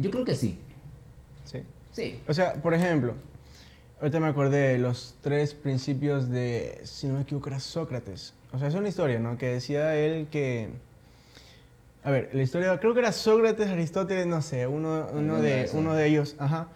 Yo 0.02 0.12
creo 0.12 0.26
que 0.26 0.36
sí. 0.36 0.58
Sí. 1.46 1.60
Sí. 1.92 2.20
O 2.28 2.34
sea, 2.34 2.54
por 2.56 2.74
ejemplo, 2.74 3.14
ahorita 4.00 4.20
me 4.20 4.28
acordé 4.28 4.74
de 4.74 4.78
los 4.78 5.16
tres 5.22 5.54
principios 5.54 6.30
de, 6.30 6.82
si 6.84 7.08
no 7.08 7.16
me 7.16 7.22
equivoco, 7.22 7.50
era 7.50 7.60
Sócrates. 7.60 8.34
O 8.52 8.60
sea, 8.60 8.68
es 8.68 8.76
una 8.76 8.90
historia, 8.90 9.20
¿no? 9.20 9.38
Que 9.38 9.48
decía 9.48 9.96
él 9.96 10.28
que... 10.32 10.70
A 12.04 12.10
ver, 12.10 12.32
la 12.34 12.42
historia, 12.42 12.80
creo 12.80 12.94
que 12.94 13.02
era 13.02 13.12
Sócrates, 13.12 13.68
Aristóteles, 13.68 14.26
no 14.26 14.42
sé, 14.42 14.66
uno, 14.66 15.08
uno, 15.14 15.40
de 15.40 15.70
uno 15.74 15.94
de 15.94 16.08
ellos, 16.08 16.36
ajá. 16.40 16.68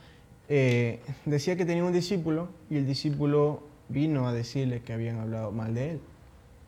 eh, 0.50 1.00
decía 1.26 1.56
que 1.56 1.66
tenía 1.66 1.84
un 1.84 1.94
discípulo 1.94 2.50
y 2.70 2.78
el 2.78 2.86
discípulo 2.86 3.64
vino 3.90 4.28
a 4.28 4.34
decirle 4.34 4.82
que 4.82 4.94
habían 4.94 5.20
hablado 5.20 5.52
mal 5.52 5.74
de 5.74 5.92
él. 5.92 6.00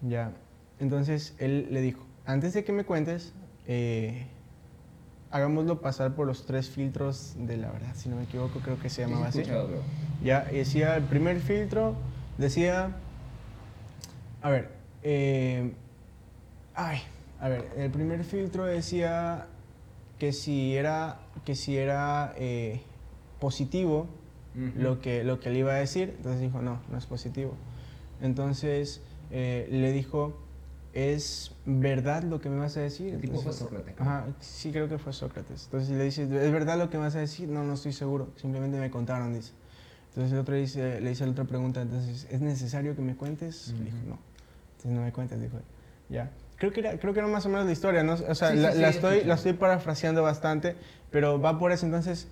Ya. 0.01 0.31
Entonces 0.79 1.35
él 1.37 1.67
le 1.69 1.81
dijo, 1.81 2.03
antes 2.25 2.53
de 2.53 2.63
que 2.63 2.71
me 2.71 2.83
cuentes, 2.83 3.31
eh, 3.67 4.25
hagámoslo 5.31 5.81
pasar 5.81 6.15
por 6.15 6.27
los 6.27 6.45
tres 6.45 6.69
filtros 6.69 7.33
de 7.37 7.57
la 7.57 7.71
verdad, 7.71 7.93
si 7.95 8.09
no 8.09 8.15
me 8.15 8.23
equivoco, 8.23 8.59
creo 8.59 8.79
que 8.79 8.89
se 8.89 9.01
llamaba 9.01 9.27
así. 9.27 9.43
bro. 9.43 9.81
Ya, 10.23 10.45
decía, 10.45 10.95
el 10.95 11.03
primer 11.03 11.39
filtro 11.39 11.95
decía, 12.37 12.95
a 14.41 14.49
ver, 14.49 14.69
eh, 15.03 15.73
ay, 16.75 16.99
a 17.39 17.49
ver, 17.49 17.69
el 17.77 17.91
primer 17.91 18.23
filtro 18.23 18.65
decía 18.65 19.47
que 20.19 20.33
si 20.33 20.75
era, 20.75 21.19
que 21.45 21.55
si 21.55 21.77
era 21.77 22.33
eh, 22.37 22.81
positivo 23.39 24.07
lo, 24.75 24.99
que, 25.01 25.23
lo 25.23 25.39
que 25.39 25.51
le 25.51 25.59
iba 25.59 25.71
a 25.73 25.75
decir, 25.75 26.15
entonces 26.17 26.41
dijo, 26.41 26.63
no, 26.63 26.79
no 26.89 26.97
es 26.97 27.05
positivo. 27.05 27.53
Entonces 28.21 29.01
eh, 29.29 29.67
le 29.69 29.91
dijo, 29.91 30.35
¿es 30.97 31.51
verdad 31.65 32.23
lo 32.23 32.41
que 32.41 32.49
me 32.49 32.57
vas 32.57 32.75
a 32.75 32.79
decir? 32.79 33.13
El 33.13 33.21
tipo 33.21 33.39
fue 33.39 33.53
Sócrates. 33.53 33.93
Ajá, 33.99 34.25
sí 34.39 34.71
creo 34.71 34.89
que 34.89 34.97
fue 34.97 35.13
Sócrates. 35.13 35.65
Entonces 35.65 35.95
le 35.95 36.03
dice, 36.03 36.23
¿es 36.23 36.51
verdad 36.51 36.75
lo 36.79 36.89
que 36.89 36.97
me 36.97 37.03
vas 37.03 37.15
a 37.15 37.19
decir? 37.19 37.47
No, 37.47 37.63
no 37.63 37.73
estoy 37.73 37.93
seguro, 37.93 38.29
simplemente 38.35 38.79
me 38.79 38.89
contaron, 38.89 39.31
dice. 39.31 39.51
Entonces 40.09 40.33
el 40.33 40.39
otro 40.39 40.55
dice, 40.55 40.99
le 40.99 41.11
hice 41.11 41.23
la 41.25 41.33
otra 41.33 41.43
pregunta, 41.43 41.83
entonces, 41.83 42.25
¿es 42.31 42.41
necesario 42.41 42.95
que 42.95 43.03
me 43.03 43.15
cuentes? 43.15 43.75
Le 43.77 43.85
dijo, 43.85 43.97
no. 44.07 44.17
Entonces 44.77 44.91
no 44.91 45.01
me 45.01 45.11
cuentes, 45.11 45.39
dijo. 45.39 45.59
Ya. 46.09 46.31
Creo 46.55 46.73
que, 46.73 46.79
era, 46.79 46.97
creo 46.97 47.13
que 47.13 47.19
era 47.19 47.27
más 47.27 47.45
o 47.45 47.49
menos 47.49 47.67
la 47.67 47.71
historia, 47.71 48.01
¿no? 48.01 48.13
O 48.13 48.33
sea, 48.33 48.49
Sí, 48.49 48.57
la, 48.57 48.71
sí, 48.71 48.79
la 48.79 48.87
he 48.87 48.89
estoy, 48.89 49.23
la 49.23 49.35
estoy 49.35 49.53
parafraseando 49.53 50.23
bastante, 50.23 50.75
pero 51.11 51.39
va 51.39 51.59
por 51.59 51.71
eso. 51.71 51.85
Entonces, 51.85 52.27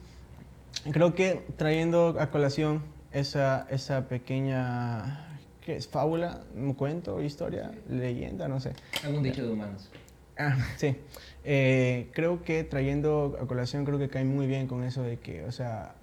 creo 0.91 1.13
que 1.13 1.45
trayendo 1.55 2.15
a 2.19 2.31
colación 2.31 2.81
esa, 3.11 3.67
esa 3.69 4.07
pequeña, 4.07 5.34
¿qué 5.65 5.75
es? 5.77 5.87
¿Fábula? 5.87 6.41
¿Un 6.55 6.73
cuento? 6.73 7.21
¿Historia? 7.21 7.71
¿Leyenda? 7.89 8.47
No 8.47 8.59
sé. 8.59 8.73
Algún 9.03 9.23
dicho 9.23 9.43
de 9.45 9.51
humanos. 9.51 9.89
Ah, 10.37 10.55
sí. 10.77 10.95
Eh, 11.43 12.09
creo 12.13 12.43
que 12.43 12.63
trayendo 12.63 13.37
a 13.41 13.47
colación, 13.47 13.83
creo 13.85 13.97
que 13.97 14.07
cae 14.09 14.23
muy 14.25 14.47
bien 14.47 14.67
con 14.67 14.83
eso 14.83 15.01
de 15.01 15.17
que, 15.17 15.43
o 15.45 15.51
sea, 15.51 15.95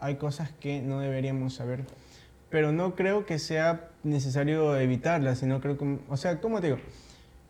hay 0.00 0.16
cosas 0.16 0.50
que 0.60 0.80
no 0.82 1.00
deberíamos 1.00 1.54
saber, 1.54 1.84
pero 2.50 2.72
no 2.72 2.94
creo 2.94 3.26
que 3.26 3.38
sea 3.38 3.88
necesario 4.02 4.76
evitarlas, 4.78 5.38
sino 5.38 5.60
creo 5.60 5.76
que, 5.78 5.98
o 6.08 6.16
sea, 6.16 6.40
¿cómo 6.40 6.60
te 6.60 6.68
digo? 6.68 6.78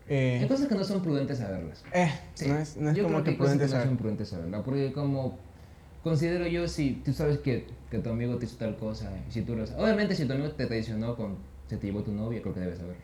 Hay 0.07 0.43
Eh, 0.43 0.45
cosas 0.47 0.67
que 0.67 0.75
no 0.75 0.83
son 0.83 1.01
prudentes 1.01 1.39
saberlas. 1.39 1.83
eh, 1.93 2.11
Sí. 2.35 2.47
no 2.47 2.57
es, 2.57 2.77
no 2.77 2.89
es 2.91 2.97
yo 2.97 3.03
como 3.03 3.15
creo 3.15 3.23
que, 3.23 3.29
que 3.29 3.31
hay 3.31 3.37
prudente 3.37 3.75
no 3.75 3.83
son 3.83 3.97
prudentes 3.97 4.29
saberlas. 4.29 4.61
Porque 4.63 4.91
como 4.93 5.37
considero 6.03 6.45
yo, 6.47 6.67
si 6.67 6.91
tú 7.03 7.11
sabes 7.13 7.39
que, 7.39 7.65
que 7.89 7.97
tu 7.99 8.09
amigo 8.11 8.37
te 8.37 8.45
hizo 8.45 8.57
tal 8.57 8.75
cosa, 8.77 9.11
si 9.29 9.41
tú 9.41 9.55
lo 9.55 9.63
Obviamente 9.63 10.15
si 10.15 10.25
tu 10.25 10.33
amigo 10.33 10.51
te 10.51 10.65
traicionó 10.67 11.15
con... 11.15 11.37
Se 11.67 11.77
te 11.77 11.87
llevó 11.87 12.03
tu 12.03 12.11
novia, 12.11 12.41
creo 12.41 12.53
que 12.53 12.59
debes 12.59 12.79
saberlo. 12.79 13.03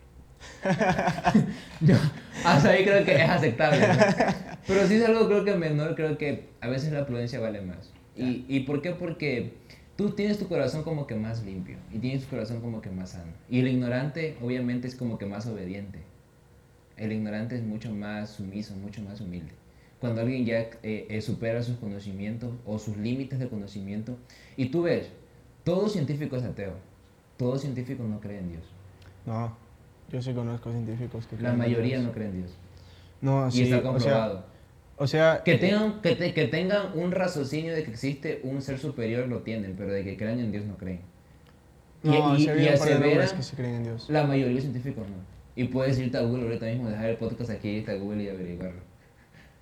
yo, 1.82 1.96
hasta 2.44 2.70
ahí 2.70 2.84
creo 2.84 3.06
que 3.06 3.16
es 3.16 3.30
aceptable. 3.30 3.80
¿no? 3.80 3.94
Pero 4.68 4.88
si 4.88 4.96
es 4.96 5.06
algo 5.06 5.28
creo 5.28 5.46
que 5.46 5.56
menor, 5.56 5.96
creo 5.96 6.18
que 6.18 6.50
a 6.62 6.68
veces 6.68 6.92
la 6.92 7.06
prudencia 7.06 7.40
vale 7.40 7.62
más. 7.62 7.92
¿Y, 8.16 8.46
¿Y 8.48 8.62
por 8.62 8.82
qué? 8.82 8.92
Porque 8.92 9.54
tú 9.96 10.12
tienes 10.12 10.38
tu 10.38 10.48
corazón 10.48 10.84
como 10.84 11.08
que 11.08 11.16
más 11.16 11.44
limpio 11.44 11.78
y 11.92 12.00
tienes 12.00 12.24
tu 12.24 12.30
corazón 12.30 12.62
como 12.62 12.82
que 12.82 12.90
más 12.90 13.12
sano. 13.12 13.32
Y 13.50 13.60
el 13.60 13.68
ignorante 13.68 14.38
obviamente 14.42 14.88
es 14.88 14.96
como 14.96 15.18
que 15.18 15.26
más 15.26 15.46
obediente. 15.48 16.00
El 16.98 17.12
ignorante 17.12 17.56
es 17.56 17.64
mucho 17.64 17.92
más 17.92 18.32
sumiso, 18.32 18.76
mucho 18.76 19.02
más 19.02 19.22
humilde. 19.22 19.52
Cuando 20.00 20.22
alguien 20.22 20.46
ya 20.46 20.62
eh, 20.84 21.08
eh, 21.10 21.22
supera 21.22 21.62
sus 21.62 21.78
conocimientos 21.78 22.52
o 22.66 22.80
sus 22.80 22.98
límites 22.98 23.40
de 23.40 23.48
conocimiento, 23.48 24.18
y 24.58 24.70
tú 24.70 24.84
ves, 24.84 25.10
todo 25.64 25.90
científico 25.90 26.36
es 26.36 26.44
ateo, 26.44 26.74
todo 27.42 27.58
científico 27.58 28.04
no 28.04 28.20
cree 28.20 28.38
en 28.38 28.50
Dios. 28.50 28.64
No, 29.26 29.58
yo 30.12 30.22
sí 30.22 30.32
conozco 30.34 30.70
científicos 30.72 31.26
que 31.26 31.36
La 31.38 31.40
creen 31.40 31.54
en 31.54 31.58
mayoría 31.58 31.96
Dios. 31.98 32.04
no 32.08 32.12
cree 32.12 32.28
en 32.28 32.34
Dios. 32.38 32.52
No, 33.22 33.48
y 33.48 33.52
sí, 33.52 33.64
está 33.64 33.78
o 33.78 33.82
sea, 33.82 33.92
comprobado. 33.92 34.46
o 34.98 35.08
sea, 35.08 35.42
que, 35.44 35.54
eh, 35.54 35.58
tengan, 35.58 36.02
que, 36.02 36.16
te- 36.16 36.34
que 36.36 36.46
tengan 36.48 36.96
un 37.00 37.12
raciocinio 37.12 37.74
de 37.74 37.84
que 37.84 37.90
existe 37.90 38.42
un 38.44 38.62
ser 38.62 38.78
superior 38.78 39.28
lo 39.28 39.40
tienen, 39.40 39.74
pero 39.76 39.92
de 39.92 40.04
que 40.04 40.18
crean 40.18 40.40
en 40.40 40.52
Dios 40.52 40.66
no 40.66 40.78
creen. 40.78 41.02
Y- 42.04 42.10
no, 42.10 42.38
y- 42.38 42.44
y 42.44 42.48
aseveran- 42.68 43.36
que 43.36 43.42
sí 43.44 43.56
creen 43.56 43.76
en 43.78 43.84
Dios. 43.86 44.08
La 44.10 44.24
mayoría 44.28 44.54
de 44.56 44.62
científicos 44.62 45.08
no. 45.10 45.16
Y 45.56 45.64
puedes 45.66 45.98
irte 45.98 46.18
a 46.18 46.22
Google 46.22 46.44
ahorita 46.44 46.68
mismo, 46.68 46.90
dejar 46.90 47.06
el 47.10 47.18
podcast 47.18 47.50
aquí, 47.50 47.70
irte 47.70 47.92
a 47.92 47.96
Google 47.96 48.24
y 48.24 48.30
averiguarlo. 48.30 48.82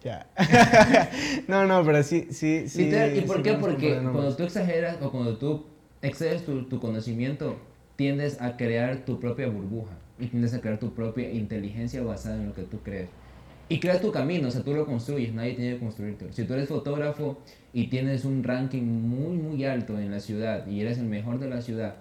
Ya. 0.04 0.28
no, 1.48 1.66
no, 1.66 1.84
pero 1.86 2.04
sí, 2.04 2.28
sí, 2.32 2.68
sí. 2.70 2.90
¿Y 3.16 3.22
por 3.22 3.38
sí 3.38 3.44
qué? 3.44 3.54
Porque 3.54 3.96
cuando 4.02 4.36
tú 4.36 4.44
exageras 4.44 4.98
o 5.02 5.12
cuando 5.12 5.38
tú 5.38 5.66
excedes 6.02 6.46
tu, 6.46 6.64
tu 6.70 6.80
conocimiento, 6.80 7.58
tiendes 8.00 8.41
a 8.41 8.56
crear 8.56 9.03
tu 9.03 9.20
propia 9.20 9.50
burbuja 9.50 9.91
y 10.18 10.27
tiendes 10.27 10.53
a 10.53 10.62
crear 10.62 10.79
tu 10.79 10.94
propia 10.94 11.29
inteligencia 11.34 12.01
basada 12.01 12.38
en 12.38 12.48
lo 12.48 12.53
que 12.53 12.62
tú 12.62 12.79
crees. 12.79 13.10
Y 13.68 13.82
creas 13.82 14.00
tu 14.00 14.10
camino, 14.13 14.48
o 14.48 14.51
sea, 14.51 14.63
tú 14.63 14.74
lo 14.74 14.86
construyes, 14.86 15.34
nadie 15.34 15.56
tiene 15.56 15.74
que 15.74 15.79
construirte. 15.82 16.32
Si 16.32 16.45
tú 16.45 16.54
eres 16.54 16.69
fotógrafo 16.69 17.39
y 17.74 17.88
tienes 17.88 18.24
un 18.24 18.41
ranking 18.41 18.84
muy, 18.84 19.36
muy 19.36 19.65
alto 19.65 20.00
en 20.00 20.12
la 20.12 20.21
ciudad 20.21 20.65
y 20.65 20.80
eres 20.80 20.97
el 20.97 21.08
mejor 21.08 21.39
de 21.39 21.50
la 21.50 21.62
ciudad, 21.62 21.95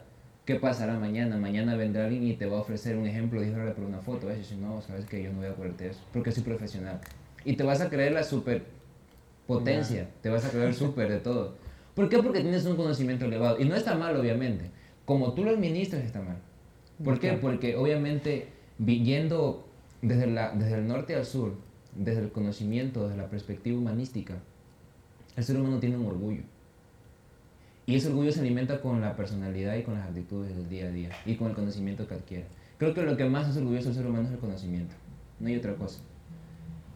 ¿qué 0.44 0.55
pasará 0.55 1.01
mañana? 1.01 1.37
Mañana 1.37 1.75
vendrá 1.75 2.05
alguien 2.05 2.29
y 2.29 2.35
te 2.35 2.46
va 2.46 2.59
a 2.59 2.61
ofrecer 2.61 2.96
un 2.96 3.09
ejemplo, 3.09 3.40
10 3.40 3.55
dólares 3.55 3.75
por 3.75 3.85
una 3.85 3.99
foto. 3.99 4.29
Y 4.33 4.44
si 4.44 4.55
no, 4.55 4.81
sabes 4.83 5.05
que 5.05 5.20
yo 5.20 5.33
no 5.33 5.38
voy 5.38 5.49
a 5.49 5.57
ponerte 5.57 5.88
eso, 5.88 6.01
porque 6.12 6.31
soy 6.31 6.44
profesional. 6.44 7.01
Y 7.44 7.57
te 7.57 7.64
vas 7.64 7.81
a 7.81 7.90
creer 7.90 8.12
la 8.12 8.23
super 8.23 8.62
potencia, 9.49 10.07
te 10.23 10.29
vas 10.29 10.44
a 10.44 10.51
creer 10.51 10.75
súper 10.75 11.11
de 11.11 11.18
todo. 11.18 11.57
¿Por 11.96 12.09
qué? 12.09 12.23
Porque 12.23 12.38
tienes 12.38 12.64
un 12.66 12.77
conocimiento 12.77 13.25
elevado. 13.25 13.59
Y 13.59 13.64
no 13.64 13.75
está 13.75 13.96
mal, 13.96 14.16
obviamente. 14.16 14.70
Como 15.09 15.33
tú 15.33 15.42
lo 15.42 15.53
administras, 15.53 16.05
está 16.05 16.21
mal. 16.21 16.37
¿Por 17.03 17.14
qué? 17.18 17.29
Porque 17.40 17.77
obviamente, 17.77 18.49
vi- 18.77 19.03
yendo 19.05 19.66
desde, 20.03 20.27
la, 20.27 20.51
desde 20.53 20.75
el 20.75 20.87
norte 20.87 21.14
al 21.14 21.25
sur, 21.25 21.55
desde 21.97 22.21
el 22.21 22.31
conocimiento, 22.31 23.05
desde 23.09 23.16
la 23.16 23.31
perspectiva 23.31 23.79
humanística, 23.79 24.35
el 25.35 25.44
ser 25.44 25.57
humano 25.59 25.79
tiene 25.81 25.97
un 25.97 26.05
orgullo. 26.05 26.42
Y 27.87 27.94
ese 27.97 28.09
orgullo 28.09 28.31
se 28.33 28.40
alimenta 28.40 28.83
con 28.83 29.01
la 29.01 29.16
personalidad 29.16 29.77
y 29.77 29.83
con 29.83 29.94
las 29.94 30.07
actitudes 30.09 30.55
del 30.55 30.68
día 30.68 30.88
a 30.88 30.90
día 30.90 31.09
y 31.25 31.37
con 31.37 31.49
el 31.49 31.55
conocimiento 31.55 32.07
que 32.07 32.12
adquiere. 32.14 32.44
Creo 32.77 32.92
que 32.92 33.01
lo 33.03 33.16
que 33.16 33.25
más 33.25 33.49
hace 33.49 33.61
orgulloso 33.61 33.88
al 33.88 33.94
ser 33.94 34.07
humano 34.07 34.27
es 34.29 34.35
el 34.35 34.38
conocimiento, 34.40 34.94
no 35.40 35.49
hay 35.49 35.57
otra 35.57 35.75
cosa. 35.75 36.01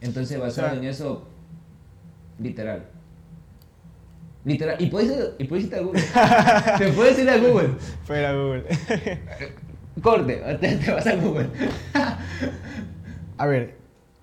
Entonces, 0.02 0.38
basado 0.38 0.68
sea- 0.68 0.78
en 0.78 0.84
eso, 0.84 1.26
literal. 2.38 2.84
Literal. 4.44 4.76
Y 4.80 4.86
puedes, 4.86 5.30
y 5.38 5.44
puedes 5.44 5.64
irte 5.64 5.76
a 5.76 5.82
Google. 5.82 6.02
te 6.78 6.88
puedes 6.92 7.18
ir 7.18 7.30
a 7.30 7.36
Google. 7.38 7.70
Fuera 8.04 8.32
Google. 8.32 8.64
Corte, 10.02 10.42
te, 10.60 10.76
te 10.76 10.90
vas 10.90 11.06
a 11.06 11.16
Google. 11.16 11.48
A 13.38 13.46
ver, 13.46 13.76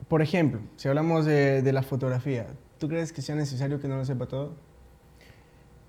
por 0.08 0.22
ejemplo, 0.22 0.60
si 0.76 0.88
hablamos 0.88 1.26
de, 1.26 1.62
de 1.62 1.74
la 1.74 1.84
fotografía, 1.84 2.48
¿tú 2.78 2.88
crees 2.88 3.14
que 3.14 3.22
sea 3.22 3.36
necesario 3.36 3.80
que 3.80 3.88
no 3.88 3.98
lo 3.98 4.06
sepa 4.06 4.28
todo? 4.28 4.56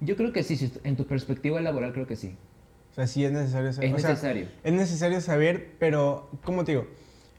Yo 0.00 0.16
creo 0.16 0.32
que 0.32 0.42
sí, 0.42 0.56
si 0.56 0.72
en 0.84 0.96
tu 0.96 1.06
perspectiva 1.06 1.60
laboral 1.60 1.92
creo 1.92 2.06
que 2.06 2.16
sí. 2.16 2.36
O 2.90 2.94
sea, 2.94 3.06
sí 3.06 3.24
es 3.24 3.32
necesario 3.32 3.72
saber. 3.72 3.90
Es 3.90 3.94
o 3.94 3.98
sea, 3.98 4.10
necesario. 4.10 4.48
es 4.64 4.72
necesario 4.72 5.20
saber, 5.20 5.74
pero, 5.78 6.28
¿cómo 6.42 6.64
te 6.64 6.72
digo? 6.72 6.86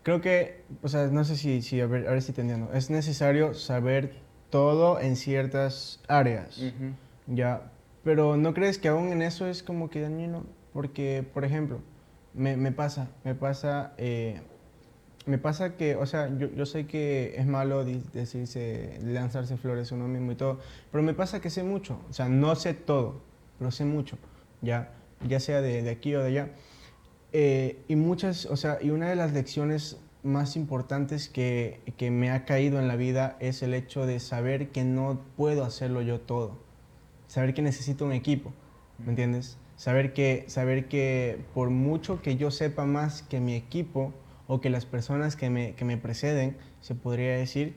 Creo 0.04 0.21
que, 0.21 0.63
o 0.82 0.88
sea, 0.88 1.08
no 1.08 1.23
sé 1.23 1.36
si, 1.36 1.62
si 1.62 1.82
a, 1.82 1.88
ver, 1.88 2.08
a 2.08 2.12
ver 2.12 2.21
si 2.21 2.32
te 2.32 2.41
entiendo. 2.41 2.71
Es 2.73 2.89
necesario 2.89 3.54
saber 3.54 4.13
todo 4.52 5.00
en 5.00 5.16
ciertas 5.16 6.00
áreas. 6.08 6.62
Ya, 7.26 7.72
pero 8.04 8.38
¿no 8.38 8.54
crees 8.54 8.78
que 8.78 8.90
aún 8.90 9.12
en 9.12 9.24
eso 9.24 9.48
es 9.48 9.64
como 9.64 9.90
que 9.90 10.02
dañino? 10.02 10.44
Porque, 10.74 11.26
por 11.34 11.44
ejemplo, 11.44 11.80
me, 12.34 12.56
me 12.58 12.72
pasa, 12.72 13.10
me 13.24 13.34
pasa, 13.34 13.94
eh, 13.98 14.42
me 15.26 15.38
pasa 15.38 15.76
que, 15.76 15.96
o 15.96 16.06
sea, 16.06 16.30
yo, 16.38 16.50
yo 16.52 16.66
sé 16.66 16.86
que 16.86 17.34
es 17.38 17.46
malo 17.46 17.84
decirse, 17.84 19.00
lanzarse 19.04 19.58
flores 19.58 19.92
a 19.92 19.96
uno 19.96 20.08
mismo 20.08 20.32
y 20.32 20.36
todo, 20.36 20.60
pero 20.92 21.04
me 21.04 21.14
pasa 21.14 21.42
que 21.42 21.50
sé 21.50 21.64
mucho, 21.64 22.00
o 22.10 22.14
sea, 22.14 22.30
no 22.30 22.56
sé 22.56 22.74
todo, 22.74 23.22
pero 23.58 23.72
sé 23.72 23.86
mucho, 23.86 24.18
ya, 24.62 24.92
ya 25.28 25.40
sea 25.40 25.62
de, 25.62 25.82
de 25.82 25.90
aquí 25.90 26.14
o 26.16 26.22
de 26.22 26.28
allá. 26.28 26.50
Eh, 27.34 27.84
y 27.88 27.96
muchas, 27.96 28.46
o 28.46 28.58
sea, 28.58 28.80
y 28.82 28.90
una 28.90 29.10
de 29.10 29.16
las 29.16 29.32
lecciones 29.32 29.98
más 30.23 30.55
importantes 30.55 31.29
que, 31.29 31.81
que 31.97 32.12
me 32.12 32.31
ha 32.31 32.45
caído 32.45 32.79
en 32.79 32.88
la 32.88 32.95
vida 32.95 33.38
es 33.39 33.63
el 33.63 33.73
hecho 33.73 34.05
de 34.05 34.19
saber 34.19 34.69
que 34.69 34.84
no 34.84 35.19
puedo 35.36 35.63
hacerlo 35.63 36.01
yo 36.01 36.19
todo. 36.19 36.57
Saber 37.27 37.53
que 37.53 37.62
necesito 37.62 38.05
un 38.05 38.12
equipo, 38.12 38.51
¿me 38.99 39.10
entiendes? 39.10 39.57
Saber 39.75 40.13
que, 40.13 40.45
saber 40.47 40.88
que 40.88 41.39
por 41.53 41.69
mucho 41.69 42.21
que 42.21 42.36
yo 42.36 42.51
sepa 42.51 42.86
más 42.86 43.23
que 43.23 43.39
mi 43.39 43.55
equipo 43.55 44.13
o 44.47 44.62
que 44.62 44.69
las 44.69 44.86
personas 44.86 45.36
que 45.36 45.49
me, 45.49 45.73
que 45.75 45.86
me 45.86 45.97
preceden, 45.97 46.57
se 46.81 46.93
podría 46.93 47.36
decir, 47.36 47.75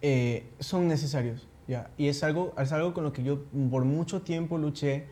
eh, 0.00 0.46
son 0.58 0.88
necesarios. 0.88 1.46
¿ya? 1.66 1.90
Y 1.98 2.08
es 2.08 2.24
algo, 2.24 2.54
es 2.58 2.72
algo 2.72 2.94
con 2.94 3.04
lo 3.04 3.12
que 3.12 3.22
yo 3.22 3.44
por 3.70 3.84
mucho 3.84 4.22
tiempo 4.22 4.58
luché 4.58 5.04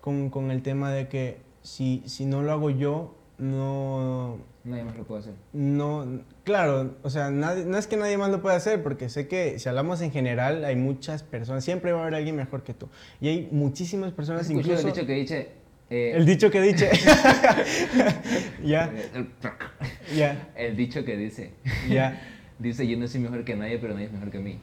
con, 0.00 0.30
con 0.30 0.50
el 0.50 0.62
tema 0.62 0.90
de 0.90 1.08
que 1.08 1.42
si, 1.62 2.02
si 2.06 2.24
no 2.24 2.42
lo 2.42 2.52
hago 2.52 2.70
yo, 2.70 3.14
no, 3.38 4.38
Nadie 4.64 4.84
más 4.84 4.96
lo 4.96 5.04
puede 5.04 5.20
hacer. 5.22 5.34
no, 5.52 6.20
claro, 6.44 6.96
o 7.02 7.10
sea, 7.10 7.30
nadie- 7.30 7.64
no 7.64 7.78
es 7.78 7.86
que 7.86 7.96
nadie 7.96 8.18
más 8.18 8.30
lo 8.30 8.42
pueda 8.42 8.56
hacer, 8.56 8.82
porque 8.82 9.08
sé 9.08 9.28
que 9.28 9.58
si 9.58 9.68
hablamos 9.68 10.00
en 10.00 10.10
general, 10.10 10.64
hay 10.64 10.76
muchas 10.76 11.22
personas, 11.22 11.64
siempre 11.64 11.92
va 11.92 12.00
a 12.00 12.02
haber 12.02 12.14
alguien 12.16 12.36
mejor 12.36 12.62
que 12.64 12.74
tú. 12.74 12.88
Y 13.20 13.28
hay 13.28 13.48
muchísimas 13.52 14.08
¿Has 14.10 14.14
personas, 14.14 14.50
incluso... 14.50 14.86
el 14.88 14.92
dicho 14.94 15.06
que 15.06 15.12
dice... 15.14 15.48
eh, 15.90 16.12
El 16.16 16.26
dicho 16.26 16.50
que 16.50 16.60
dice... 16.60 16.90
ya, 18.64 18.92
el- 19.14 19.28
ya, 20.16 20.48
El 20.56 20.76
dicho 20.76 21.04
que 21.04 21.16
dice... 21.16 21.52
ya, 21.88 22.20
Dice, 22.58 22.88
yo 22.88 22.98
no 22.98 23.06
soy 23.06 23.20
mejor 23.20 23.44
que 23.44 23.54
nadie, 23.54 23.78
pero 23.78 23.94
nadie 23.94 24.06
es 24.06 24.12
mejor 24.12 24.30
que 24.32 24.38
mí. 24.40 24.58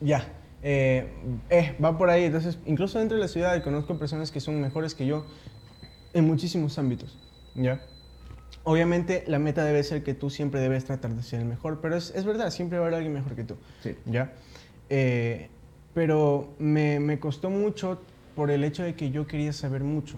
ya. 0.00 0.26
Eh, 0.62 1.06
eh, 1.50 1.74
va 1.82 1.96
por 1.96 2.10
ahí, 2.10 2.24
entonces, 2.24 2.58
incluso 2.66 2.98
dentro 2.98 3.16
de 3.16 3.22
la 3.22 3.28
ciudad 3.28 3.62
conozco 3.62 3.96
personas 3.96 4.30
que 4.32 4.40
son 4.40 4.60
mejores 4.60 4.94
que 4.96 5.06
yo 5.06 5.24
en 6.12 6.26
muchísimos 6.26 6.76
ámbitos, 6.78 7.16
¿ya? 7.58 7.80
Obviamente 8.64 9.24
la 9.26 9.38
meta 9.38 9.64
debe 9.64 9.82
ser 9.82 10.02
que 10.02 10.14
tú 10.14 10.30
siempre 10.30 10.60
debes 10.60 10.84
tratar 10.84 11.14
de 11.14 11.22
ser 11.22 11.40
el 11.40 11.46
mejor, 11.46 11.80
pero 11.80 11.96
es, 11.96 12.12
es 12.14 12.24
verdad, 12.24 12.50
siempre 12.50 12.78
va 12.78 12.84
a 12.84 12.88
haber 12.88 12.96
alguien 12.96 13.14
mejor 13.14 13.34
que 13.34 13.44
tú. 13.44 13.56
Sí. 13.82 13.96
¿ya? 14.06 14.32
Eh, 14.88 15.48
pero 15.94 16.54
me, 16.58 17.00
me 17.00 17.18
costó 17.18 17.50
mucho 17.50 18.00
por 18.34 18.50
el 18.50 18.62
hecho 18.64 18.82
de 18.84 18.94
que 18.94 19.10
yo 19.10 19.26
quería 19.26 19.52
saber 19.52 19.82
mucho. 19.82 20.16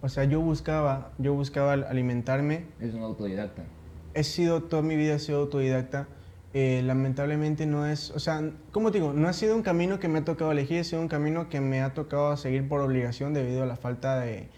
o 0.00 0.08
sea, 0.08 0.24
yo 0.24 0.40
buscaba, 0.40 1.12
yo 1.18 1.34
buscaba 1.34 1.72
alimentarme. 1.72 2.66
Es 2.80 2.94
un 2.94 3.02
autodidacta. 3.02 3.64
He 4.12 4.22
sido, 4.22 4.62
toda 4.62 4.82
mi 4.82 4.96
vida 4.96 5.14
he 5.14 5.18
sido 5.18 5.40
autodidacta. 5.40 6.06
Eh, 6.52 6.82
lamentablemente 6.84 7.66
no 7.66 7.86
es, 7.86 8.12
o 8.12 8.20
sea, 8.20 8.52
como 8.70 8.92
digo, 8.92 9.12
no 9.12 9.26
ha 9.26 9.32
sido 9.32 9.56
un 9.56 9.62
camino 9.62 9.98
que 9.98 10.06
me 10.06 10.20
ha 10.20 10.24
tocado 10.24 10.52
elegir, 10.52 10.78
ha 10.78 10.84
sido 10.84 11.02
un 11.02 11.08
camino 11.08 11.48
que 11.48 11.60
me 11.60 11.82
ha 11.82 11.94
tocado 11.94 12.36
seguir 12.36 12.68
por 12.68 12.80
obligación 12.80 13.34
debido 13.34 13.64
a 13.64 13.66
la 13.66 13.74
falta 13.74 14.20
de, 14.20 14.48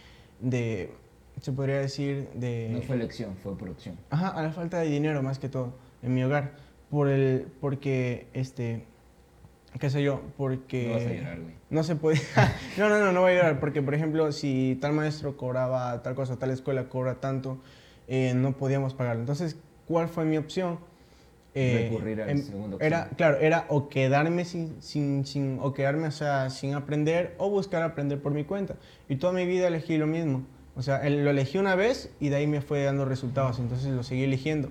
de 0.41 0.93
se 1.41 1.53
podría 1.53 1.79
decir, 1.79 2.29
de... 2.35 2.69
No 2.71 2.83
fue 2.83 2.97
elección, 2.97 3.37
fue 3.43 3.57
producción. 3.57 3.97
Ajá, 4.11 4.29
a 4.29 4.43
la 4.43 4.53
falta 4.53 4.79
de 4.79 4.89
dinero 4.89 5.23
más 5.23 5.39
que 5.39 5.49
todo 5.49 5.75
en 6.03 6.15
mi 6.15 6.23
hogar, 6.25 6.53
por 6.91 7.09
el, 7.09 7.47
porque, 7.61 8.27
este, 8.33 8.85
qué 9.79 9.91
sé 9.91 10.03
yo, 10.03 10.23
porque... 10.37 10.89
No 10.89 10.95
vas 10.95 11.07
a 11.07 11.13
llorar, 11.13 11.41
güey. 11.41 11.55
No 11.69 11.83
se 11.83 11.97
podía... 11.97 12.21
no, 12.79 12.89
no, 12.89 12.99
no, 13.01 13.13
no 13.13 13.21
voy 13.21 13.33
a 13.33 13.35
llorar, 13.37 13.61
porque, 13.61 13.83
por 13.83 13.95
ejemplo, 13.95 14.33
si 14.33 14.79
tal 14.81 14.93
maestro 14.93 15.37
cobraba 15.37 16.03
tal 16.03 16.15
cosa, 16.15 16.39
tal 16.39 16.51
escuela 16.51 16.89
cobra 16.89 17.21
tanto, 17.21 17.59
eh, 18.09 18.33
no 18.35 18.57
podíamos 18.57 18.95
pagarlo. 18.95 19.21
Entonces, 19.21 19.57
¿cuál 19.87 20.09
fue 20.09 20.25
mi 20.25 20.39
opción? 20.39 20.79
Eh, 21.55 21.89
Recurrir 21.91 22.23
al 22.23 22.39
segundo 22.39 22.77
opción. 22.77 22.93
Era, 22.93 23.09
claro, 23.11 23.39
era 23.39 23.65
o 23.69 23.89
quedarme 23.89 24.45
sin, 24.45 24.81
sin, 24.83 25.25
sin, 25.27 25.59
o 25.61 25.73
quedarme, 25.73 26.09
o 26.09 26.13
sea, 26.13 26.51
sin 26.51 26.75
aprender, 26.75 27.35
o 27.39 27.51
buscar 27.51 27.83
aprender 27.83 28.21
por 28.21 28.33
mi 28.33 28.45
cuenta. 28.45 28.77
Y 29.09 29.17
toda 29.17 29.33
mi 29.33 29.47
vida 29.47 29.69
elegí 29.69 29.97
lo 29.97 30.07
mismo. 30.07 30.45
O 30.77 30.83
sea, 30.83 31.09
lo 31.09 31.31
elegí 31.31 31.59
una 31.59 31.75
vez 31.75 32.11
y 32.21 32.29
de 32.29 32.37
ahí 32.37 32.47
me 32.47 32.61
fue 32.61 32.85
dando 32.85 33.07
resultados, 33.07 33.59
entonces 33.59 33.89
lo 33.89 34.03
seguí 34.03 34.25
eligiendo. 34.25 34.69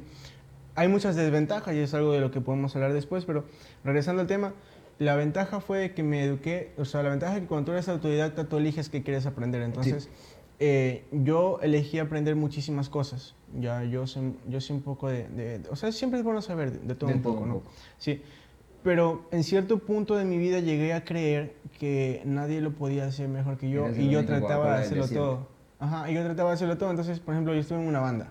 Hay 0.76 0.88
muchas 0.88 1.15
desventajas 1.15 1.74
y 1.74 1.80
es 1.80 1.94
algo 1.94 2.12
de 2.12 2.20
lo 2.20 2.32
que 2.32 2.41
podemos 2.41 2.76
hablar 2.76 2.94
después, 2.94 3.26
pero 3.26 3.46
regresando 3.84 4.22
al 4.22 4.28
tema, 4.28 4.54
la 5.00 5.15
ventaja 5.15 5.60
fue 5.60 5.94
que 5.94 6.04
me 6.04 6.24
eduqué, 6.24 6.74
o 6.78 6.86
sea, 6.86 7.02
la 7.02 7.10
ventaja 7.10 7.36
es 7.36 7.41
que 7.41 7.48
cuando 7.48 7.65
tú 7.65 7.72
eres 7.72 7.89
autodidacta, 7.89 8.46
tú 8.46 8.58
eliges 8.58 8.89
qué 8.89 9.02
quieres 9.02 9.26
aprender. 9.26 9.62
Entonces, 9.63 10.10
eh, 10.60 11.04
yo 11.12 11.60
elegí 11.62 12.00
aprender 12.00 12.36
muchísimas 12.36 12.89
cosas. 12.89 13.36
Ya, 13.60 13.84
yo 13.84 14.06
sé, 14.06 14.22
yo 14.48 14.62
sé 14.62 14.74
un 14.74 14.82
poco 14.82 15.10
de, 15.10 15.62
O 15.72 15.76
sea, 15.76 15.91
siempre 15.91 16.20
es 16.20 16.26
bueno 16.26 16.41
saber 16.41 16.72
de, 16.82 16.96
todo, 16.96 17.10
un, 17.10 17.22
poco, 17.22 17.46
¿no? 17.46 17.63
Sí. 17.98 18.22
Pero 18.84 19.26
en 19.32 19.44
cierto 19.44 19.80
punto 19.80 20.15
de 20.15 20.26
mi 20.26 20.38
vida 20.38 20.60
llegué 20.60 20.94
a 20.94 21.04
creer 21.04 21.56
que 21.80 22.22
nadie 22.26 22.62
lo 22.62 22.74
podía 22.74 23.06
hacer 23.06 23.28
mejor 23.28 23.58
que 23.58 23.70
yo 23.70 23.89
y 23.89 24.10
yo 24.10 24.26
trataba 24.26 24.78
de 24.78 24.84
hacerlo 24.84 25.08
todo. 25.08 25.55
Ajá, 25.80 26.10
y 26.10 26.14
yo 26.14 26.24
trataba 26.24 26.50
de 26.50 26.56
hacerlo 26.56 26.78
todo. 26.78 26.90
Entonces, 26.90 27.20
por 27.20 27.34
ejemplo, 27.34 27.54
yo 27.54 27.60
estuve 27.60 27.82
en 27.82 27.88
una 27.88 28.00
banda. 28.00 28.30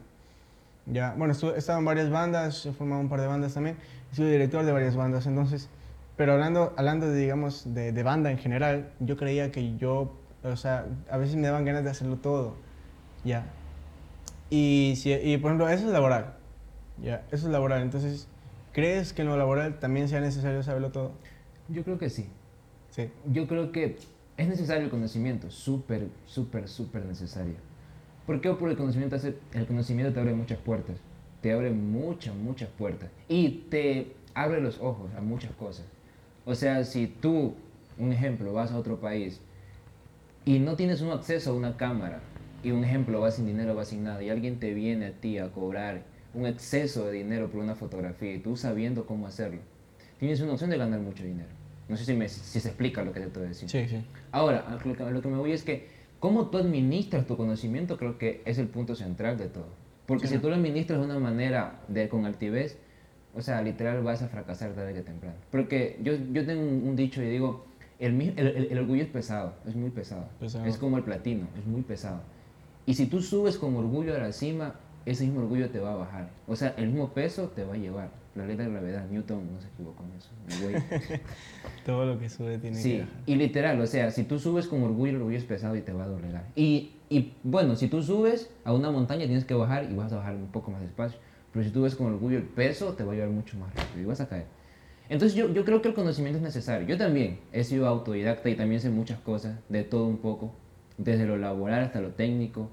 Ya, 0.87 1.15
bueno, 1.17 1.33
estuve, 1.33 1.59
estaba 1.59 1.79
en 1.79 1.85
varias 1.85 2.11
bandas, 2.11 2.67
he 2.67 2.73
formado 2.73 3.01
un 3.01 3.09
par 3.09 3.21
de 3.21 3.27
bandas 3.27 3.55
también. 3.55 3.77
Soy 4.13 4.31
director 4.31 4.65
de 4.65 4.73
varias 4.73 4.97
bandas. 4.97 5.27
Entonces, 5.27 5.69
pero 6.17 6.33
hablando, 6.35 6.75
hablando 6.77 7.09
de, 7.09 7.21
digamos, 7.21 7.75
de, 7.75 7.93
de, 7.93 8.03
banda 8.03 8.31
en 8.31 8.39
general, 8.39 8.91
yo 9.01 9.17
creía 9.17 9.51
que 9.51 9.77
yo, 9.77 10.15
o 10.43 10.57
sea, 10.57 10.87
a 11.11 11.17
veces 11.17 11.37
me 11.37 11.47
daban 11.47 11.65
ganas 11.65 11.85
de 11.85 11.91
hacerlo 11.91 12.17
todo. 12.17 12.55
Ya. 13.25 13.47
Y, 14.51 14.95
si, 14.97 15.13
y 15.13 15.37
por 15.39 15.51
ejemplo, 15.51 15.69
eso 15.69 15.87
es 15.87 15.93
laboral. 15.93 16.35
Ya, 17.03 17.25
eso 17.33 17.47
es 17.47 17.53
laboral. 17.53 17.83
Entonces, 17.83 18.29
¿crees 18.73 19.13
que 19.13 19.23
en 19.23 19.29
lo 19.29 19.37
laboral 19.37 19.79
también 19.81 20.09
sea 20.09 20.21
necesario 20.21 20.63
saberlo 20.63 20.91
todo? 20.91 21.13
Yo 21.69 21.83
creo 21.83 21.99
que 21.99 22.11
sí. 22.11 22.29
Sí. 22.91 23.11
Yo 23.27 23.49
creo 23.49 23.73
que 23.73 23.97
es 24.37 24.49
necesario 24.49 24.85
el 24.85 24.91
conocimiento, 24.91 25.51
súper, 25.51 26.09
súper, 26.27 26.69
súper 26.69 27.05
necesario. 27.05 27.55
¿Por 28.27 28.41
qué? 28.41 28.51
Porque 28.51 28.73
el 28.73 28.77
conocimiento, 28.77 29.17
hace, 29.17 29.37
el 29.53 29.67
conocimiento 29.67 30.13
te 30.13 30.21
abre 30.21 30.35
muchas 30.35 30.59
puertas, 30.59 30.97
te 31.41 31.53
abre 31.53 31.71
muchas, 31.71 32.35
muchas 32.35 32.69
puertas 32.71 33.11
y 33.29 33.67
te 33.71 34.13
abre 34.35 34.61
los 34.61 34.81
ojos 34.81 35.11
a 35.17 35.21
muchas 35.21 35.53
cosas. 35.53 35.87
O 36.45 36.55
sea, 36.55 36.85
si 36.85 37.07
tú, 37.07 37.55
un 37.99 38.13
ejemplo, 38.13 38.53
vas 38.53 38.73
a 38.73 38.79
otro 38.79 38.99
país 38.99 39.41
y 40.45 40.59
no 40.59 40.77
tienes 40.77 41.01
un 41.01 41.11
acceso 41.11 41.51
a 41.51 41.55
una 41.55 41.77
cámara, 41.77 42.21
y 42.65 42.71
un 42.71 42.83
ejemplo, 42.83 43.21
vas 43.21 43.37
sin 43.37 43.47
dinero, 43.47 43.75
vas 43.75 43.89
sin 43.89 44.05
nada, 44.05 44.23
y 44.23 44.31
alguien 44.31 44.59
te 44.59 44.73
viene 44.73 45.07
a 45.07 45.13
ti 45.13 45.39
a 45.39 45.53
cobrar 45.53 46.03
un 46.33 46.47
exceso 46.47 47.05
de 47.05 47.13
dinero 47.13 47.51
por 47.51 47.61
una 47.61 47.75
fotografía 47.75 48.35
y 48.35 48.39
tú 48.39 48.57
sabiendo 48.57 49.07
cómo 49.07 49.27
hacerlo, 49.27 49.61
tienes 50.19 50.41
una 50.41 50.53
opción 50.55 50.71
de 50.71 50.79
ganar 50.79 51.01
mucho 51.01 51.23
dinero. 51.23 51.51
No 51.89 51.97
sé 51.97 52.05
si, 52.05 52.15
me, 52.15 52.29
si 52.29 52.61
se 52.61 52.69
explica 52.69 53.03
lo 53.05 53.13
que 53.13 53.21
te 53.21 53.27
estoy 53.27 53.49
diciendo. 53.49 53.71
Sí, 53.71 53.89
sí. 53.89 54.05
Ahora, 54.33 54.79
lo 54.85 54.97
que, 54.97 55.05
lo 55.05 55.21
que 55.21 55.29
me 55.29 55.37
voy 55.37 55.53
es 55.53 55.63
que 55.63 55.89
cómo 56.19 56.47
tú 56.47 56.59
administras 56.59 57.27
tu 57.27 57.37
conocimiento 57.37 57.99
creo 57.99 58.17
que 58.17 58.43
es 58.47 58.59
el 58.59 58.69
punto 58.69 58.95
central 58.95 59.37
de 59.37 59.49
todo. 59.49 59.67
Porque 60.07 60.27
si 60.27 60.39
tú 60.39 60.49
lo 60.49 60.55
administras 60.55 60.99
de 60.99 61.05
una 61.05 61.19
manera 61.19 61.81
de, 61.89 62.09
con 62.09 62.27
altivez, 62.27 62.79
o 63.35 63.41
sea, 63.41 63.63
literal 63.63 64.03
vas 64.03 64.23
a 64.23 64.29
fracasar 64.29 64.73
tarde 64.73 64.95
que 64.95 65.03
temprano. 65.03 65.37
Porque 65.51 65.99
yo, 66.03 66.13
yo 66.33 66.45
tengo 66.45 66.63
un, 66.63 66.95
dicho 66.95 67.23
y 67.23 67.27
digo, 67.27 67.67
el, 67.99 68.21
el, 68.21 68.69
el, 68.71 68.79
orgullo 68.79 69.03
es 69.03 69.09
pesado, 69.09 69.55
es 69.67 69.75
muy 69.75 69.91
pesado. 69.91 70.29
Es 70.65 70.77
como 70.77 70.99
el 70.99 71.05
platino, 71.05 71.47
es 71.59 71.67
muy 71.67 71.83
pesado. 71.83 72.21
Y 72.87 72.95
si 72.95 73.07
tú 73.07 73.23
subes 73.23 73.57
con 73.57 73.75
orgullo 73.77 74.15
a 74.15 74.19
la 74.19 74.33
cima, 74.33 74.75
ese 75.07 75.25
mismo 75.25 75.41
orgullo 75.41 75.71
te 75.71 75.79
va 75.79 75.93
a 75.93 75.97
bajar. 75.97 76.31
O 76.47 76.55
sea, 76.55 76.75
el 76.77 76.89
mismo 76.89 77.09
peso 77.11 77.49
te 77.49 77.65
va 77.65 77.75
a 77.75 77.79
llevar. 77.79 78.11
La 78.35 78.47
ley 78.47 78.57
de 78.57 78.69
gravedad, 78.69 79.07
Newton 79.09 79.53
no 79.53 79.61
se 79.61 79.69
equivocó 79.69 80.03
en 80.05 80.13
eso. 80.19 80.31
Todo 81.87 82.05
lo 82.05 82.19
que 82.19 82.29
sube 82.29 82.59
tiene 82.59 82.77
sí, 82.77 82.93
que 82.93 83.01
bajar. 83.01 83.15
y 83.27 83.35
literal, 83.37 83.81
o 83.81 83.87
sea, 83.87 84.11
si 84.11 84.25
tú 84.25 84.41
subes 84.41 84.67
con 84.67 84.83
orgullo, 84.83 85.11
el 85.11 85.17
orgullo 85.17 85.39
es 85.39 85.45
pesado 85.45 85.77
y 85.77 85.83
te 85.83 85.93
va 85.93 86.05
a 86.05 86.09
doblegar. 86.09 86.45
Y, 86.57 86.95
y 87.09 87.35
bueno, 87.45 87.77
si 87.77 87.87
tú 87.87 88.03
subes 88.03 88.51
a 88.65 88.73
una 88.73 88.91
montaña, 88.91 89.27
tienes 89.27 89.45
que 89.45 89.55
bajar 89.55 89.89
y 89.89 89.95
vas 89.95 90.13
a 90.13 90.17
bajar 90.17 90.35
un 90.35 90.49
poco 90.49 90.73
más 90.73 90.81
despacio. 90.81 91.19
Pero 91.53 91.65
si 91.65 91.71
tú 91.71 91.83
ves 91.83 91.95
con 91.95 92.09
orgullo 92.09 92.37
el 92.39 92.45
peso, 92.45 92.95
te 92.95 93.05
va 93.05 93.13
a 93.13 93.15
llevar 93.15 93.31
mucho 93.31 93.57
más 93.57 93.73
rápido 93.73 94.03
y 94.03 94.05
vas 94.05 94.21
a 94.21 94.29
caer. 94.29 94.47
Entonces 95.09 95.37
yo, 95.37 95.53
yo 95.53 95.65
creo 95.65 95.81
que 95.81 95.89
el 95.89 95.95
conocimiento 95.95 96.39
es 96.39 96.43
necesario. 96.43 96.87
Yo 96.89 96.99
también 96.99 97.39
he 97.53 97.63
sido 97.63 97.87
autodidacta 97.87 98.49
y 98.51 98.57
también 98.57 98.81
sé 98.81 98.91
muchas 98.91 99.21
cosas, 99.21 99.61
de 99.69 99.85
todo 99.85 100.07
un 100.07 100.19
poco, 100.19 100.53
desde 100.99 101.27
lo 101.27 101.37
laboral 101.37 101.85
hasta 101.85 102.01
lo 102.01 102.11
técnico 102.11 102.71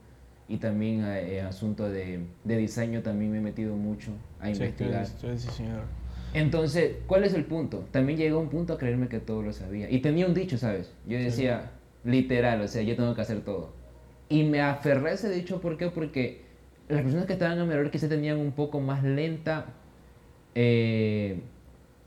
y 0.52 0.58
también 0.58 1.06
eh, 1.06 1.42
asunto 1.42 1.90
de, 1.90 2.20
de, 2.44 2.58
diseño 2.58 3.02
también 3.02 3.32
me 3.32 3.38
he 3.38 3.42
metido 3.42 3.76
mucho 3.76 4.12
a 4.42 4.50
investigar. 4.50 5.06
señor. 5.06 5.84
Entonces, 6.34 6.98
¿cuál 7.08 7.24
es 7.24 7.34
el 7.34 7.46
punto? 7.46 7.86
También 7.92 8.20
llegó 8.20 8.40
un 8.40 8.50
punto 8.50 8.74
a 8.74 8.78
creerme 8.78 9.08
que 9.08 9.20
todo 9.20 9.42
lo 9.42 9.54
sabía. 9.54 9.90
Y 9.90 10.00
tenía 10.00 10.26
un 10.28 10.34
dicho, 10.34 10.58
¿sabes? 10.58 10.92
Yo 11.08 11.18
decía, 11.18 11.72
literal, 12.04 12.62
o 12.62 12.68
sea, 12.68 12.82
yo 12.82 12.96
tengo 12.98 13.16
que 13.16 13.22
hacer 13.22 13.42
todo. 13.42 13.74
Y 14.28 14.44
me 14.44 14.62
aferré 14.62 15.12
a 15.12 15.14
ese 15.14 15.30
dicho, 15.30 15.62
¿por 15.62 15.78
qué? 15.78 15.90
Porque 15.90 16.42
las 16.90 17.02
personas 17.02 17.26
que 17.28 17.34
estaban 17.34 17.58
a 17.60 17.66
mi 17.66 17.90
que 17.90 17.98
se 17.98 18.10
tenían 18.10 18.38
un 18.38 18.52
poco 18.52 18.82
más 18.82 19.04
lenta 19.04 19.68
eh, 20.54 21.40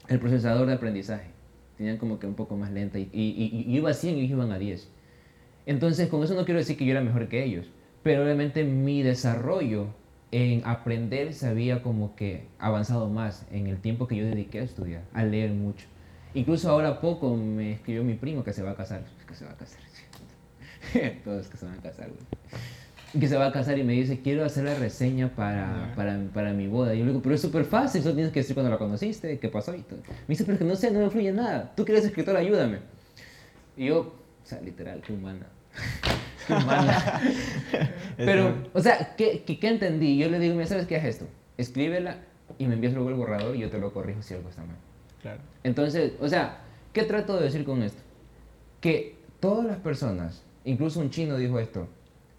el 0.09 0.19
procesador 0.19 0.67
de 0.67 0.75
aprendizaje. 0.75 1.29
Tenían 1.79 1.97
como 1.97 2.19
que 2.19 2.27
un 2.27 2.35
poco 2.35 2.57
más 2.57 2.71
lenta. 2.71 2.99
Y, 2.99 3.09
y, 3.11 3.65
y 3.67 3.77
iba 3.77 3.91
a 3.91 3.95
100 3.95 4.17
y 4.17 4.21
ellos 4.21 4.33
iban 4.33 4.53
a 4.53 4.59
10. 4.59 4.89
Entonces, 5.67 6.09
con 6.09 6.23
eso 6.23 6.35
no 6.35 6.45
quiero 6.45 6.59
decir 6.59 6.77
que 6.77 6.85
yo 6.85 6.91
era 6.91 7.01
mejor 7.01 7.29
que 7.29 7.43
ellos 7.43 7.67
pero 8.05 8.23
obviamente 8.23 8.63
mi 8.63 9.03
desarrollo 9.03 9.89
en 10.31 10.63
aprender 10.67 11.33
se 11.33 11.49
había 11.49 11.83
como 11.83 12.15
que 12.15 12.47
avanzado 12.59 13.09
más 13.09 13.47
en 13.51 13.67
el 13.67 13.79
tiempo 13.79 14.07
que 14.07 14.17
yo 14.17 14.27
dediqué 14.27 14.61
a 14.61 14.63
estudiar, 14.63 15.03
a 15.15 15.25
leer 15.25 15.51
mucho. 15.53 15.87
Incluso 16.35 16.69
ahora 16.71 17.01
poco 17.01 17.35
me 17.35 17.73
escribió 17.73 18.05
mi 18.05 18.15
primo 18.15 18.45
que 18.45 18.53
se 18.53 18.63
va 18.63 18.73
a 18.73 18.75
casar, 18.77 19.05
que 19.27 19.35
se 19.35 19.47
va 19.47 19.53
a 19.53 19.57
casar, 19.57 19.81
todos 21.25 21.49
que 21.49 21.57
se 21.57 21.65
van 21.65 21.79
a 21.79 21.83
casar, 21.83 22.11
que 23.19 23.29
se 23.29 23.37
va 23.37 23.47
a 23.47 23.53
casar 23.53 23.79
y 23.79 23.85
me 23.85 23.95
dice, 23.95 24.21
quiero 24.21 24.45
hacer 24.45 24.65
la 24.65 24.75
reseña 24.75 25.35
para, 25.35 25.95
para, 25.97 26.19
para 26.35 26.53
mi 26.53 26.67
boda. 26.67 26.95
Y 26.95 26.99
yo 26.99 27.05
le 27.05 27.13
digo, 27.13 27.23
pero 27.23 27.35
es 27.37 27.41
súper 27.41 27.65
fácil, 27.65 28.03
eso 28.03 28.13
tienes 28.13 28.33
que 28.33 28.41
decir 28.41 28.55
cuando 28.55 28.71
la 28.71 28.79
conociste, 28.79 29.39
qué 29.39 29.49
pasó 29.49 29.75
y 29.75 29.81
todo. 29.81 30.01
Me 30.01 30.33
dice, 30.35 30.45
pero 30.45 30.59
que 30.59 30.65
no 30.65 30.77
sé, 30.77 30.91
no 30.91 30.99
me 30.99 31.09
fluye 31.09 31.33
nada. 31.33 31.73
Tú 31.75 31.87
que 31.87 31.93
eres 31.93 32.05
escritor, 32.05 32.37
ayúdame. 32.37 32.81
Y 33.79 33.87
yo, 33.87 34.01
o 34.01 34.13
sea, 34.47 34.61
literal, 34.61 35.01
qué 35.01 35.13
humana. 35.13 35.47
Pero, 38.17 38.55
o 38.73 38.81
sea, 38.81 39.15
¿qué, 39.17 39.43
¿qué, 39.45 39.69
entendí? 39.69 40.19
Yo 40.19 40.29
le 40.29 40.39
digo, 40.39 40.55
mira, 40.55 40.67
¿sabes 40.67 40.87
qué 40.87 40.97
es 40.97 41.05
esto? 41.05 41.27
Escríbela 41.57 42.19
y 42.59 42.67
me 42.67 42.75
envías 42.75 42.95
luego 42.95 43.11
el 43.11 43.17
borrador 43.17 43.57
y 43.57 43.61
yo 43.61 43.71
te 43.71 43.79
lo 43.79 43.93
corrijo 43.93 44.23
si 44.23 44.35
algo 44.35 44.49
está 44.49 44.63
mal. 44.63 44.77
Claro. 45.23 45.41
Entonces, 45.63 46.13
o 46.21 46.29
sea, 46.29 46.59
¿qué 46.93 47.03
trato 47.03 47.37
de 47.37 47.45
decir 47.45 47.65
con 47.65 47.83
esto? 47.83 48.03
Que 48.81 49.17
todas 49.41 49.65
las 49.65 49.79
personas, 49.79 50.43
incluso 50.65 51.01
un 51.01 51.11
chino 51.11 51.37
dijo 51.37 51.59
esto, 51.59 51.89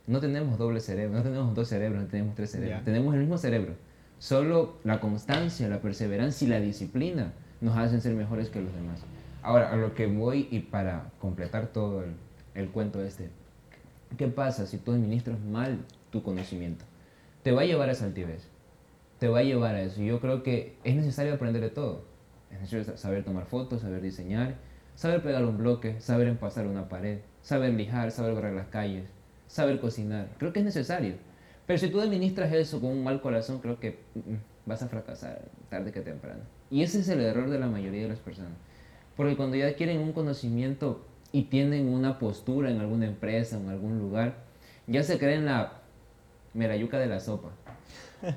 no 0.08 0.20
tenemos 0.20 0.58
doble 0.58 0.80
cerebro, 0.80 1.18
no 1.18 1.24
tenemos 1.24 1.56
dos 1.56 1.68
cerebros, 1.68 2.04
no 2.04 2.08
tenemos 2.08 2.36
tres 2.36 2.52
cerebros, 2.52 2.84
tenemos 2.84 3.14
el 3.14 3.22
mismo 3.22 3.38
cerebro. 3.38 3.74
Solo 4.20 4.78
la 4.84 5.00
constancia, 5.00 5.68
la 5.68 5.82
perseverancia 5.82 6.46
y 6.46 6.50
la 6.50 6.60
disciplina 6.60 7.34
nos 7.62 7.76
hacen 7.78 8.02
ser 8.02 8.14
mejores 8.14 8.50
que 8.50 8.62
los 8.62 8.74
demás. 8.74 9.02
Ahora, 9.42 9.72
a 9.72 9.76
lo 9.76 9.94
que 9.94 10.08
voy 10.08 10.48
y 10.52 10.60
para 10.60 11.12
completar 11.20 11.68
todo 11.68 12.04
el, 12.04 12.12
el 12.54 12.70
cuento 12.70 13.04
este, 13.04 13.30
¿Qué 14.18 14.28
pasa 14.28 14.66
si 14.66 14.78
tú 14.78 14.92
administras 14.92 15.40
mal 15.40 15.80
tu 16.12 16.24
conocimiento? 16.24 16.86
Te 17.44 17.52
va 17.52 17.62
a 17.62 17.66
llevar 17.66 17.90
a 17.90 17.92
esa 17.92 18.06
altivez. 18.06 18.48
Te 19.20 19.28
va 19.28 19.40
a 19.40 19.44
llevar 19.44 19.76
a 19.76 19.82
eso. 19.82 20.02
Y 20.02 20.08
yo 20.08 20.20
creo 20.20 20.44
que 20.44 20.78
es 20.84 20.96
necesario 20.96 21.34
aprender 21.34 21.62
de 21.62 21.70
todo. 21.70 22.04
Es 22.52 22.60
necesario 22.60 22.98
saber 22.98 23.24
tomar 23.24 23.46
fotos, 23.46 23.82
saber 23.82 24.02
diseñar, 24.02 24.56
saber 24.96 25.22
pegar 25.22 25.44
un 25.46 25.58
bloque, 25.58 26.00
saber 26.00 26.28
empasar 26.28 26.68
una 26.68 26.88
pared, 26.88 27.20
saber 27.42 27.74
lijar, 27.74 28.12
saber 28.12 28.34
barrer 28.34 28.54
las 28.54 28.68
calles, 28.68 29.06
saber 29.48 29.80
cocinar. 29.80 30.30
Creo 30.38 30.54
que 30.54 30.60
es 30.60 30.66
necesario. 30.66 31.16
Pero 31.66 31.80
si 31.80 31.90
tú 31.90 32.00
administras 32.00 32.54
eso 32.54 32.80
con 32.80 32.92
un 32.92 33.04
mal 33.04 33.22
corazón, 33.22 33.60
creo 33.60 33.80
que 33.80 34.00
mm, 34.14 34.36
vas 34.66 34.84
a 34.84 34.88
fracasar 34.88 35.42
tarde 35.70 35.92
que 35.92 36.02
temprano. 36.02 36.44
Y 36.70 36.84
ese 36.84 37.00
es 37.00 37.10
el 37.10 37.22
error 37.22 37.50
de 37.50 37.60
la 37.60 37.68
mayoría 37.68 38.04
de 38.04 38.10
las 38.10 38.20
personas. 38.20 38.54
Porque 39.16 39.36
cuando 39.36 39.56
ya 39.56 39.68
adquieren 39.68 40.00
un 40.00 40.14
conocimiento 40.14 41.06
y 41.36 41.44
tienen 41.44 41.90
una 41.90 42.18
postura 42.18 42.72
en 42.72 42.80
alguna 42.80 43.08
empresa 43.08 43.58
o 43.58 43.60
en 43.60 43.68
algún 43.68 44.00
lugar, 44.00 44.36
ya 44.88 45.04
se 45.04 45.20
creen 45.20 45.44
la 45.46 45.82
merayuca 46.54 46.98
de 46.98 47.08
la 47.08 47.20
sopa. 47.20 47.50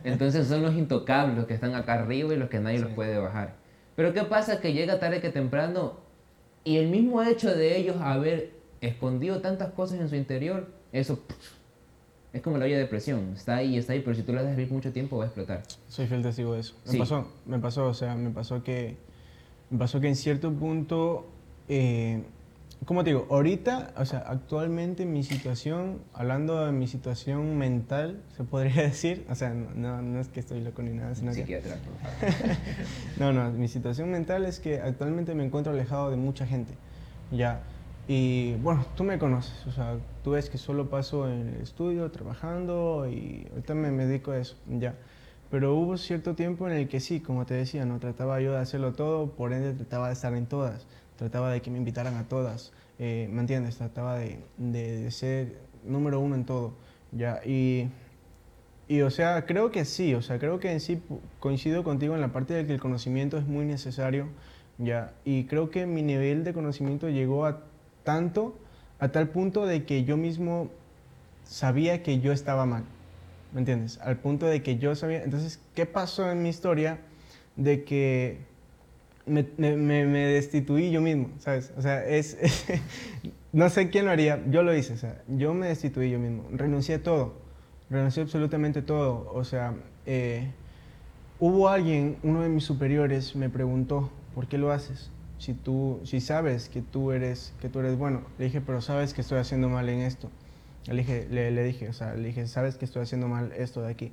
Entonces 0.03 0.49
son 0.49 0.63
los 0.63 0.75
intocables, 0.75 1.37
los 1.37 1.47
que 1.47 1.55
están 1.55 1.77
acá 1.77 1.95
arriba 1.95 2.35
y 2.35 2.37
los 2.37 2.49
que 2.49 2.59
nadie 2.59 2.81
los 2.81 2.91
puede 2.91 3.17
bajar. 3.17 3.55
Pero 3.95 4.13
¿qué 4.13 4.25
pasa? 4.25 4.61
Que 4.61 4.73
llega 4.73 4.99
tarde 4.99 5.21
que 5.21 5.29
temprano 5.31 5.93
y 6.65 6.79
el 6.79 6.89
mismo 6.89 7.23
hecho 7.23 7.55
de 7.55 7.77
ellos 7.79 7.99
haber 8.01 8.51
escondido 8.81 9.41
tantas 9.41 9.71
cosas 9.75 10.01
en 10.01 10.09
su 10.09 10.17
interior, 10.17 10.67
eso 10.91 11.21
es 12.33 12.43
como 12.43 12.59
la 12.59 12.65
olla 12.65 12.79
de 12.79 12.87
presión. 12.87 13.33
Está 13.37 13.59
ahí, 13.59 13.79
está 13.79 13.93
ahí, 13.93 14.01
pero 14.01 14.17
si 14.17 14.25
tú 14.25 14.33
la 14.33 14.43
dejas 14.43 14.71
mucho 14.73 14.93
tiempo 14.93 15.19
va 15.19 15.25
a 15.25 15.27
explotar. 15.29 15.63
Soy 15.87 16.09
fiel 16.09 16.23
testigo 16.25 16.55
de 16.55 16.61
eso. 16.61 16.75
Me 16.87 16.93
Sí. 16.93 16.99
pasó, 16.99 17.29
me 17.47 17.61
pasó, 17.61 17.87
o 17.87 17.95
sea, 17.95 18.17
me 18.17 18.31
pasó 18.31 18.65
que, 18.65 18.97
me 19.71 19.79
pasó 19.79 20.01
que 20.01 20.09
en 20.09 20.17
cierto 20.17 20.53
punto, 20.53 21.27
eh, 21.69 22.25
¿cómo 22.85 23.05
te 23.05 23.11
digo? 23.11 23.27
Ahorita, 23.31 23.93
o 23.97 24.05
sea, 24.05 24.21
actualmente 24.21 25.05
mi 25.07 25.23
situación, 25.23 25.99
hablando 26.15 26.65
de 26.65 26.73
mi 26.73 26.87
situación 26.87 27.57
mental, 27.59 28.23
se 28.37 28.45
podría 28.45 28.83
decir, 28.83 29.27
o 29.31 29.35
sea, 29.35 29.51
no, 29.51 29.71
no, 29.75 30.03
no 30.03 30.21
es 30.21 30.29
que 30.29 30.41
estoy 30.41 30.61
loco 30.61 30.83
ni 30.83 30.93
nada, 30.93 31.15
sino 31.15 31.33
que... 31.33 31.39
Psiquiatra. 31.39 31.77
No, 33.19 33.33
no, 33.33 33.51
mi 33.51 33.69
situación 33.69 34.11
mental 34.11 34.45
es 34.45 34.61
que 34.61 34.81
actualmente 34.81 35.35
me 35.35 35.45
encuentro 35.45 35.73
alejado 35.73 36.11
de 36.11 36.17
mucha 36.17 36.47
gente, 36.47 36.75
ya. 37.31 37.61
Y 38.07 38.55
bueno, 38.63 38.87
tú 38.97 39.05
me 39.05 39.19
conoces, 39.19 39.67
o 39.67 39.73
sea, 39.73 39.99
tú 40.25 40.31
ves 40.31 40.49
que 40.49 40.57
solo 40.57 40.89
paso 40.89 41.29
en 41.31 41.49
el 41.49 41.61
estudio, 41.61 42.11
trabajando 42.11 43.07
y 43.07 43.47
ahorita 43.51 43.75
me, 43.75 43.91
me 43.91 44.07
dedico 44.07 44.31
a 44.31 44.39
eso, 44.39 44.57
ya. 44.67 44.95
Pero 45.51 45.75
hubo 45.75 45.97
cierto 45.97 46.35
tiempo 46.35 46.69
en 46.69 46.75
el 46.75 46.89
que 46.89 47.01
sí, 47.01 47.21
como 47.21 47.47
te 47.47 47.55
decía, 47.55 47.85
no 47.85 47.99
trataba 47.99 48.41
yo 48.41 48.53
de 48.53 48.59
hacerlo 48.59 48.93
todo, 48.93 49.33
por 49.33 49.53
ende 49.53 49.73
trataba 49.73 50.09
de 50.09 50.13
estar 50.13 50.35
en 50.35 50.47
todas, 50.47 50.87
trataba 51.19 51.53
de 51.53 51.61
que 51.61 51.71
me 51.71 51.79
invitaran 51.79 52.17
a 52.17 52.29
todas, 52.29 52.73
eh, 52.99 53.29
¿me 53.31 53.41
entiendes? 53.43 53.77
Trataba 53.77 54.19
de, 54.19 54.39
de- 54.57 55.03
de 55.03 55.11
ser 55.11 55.59
número 55.85 56.21
uno 56.21 56.35
en 56.37 56.45
todo, 56.47 56.73
ya. 57.13 57.41
Y 57.45 57.89
y 58.89 59.03
o 59.03 59.11
sea, 59.11 59.45
creo 59.45 59.71
que 59.71 59.85
sí, 59.85 60.15
o 60.15 60.23
sea, 60.23 60.39
creo 60.39 60.61
que 60.61 60.73
en 60.73 60.81
sí 60.81 61.03
coincido 61.41 61.85
contigo 61.85 62.15
en 62.15 62.23
la 62.23 62.33
parte 62.33 62.55
de 62.55 62.67
que 62.67 62.73
el 62.73 62.81
conocimiento 62.81 63.37
es 63.37 63.47
muy 63.47 63.67
necesario, 63.67 64.29
ya, 64.79 65.13
y 65.25 65.45
creo 65.45 65.71
que 65.71 65.87
mi 65.87 66.03
nivel 66.03 66.43
de 66.45 66.55
conocimiento 66.55 67.09
llegó 67.11 67.45
a 67.45 67.61
tanto, 68.05 68.57
a 68.99 69.09
tal 69.09 69.29
punto 69.29 69.67
de 69.67 69.85
que 69.85 70.05
yo 70.05 70.17
mismo 70.17 70.71
sabía 71.45 72.03
que 72.03 72.21
yo 72.21 72.33
estaba 72.33 72.65
mal, 72.65 72.85
¿me 73.53 73.61
entiendes? 73.61 73.99
Al 74.03 74.17
punto 74.17 74.47
de 74.47 74.63
que 74.63 74.79
yo 74.79 74.95
sabía, 74.95 75.23
entonces, 75.23 75.61
¿qué 75.75 75.85
pasó 75.87 76.31
en 76.31 76.43
mi 76.43 76.49
historia? 76.49 76.99
De 77.57 77.85
que 77.85 78.39
me, 79.29 79.77
me- 79.77 80.27
destituí 80.27 80.91
yo 80.91 81.01
mismo, 81.01 81.31
¿sabes? 81.39 81.73
O 81.77 81.83
sea, 81.83 82.05
es, 82.07 82.37
no 83.53 83.69
sé 83.71 83.91
quién 83.91 84.05
lo 84.07 84.11
haría, 84.11 84.43
yo 84.51 84.63
lo 84.63 84.75
hice, 84.75 84.95
o 84.95 84.97
sea, 84.97 85.23
yo 85.29 85.55
me 85.55 85.69
destituí 85.69 86.11
yo 86.11 86.19
mismo, 86.19 86.49
renuncié 86.53 86.97
a 86.97 87.03
todo, 87.03 87.35
renuncié 87.91 88.23
absolutamente 88.23 88.83
todo, 88.83 89.31
o 89.33 89.45
sea, 89.45 89.75
eh, 90.07 90.55
hubo 91.39 91.69
alguien, 91.69 92.19
uno 92.23 92.43
de 92.43 92.49
mis 92.49 92.65
superiores 92.65 93.37
me 93.37 93.49
preguntó, 93.51 94.11
¿por 94.35 94.49
qué 94.49 94.59
lo 94.59 94.73
haces? 94.73 95.11
Si 95.39 95.55
tú, 95.55 96.01
si 96.05 96.21
sabes 96.21 96.69
que 96.69 96.83
tú 96.83 97.13
eres, 97.13 97.55
que 97.61 97.69
tú 97.69 97.81
eres 97.81 97.97
bueno, 97.97 98.23
le 98.39 98.47
dije, 98.47 98.61
pero 98.61 98.81
sabes 98.81 99.15
que 99.15 99.21
estoy 99.21 99.39
haciendo 99.39 99.69
mal 99.69 99.89
en 99.89 100.01
esto. 100.01 100.31
Le 100.87 100.97
dije, 100.97 101.29
le, 101.31 101.51
le 101.53 101.63
dije, 101.65 101.89
o 101.89 101.93
sea, 101.93 102.15
le 102.15 102.29
dije, 102.29 102.47
sabes 102.49 102.77
que 102.77 102.85
estoy 102.85 103.03
haciendo 103.03 103.29
mal 103.29 103.53
esto 103.57 103.83
de 103.83 103.91
aquí. 103.93 104.13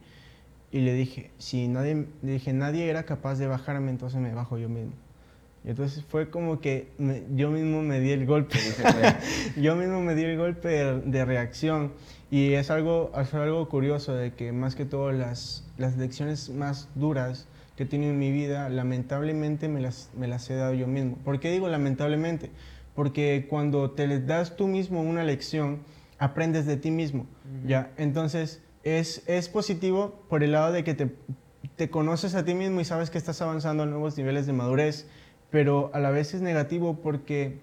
Y 0.71 0.81
le 0.81 0.93
dije, 0.93 1.31
si 1.39 1.67
nadie, 1.67 2.07
le 2.21 2.33
dije, 2.33 2.53
nadie 2.53 2.89
era 2.89 3.03
capaz 3.05 3.35
de 3.39 3.47
bajarme, 3.47 3.91
entonces 3.91 4.19
me 4.21 4.33
bajo 4.33 4.57
yo 4.57 4.69
mismo. 4.69 4.93
Y 5.65 5.69
entonces 5.71 6.03
fue 6.07 6.29
como 6.29 6.59
que 6.61 6.91
me- 6.99 7.23
yo 7.35 7.49
mismo 7.49 7.81
me 7.81 7.99
di 7.99 8.11
el 8.11 8.25
golpe. 8.25 8.57
Yo 9.55 9.75
mismo 9.75 9.99
me 10.01 10.13
di 10.13 10.23
el 10.23 10.37
golpe 10.37 10.67
de, 10.67 11.01
de 11.01 11.25
reacción. 11.25 11.91
Y 12.29 12.53
es 12.53 12.69
algo, 12.69 13.11
es 13.19 13.33
algo 13.33 13.67
curioso 13.69 14.13
de 14.13 14.33
que 14.33 14.51
más 14.51 14.75
que 14.75 14.85
todo 14.85 15.11
las, 15.11 15.63
las 15.77 15.97
lecciones 15.97 16.49
más 16.49 16.89
duras 16.95 17.47
que 17.77 17.83
he 17.83 17.85
tenido 17.85 18.11
en 18.11 18.19
mi 18.19 18.31
vida, 18.31 18.69
lamentablemente 18.69 19.67
me 19.67 19.81
las, 19.81 20.09
me 20.15 20.27
las 20.27 20.49
he 20.49 20.55
dado 20.55 20.73
yo 20.73 20.87
mismo. 20.87 21.17
¿Por 21.25 21.39
qué 21.39 21.51
digo 21.51 21.67
lamentablemente? 21.67 22.51
Porque 22.93 23.47
cuando 23.49 23.91
te 23.91 24.19
das 24.21 24.55
tú 24.55 24.67
mismo 24.67 25.01
una 25.01 25.23
lección, 25.23 25.79
aprendes 26.19 26.65
de 26.65 26.77
ti 26.77 26.91
mismo. 26.91 27.25
¿ya? 27.65 27.91
Entonces, 27.97 28.61
es, 28.83 29.23
es 29.27 29.49
positivo 29.49 30.23
por 30.29 30.43
el 30.43 30.51
lado 30.53 30.71
de 30.71 30.83
que 30.83 30.93
te, 30.93 31.13
te 31.75 31.89
conoces 31.89 32.35
a 32.35 32.45
ti 32.45 32.53
mismo 32.53 32.79
y 32.81 32.85
sabes 32.85 33.09
que 33.09 33.17
estás 33.17 33.41
avanzando 33.41 33.83
a 33.83 33.85
nuevos 33.85 34.15
niveles 34.17 34.45
de 34.45 34.53
madurez, 34.53 35.07
pero 35.51 35.91
a 35.93 35.99
la 35.99 36.11
vez 36.11 36.33
es 36.33 36.41
negativo 36.41 36.99
porque, 37.01 37.59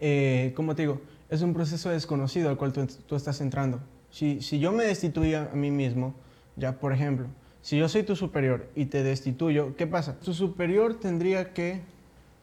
eh, 0.00 0.52
como 0.54 0.74
te 0.74 0.82
digo, 0.82 1.00
es 1.28 1.42
un 1.42 1.54
proceso 1.54 1.90
desconocido 1.90 2.50
al 2.50 2.56
cual 2.56 2.72
tú, 2.72 3.16
estás 3.16 3.40
entrando. 3.40 3.80
Si, 4.10 4.42
si 4.42 4.58
yo 4.58 4.72
me 4.72 4.84
destituía 4.84 5.48
a 5.52 5.56
mí 5.56 5.70
mismo, 5.70 6.14
ya 6.56 6.78
por 6.78 6.92
ejemplo, 6.92 7.26
si 7.62 7.78
yo 7.78 7.88
soy 7.88 8.02
tu 8.02 8.16
superior 8.16 8.68
y 8.74 8.86
te 8.86 9.02
destituyo, 9.02 9.76
¿qué 9.76 9.86
pasa? 9.86 10.18
Tu 10.20 10.34
superior 10.34 10.94
tendría 10.94 11.52
que 11.52 11.80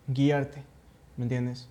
guiarte, 0.07 0.63
¿me 1.17 1.23
entiendes? 1.23 1.67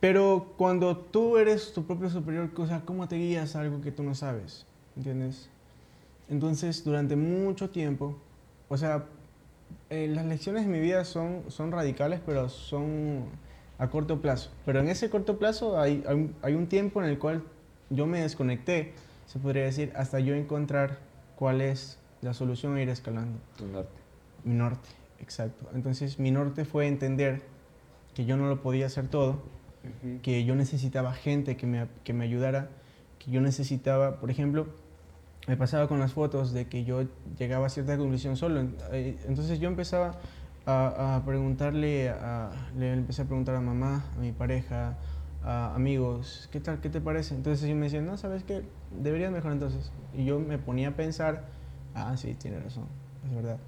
Pero 0.00 0.52
cuando 0.56 0.96
tú 0.96 1.38
eres 1.38 1.72
tu 1.72 1.86
propio 1.86 2.10
superior, 2.10 2.50
o 2.54 2.66
sea, 2.66 2.82
¿cómo 2.84 3.08
te 3.08 3.16
guías 3.16 3.56
a 3.56 3.60
algo 3.60 3.80
que 3.80 3.92
tú 3.92 4.02
no 4.02 4.14
sabes? 4.14 4.66
¿Entiendes? 4.96 5.48
Entonces, 6.28 6.84
durante 6.84 7.16
mucho 7.16 7.70
tiempo, 7.70 8.16
o 8.68 8.76
sea, 8.76 9.04
eh, 9.90 10.08
las 10.08 10.24
lecciones 10.26 10.66
de 10.66 10.72
mi 10.72 10.80
vida 10.80 11.04
son, 11.04 11.44
son 11.48 11.72
radicales, 11.72 12.20
pero 12.24 12.48
son 12.48 13.24
a 13.78 13.88
corto 13.88 14.20
plazo. 14.20 14.50
Pero 14.64 14.80
en 14.80 14.88
ese 14.88 15.10
corto 15.10 15.38
plazo 15.38 15.78
hay, 15.80 16.02
hay, 16.08 16.14
un- 16.14 16.34
hay 16.42 16.54
un 16.54 16.66
tiempo 16.66 17.02
en 17.02 17.08
el 17.08 17.18
cual 17.18 17.42
yo 17.90 18.06
me 18.06 18.20
desconecté, 18.20 18.94
se 19.26 19.38
podría 19.38 19.64
decir, 19.64 19.92
hasta 19.96 20.18
yo 20.20 20.34
encontrar 20.34 20.98
cuál 21.36 21.60
es 21.60 21.98
la 22.22 22.32
solución 22.34 22.76
a 22.76 22.82
ir 22.82 22.88
escalando. 22.88 23.38
tu 23.56 23.66
norte. 23.66 24.00
Mi 24.44 24.54
norte, 24.54 24.88
exacto. 25.20 25.68
Entonces 25.74 26.18
mi 26.18 26.30
norte 26.30 26.64
fue 26.64 26.86
entender 26.86 27.42
que 28.14 28.24
yo 28.24 28.36
no 28.36 28.48
lo 28.48 28.62
podía 28.62 28.86
hacer 28.86 29.08
todo, 29.08 29.42
que 30.22 30.44
yo 30.44 30.54
necesitaba 30.56 31.12
gente 31.12 31.56
que 31.56 31.66
me, 31.66 31.86
que 32.02 32.12
me 32.12 32.24
ayudara, 32.24 32.70
que 33.18 33.30
yo 33.30 33.40
necesitaba, 33.40 34.18
por 34.20 34.30
ejemplo, 34.30 34.66
me 35.46 35.56
pasaba 35.56 35.86
con 35.88 36.00
las 36.00 36.12
fotos 36.12 36.52
de 36.52 36.66
que 36.66 36.84
yo 36.84 37.04
llegaba 37.38 37.66
a 37.66 37.68
cierta 37.68 37.96
conclusión 37.96 38.36
solo. 38.36 38.62
eh, 38.92 39.18
Entonces 39.26 39.60
yo 39.60 39.68
empezaba 39.68 40.12
a, 40.66 41.16
a 41.16 41.24
preguntarle, 41.24 42.08
a, 42.10 42.50
le 42.76 42.92
empecé 42.92 43.22
a 43.22 43.24
preguntar 43.26 43.54
a 43.54 43.60
mamá, 43.60 44.04
a 44.16 44.20
mi 44.20 44.32
pareja, 44.32 44.96
a 45.44 45.74
amigos, 45.74 46.48
¿qué 46.50 46.58
tal? 46.60 46.80
¿Qué 46.80 46.88
te 46.90 47.00
parece? 47.00 47.34
Entonces 47.34 47.64
ellos 47.64 47.76
me 47.78 47.84
decían, 47.84 48.06
no, 48.06 48.16
¿sabes 48.16 48.42
qué? 48.42 48.64
Deberías 48.90 49.30
mejorar 49.30 49.52
entonces. 49.54 49.92
Y 50.16 50.24
yo 50.24 50.40
me 50.40 50.58
ponía 50.58 50.88
a 50.88 50.92
pensar, 50.92 51.44
ah, 51.94 52.16
sí, 52.16 52.34
tiene 52.34 52.58
razón, 52.58 52.86
es 53.24 53.34
verdad. 53.34 53.58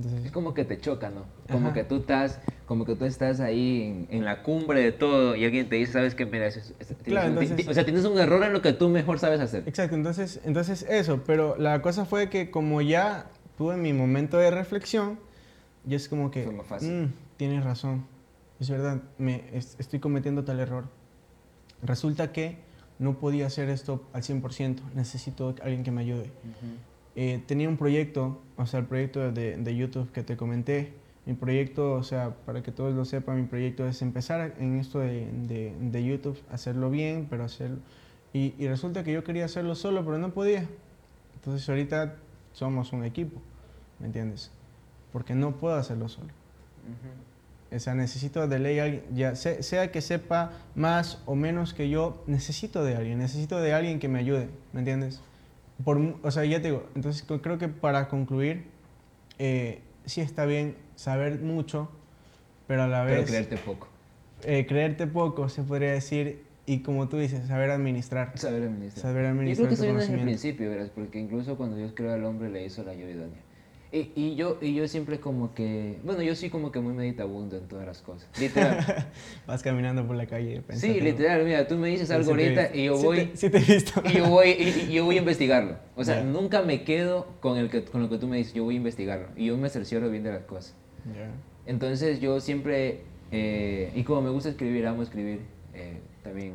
Es 0.00 0.06
Entonces, 0.06 0.32
como 0.32 0.54
que 0.54 0.64
te 0.64 0.78
choca, 0.80 1.10
¿no? 1.10 1.24
Como 1.50 1.66
Ajá. 1.68 1.74
que 1.74 1.84
tú 1.84 1.96
estás, 1.96 2.40
como 2.66 2.84
que 2.84 2.94
tú 2.96 3.04
estás 3.04 3.40
ahí 3.40 3.82
en, 4.10 4.16
en 4.18 4.24
la 4.24 4.42
cumbre 4.42 4.80
de 4.82 4.92
todo 4.92 5.36
y 5.36 5.44
alguien 5.44 5.68
te 5.68 5.76
dice, 5.76 5.92
sabes 5.92 6.14
qué, 6.14 6.24
mira, 6.26 6.46
es- 6.46 6.74
es- 6.78 6.94
Claro, 7.04 7.30
un- 7.32 7.38
entonces- 7.42 7.68
o 7.68 7.74
sea, 7.74 7.84
tienes 7.84 8.04
un 8.04 8.18
error 8.18 8.42
en 8.44 8.52
lo 8.52 8.62
que 8.62 8.72
tú 8.72 8.88
mejor 8.88 9.18
sabes 9.18 9.40
hacer. 9.40 9.64
Exacto, 9.66 9.96
entonces, 9.96 10.40
entonces 10.44 10.86
eso, 10.88 11.22
pero 11.26 11.56
la 11.56 11.82
cosa 11.82 12.04
fue 12.04 12.30
que 12.30 12.50
como 12.50 12.80
ya 12.80 13.26
tuve 13.58 13.76
mi 13.76 13.92
momento 13.92 14.38
de 14.38 14.50
reflexión, 14.50 15.18
ya 15.84 15.96
es 15.96 16.08
como 16.08 16.30
que, 16.30 16.46
más 16.46 16.66
fácil. 16.66 16.92
"Mm, 17.06 17.12
tienes 17.36 17.64
razón, 17.64 18.06
es 18.58 18.70
verdad, 18.70 19.02
me, 19.18 19.44
es- 19.52 19.76
estoy 19.78 19.98
cometiendo 20.00 20.44
tal 20.44 20.60
error. 20.60 20.84
Resulta 21.82 22.32
que 22.32 22.58
no 22.98 23.18
podía 23.18 23.46
hacer 23.46 23.68
esto 23.70 24.02
al 24.12 24.22
100%, 24.22 24.82
necesito 24.94 25.54
a 25.60 25.64
alguien 25.64 25.82
que 25.82 25.90
me 25.90 26.02
ayude. 26.02 26.30
Eh, 27.16 27.42
tenía 27.46 27.68
un 27.68 27.76
proyecto, 27.76 28.40
o 28.56 28.66
sea, 28.66 28.80
el 28.80 28.86
proyecto 28.86 29.32
de, 29.32 29.56
de 29.56 29.76
YouTube 29.76 30.10
que 30.12 30.22
te 30.22 30.36
comenté. 30.36 30.92
Mi 31.26 31.34
proyecto, 31.34 31.92
o 31.92 32.02
sea, 32.02 32.34
para 32.46 32.62
que 32.62 32.72
todos 32.72 32.94
lo 32.94 33.04
sepan, 33.04 33.36
mi 33.40 33.46
proyecto 33.46 33.86
es 33.86 34.00
empezar 34.02 34.54
en 34.58 34.78
esto 34.78 35.00
de, 35.00 35.30
de- 35.46 35.74
de 35.78 36.04
YouTube, 36.04 36.40
hacerlo 36.50 36.90
bien, 36.90 37.26
pero 37.28 37.44
hacerlo... 37.44 37.78
Y, 38.32 38.54
y 38.58 38.68
resulta 38.68 39.02
que 39.04 39.12
yo 39.12 39.22
quería 39.24 39.44
hacerlo 39.44 39.74
solo, 39.74 40.04
pero 40.04 40.18
no 40.18 40.30
podía. 40.32 40.66
Entonces 41.34 41.68
ahorita 41.68 42.14
somos 42.52 42.92
un 42.92 43.04
equipo, 43.04 43.40
¿me 43.98 44.06
entiendes? 44.06 44.50
Porque 45.12 45.34
no 45.34 45.56
puedo 45.56 45.74
hacerlo 45.74 46.08
solo. 46.08 46.28
O 47.72 47.78
sea, 47.78 47.94
necesito 47.94 48.48
de 48.48 48.58
ley 48.58 48.78
alguien, 48.78 49.02
ya 49.14 49.36
se- 49.36 49.62
sea 49.62 49.92
que 49.92 50.00
sepa 50.00 50.52
más 50.74 51.22
o 51.26 51.34
menos 51.36 51.72
que 51.74 51.88
yo, 51.88 52.22
necesito 52.26 52.82
de 52.82 52.96
alguien, 52.96 53.18
necesito 53.18 53.60
de 53.60 53.72
alguien 53.74 53.98
que 54.00 54.08
me 54.08 54.18
ayude, 54.18 54.48
¿me 54.72 54.80
entiendes? 54.80 55.20
Por, 55.84 55.98
mu- 55.98 56.16
o 56.22 56.30
sea, 56.30 56.44
ya 56.44 56.60
te 56.60 56.68
digo, 56.68 56.86
entonces 56.94 57.24
creo 57.42 57.58
que 57.58 57.68
para 57.68 58.08
concluir, 58.08 58.64
eh, 59.38 59.80
sí 60.04 60.20
está 60.20 60.44
bien 60.44 60.76
saber 60.96 61.40
mucho, 61.40 61.90
pero 62.66 62.82
a 62.82 62.88
la 62.88 63.04
Pero 63.04 63.20
vez 63.20 63.30
creerte 63.30 63.56
poco. 63.56 63.88
eh, 64.44 64.66
creerte 64.66 65.06
poco, 65.06 65.48
se 65.48 65.62
podría 65.62 65.92
decir, 65.92 66.44
y 66.66 66.80
como 66.80 67.08
tú 67.08 67.16
dices, 67.18 67.46
saber 67.46 67.70
administrar. 67.70 68.32
Saber 68.36 68.64
administrar. 68.64 69.02
Saber 69.02 69.24
Yo 69.24 69.30
administrar 69.30 69.68
creo 69.68 69.68
que 69.70 69.74
tu 69.76 69.82
eso 69.82 69.82
viene 69.84 69.98
desde 70.00 70.12
el 70.14 70.18
conocimiento. 70.18 70.40
principio, 70.42 70.70
verás, 70.70 70.90
porque 70.90 71.18
incluso 71.18 71.56
cuando 71.56 71.76
Dios 71.76 71.92
creó 71.94 72.12
al 72.12 72.24
hombre 72.24 72.50
le 72.50 72.64
hizo 72.64 72.82
la 72.84 72.92
ayuda 72.92 73.10
idónea. 73.10 73.40
Y, 73.92 74.12
y, 74.14 74.36
yo, 74.36 74.56
y 74.60 74.72
yo 74.72 74.86
siempre 74.86 75.18
como 75.18 75.52
que, 75.52 75.98
bueno, 76.04 76.22
yo 76.22 76.36
soy 76.36 76.48
como 76.48 76.70
que 76.70 76.78
muy 76.78 76.92
meditabundo 76.92 77.56
en 77.56 77.66
todas 77.66 77.84
las 77.84 78.00
cosas, 78.02 78.28
literal. 78.38 79.08
Vas 79.48 79.64
caminando 79.64 80.06
por 80.06 80.14
la 80.14 80.26
calle. 80.26 80.62
Sí, 80.74 81.00
literal, 81.00 81.44
mira, 81.44 81.66
tú 81.66 81.76
me 81.76 81.88
dices 81.88 82.08
algo 82.12 82.30
ahorita 82.30 82.70
y 82.72 82.84
yo 82.84 82.96
voy... 82.98 83.30
Sí 83.34 83.50
te, 83.50 83.58
he 83.58 83.60
visto. 83.60 84.00
Y 84.08 84.18
yo 84.18 84.28
voy, 84.28 84.50
y, 84.50 84.92
yo 84.92 85.04
voy 85.04 85.16
a 85.16 85.18
investigarlo. 85.20 85.76
O 85.96 86.04
sea, 86.04 86.22
nunca 86.22 86.62
me 86.62 86.84
quedo 86.84 87.26
con, 87.40 87.58
el 87.58 87.68
que, 87.68 87.82
con 87.84 88.00
lo 88.00 88.08
que 88.08 88.18
tú 88.18 88.28
me 88.28 88.36
dices, 88.36 88.54
yo 88.54 88.62
voy 88.62 88.74
a 88.74 88.78
investigarlo. 88.78 89.26
Y 89.36 89.46
yo 89.46 89.56
me 89.56 89.68
cercioro 89.68 90.08
bien 90.08 90.22
de 90.22 90.32
las 90.32 90.44
cosas. 90.44 90.74
Entonces 91.66 92.20
yo 92.20 92.38
siempre, 92.38 93.00
eh, 93.32 93.90
y 93.96 94.04
como 94.04 94.22
me 94.22 94.30
gusta 94.30 94.50
escribir, 94.50 94.86
amo 94.86 95.02
escribir, 95.02 95.40
eh, 95.74 95.98
también. 96.22 96.54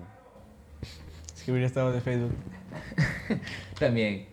Escribir 1.36 1.64
estados 1.64 1.94
de 1.94 2.00
Facebook. 2.00 2.32
también. 3.80 4.26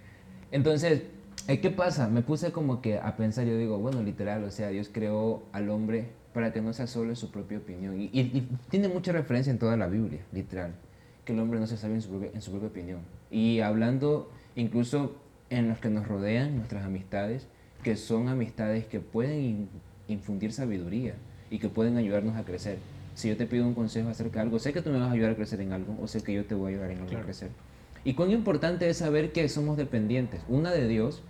Entonces, 0.53 1.03
¿qué 1.47 1.71
pasa? 1.71 2.09
Me 2.09 2.23
puse 2.23 2.53
como 2.53 2.81
que 2.81 2.99
a 2.99 3.17
pensar, 3.17 3.47
yo 3.47 3.57
digo, 3.57 3.79
bueno, 3.79 4.03
literal, 4.03 4.45
o 4.45 4.51
sea, 4.51 4.69
Dios 4.69 4.89
creó 4.93 5.43
al 5.53 5.71
hombre 5.71 6.11
para 6.33 6.53
que 6.53 6.63
no 6.63 6.73
sea 6.73 6.87
solo 6.87 7.11
en 7.11 7.17
su 7.17 7.31
propia 7.31 7.59
opinión. 7.59 8.01
Y, 8.01 8.49
tiene 8.71 8.89
mucha 8.89 9.13
referencia 9.13 9.51
en 9.51 9.59
toda 9.59 9.77
la 9.77 9.87
Biblia, 9.87 10.21
literal, 10.33 10.73
que 11.25 11.33
el 11.33 11.41
hombre 11.41 11.61
no 11.61 11.67
se 11.67 11.77
sabe 11.77 11.95
en 11.95 12.03
su, 12.03 12.09
propia, 12.09 12.31
en 12.33 12.43
su 12.43 12.51
propia 12.51 12.69
opinión. 12.69 13.01
Y 13.31 13.61
hablando 13.61 14.31
incluso 14.57 15.17
en 15.51 15.69
los 15.69 15.79
que 15.79 15.89
nos 15.89 16.07
rodean, 16.07 16.57
nuestras 16.57 16.85
amistades, 16.85 17.47
que 17.83 17.97
son 17.97 18.29
amistades 18.29 18.87
que 18.87 19.01
pueden 19.01 19.69
infundir 20.09 20.53
sabiduría 20.53 21.15
y 21.51 21.59
que 21.59 21.69
pueden 21.69 21.97
ayudarnos 21.97 22.37
a 22.37 22.45
crecer. 22.45 22.79
Si 23.15 23.29
yo 23.29 23.37
te 23.37 23.47
pido 23.47 23.67
un 23.67 23.75
consejo 23.75 24.09
acerca 24.09 24.37
de 24.37 24.43
algo, 24.43 24.59
sé 24.59 24.73
que 24.73 24.81
tú 24.81 24.91
me 24.91 24.99
vas 24.99 25.09
a 25.09 25.13
ayudar 25.13 25.33
a 25.33 25.37
crecer 25.37 25.61
en 25.61 25.73
algo, 25.73 25.99
o 26.01 26.09
sé 26.09 26.23
que 26.23 26.33
yo 26.33 26.47
te 26.47 26.55
voy 26.55 26.73
a 26.73 26.77
ayudar 26.77 26.91
en 26.93 27.01
algo 27.01 27.19
a 27.19 27.23
crecer. 27.23 27.51
Y 28.05 28.15
cuán 28.15 28.31
importante 28.31 28.89
es 28.89 28.97
saber 28.97 29.33
que 29.33 29.49
somos 29.49 29.77
dependientes, 29.77 30.41
una 30.49 30.71
de 30.71 30.89
Dios 30.89 31.23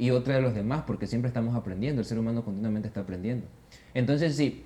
y 0.00 0.12
otra 0.12 0.36
de 0.36 0.40
los 0.40 0.54
demás, 0.54 0.84
porque 0.86 1.06
siempre 1.06 1.28
estamos 1.28 1.54
aprendiendo, 1.54 2.00
el 2.00 2.06
ser 2.06 2.18
humano 2.18 2.42
continuamente 2.42 2.88
está 2.88 3.00
aprendiendo. 3.00 3.46
Entonces, 3.92 4.34
si 4.34 4.64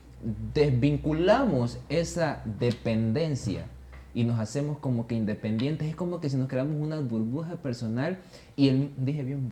desvinculamos 0.55 1.81
esa 1.89 2.41
dependencia 2.61 3.67
y 4.15 4.23
nos 4.23 4.39
hacemos 4.39 4.79
como 4.79 5.09
que 5.09 5.17
independientes, 5.17 5.89
es 5.89 5.97
como 5.97 6.21
que 6.21 6.31
si 6.31 6.37
nos 6.37 6.49
creamos 6.49 6.77
una 6.81 7.01
burbuja 7.01 7.57
personal 7.57 8.19
y 8.55 8.69
el, 8.69 8.93
dije 8.97 9.25
bien, 9.25 9.49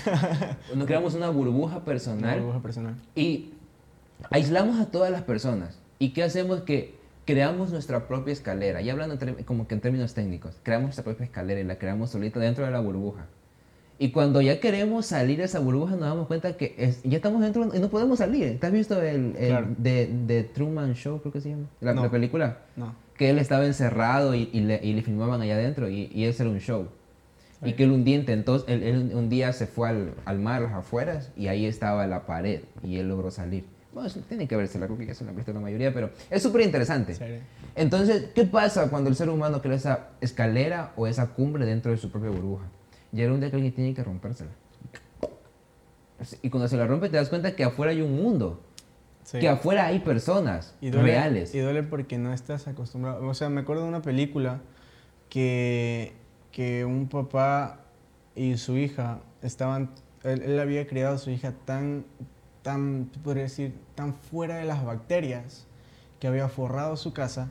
nos 0.74 0.86
creamos 0.86 1.14
una 1.14 1.28
burbuja 1.28 1.84
personal, 1.84 2.40
burbuja 2.40 2.62
personal 2.62 2.94
y 3.14 3.52
aislamos 4.30 4.80
a 4.80 4.90
todas 4.90 5.10
las 5.10 5.20
personas. 5.20 5.78
¿Y 5.98 6.14
qué 6.14 6.22
hacemos? 6.22 6.62
Que 6.62 6.94
creamos 7.26 7.70
nuestra 7.70 8.08
propia 8.08 8.32
escalera, 8.32 8.80
y 8.80 8.88
hablando 8.88 9.18
como 9.44 9.68
que 9.68 9.74
en 9.74 9.82
términos 9.82 10.14
técnicos, 10.14 10.56
creamos 10.62 10.86
nuestra 10.86 11.04
propia 11.04 11.24
escalera 11.24 11.60
y 11.60 11.64
la 11.64 11.76
creamos 11.76 12.08
solita 12.08 12.40
dentro 12.40 12.64
de 12.64 12.70
la 12.70 12.80
burbuja. 12.80 13.26
Y 13.98 14.10
cuando 14.10 14.40
ya 14.40 14.58
queremos 14.58 15.06
salir 15.06 15.38
de 15.38 15.44
esa 15.44 15.60
burbuja 15.60 15.92
nos 15.92 16.08
damos 16.08 16.26
cuenta 16.26 16.56
que 16.56 16.94
ya 17.04 17.16
estamos 17.16 17.40
dentro 17.42 17.70
y 17.74 17.78
no 17.78 17.88
podemos 17.88 18.18
salir. 18.18 18.58
¿Te 18.58 18.66
has 18.66 18.72
visto 18.72 19.00
el, 19.00 19.34
de, 19.78 20.10
de, 20.26 20.42
Truman 20.42 20.94
Show, 20.94 21.20
creo 21.20 21.32
que 21.32 21.40
se 21.40 21.50
llama? 21.50 21.66
La, 21.80 22.10
película. 22.10 22.58
No. 22.76 22.94
Que 23.16 23.30
él 23.30 23.38
estaba 23.38 23.64
encerrado 23.64 24.34
y, 24.34 24.50
y, 24.52 24.60
le, 24.60 24.80
y 24.82 24.94
le, 24.94 25.02
filmaban 25.02 25.40
allá 25.40 25.54
adentro 25.54 25.88
y, 25.88 26.10
y 26.12 26.24
ese 26.24 26.42
era 26.42 26.50
un 26.50 26.58
show. 26.58 26.88
Y 27.62 27.74
que 27.74 27.84
él 27.84 27.92
un 27.92 28.04
día 28.04 28.16
intentó, 28.16 28.64
él, 28.66 29.12
un 29.14 29.28
día 29.28 29.52
se 29.52 29.66
fue 29.66 29.88
al, 29.88 30.14
al 30.24 30.38
mar, 30.38 30.62
a 30.62 30.66
las 30.66 30.72
afueras, 30.74 31.30
y 31.36 31.46
ahí 31.46 31.64
estaba 31.64 32.06
la 32.06 32.26
pared 32.26 32.60
y 32.82 32.98
él 32.98 33.08
logró 33.08 33.30
salir. 33.30 33.64
Bueno, 33.94 34.10
tiene 34.28 34.48
que 34.48 34.56
verse, 34.56 34.78
la 34.78 34.86
creo 34.86 34.98
que 34.98 35.06
ya 35.06 35.14
se 35.14 35.24
la 35.24 35.30
visto 35.30 35.52
la 35.52 35.60
mayoría, 35.60 35.94
pero 35.94 36.10
es 36.28 36.42
súper 36.42 36.62
interesante. 36.62 37.16
Entonces, 37.76 38.30
¿qué 38.34 38.44
pasa 38.44 38.90
cuando 38.90 39.08
el 39.08 39.16
ser 39.16 39.30
humano 39.30 39.62
crea 39.62 39.76
esa 39.76 40.08
escalera 40.20 40.92
o 40.96 41.06
esa 41.06 41.28
cumbre 41.28 41.64
dentro 41.64 41.92
de 41.92 41.96
su 41.96 42.10
propia 42.10 42.30
burbuja? 42.30 42.64
Era 43.22 43.32
un 43.32 43.40
día 43.40 43.50
que 43.50 43.56
alguien 43.56 43.74
tiene 43.74 43.94
que 43.94 44.02
rompérsela. 44.02 44.50
Y 46.42 46.50
cuando 46.50 46.68
se 46.68 46.76
la 46.76 46.86
rompe 46.86 47.08
te 47.08 47.16
das 47.16 47.28
cuenta 47.28 47.54
que 47.54 47.64
afuera 47.64 47.92
hay 47.92 48.00
un 48.00 48.16
mundo. 48.16 48.60
Que 49.30 49.48
afuera 49.48 49.86
hay 49.86 50.00
personas 50.00 50.74
reales. 50.80 51.54
Y 51.54 51.60
duele 51.60 51.82
porque 51.82 52.18
no 52.18 52.32
estás 52.32 52.68
acostumbrado. 52.68 53.26
O 53.26 53.34
sea, 53.34 53.48
me 53.48 53.62
acuerdo 53.62 53.82
de 53.82 53.88
una 53.88 54.02
película 54.02 54.60
que, 55.30 56.12
que 56.52 56.84
un 56.84 57.08
papá 57.08 57.80
y 58.34 58.56
su 58.56 58.76
hija 58.76 59.20
estaban... 59.42 59.90
Él, 60.22 60.58
había 60.58 60.86
criado 60.86 61.16
a 61.16 61.18
su 61.18 61.30
hija 61.30 61.52
tan, 61.64 62.04
tan, 62.62 63.10
podría 63.22 63.44
decir, 63.44 63.74
tan 63.94 64.14
fuera 64.14 64.56
de 64.56 64.64
las 64.64 64.84
bacterias 64.84 65.66
que 66.20 66.26
había 66.26 66.48
forrado 66.48 66.96
su 66.96 67.12
casa 67.12 67.48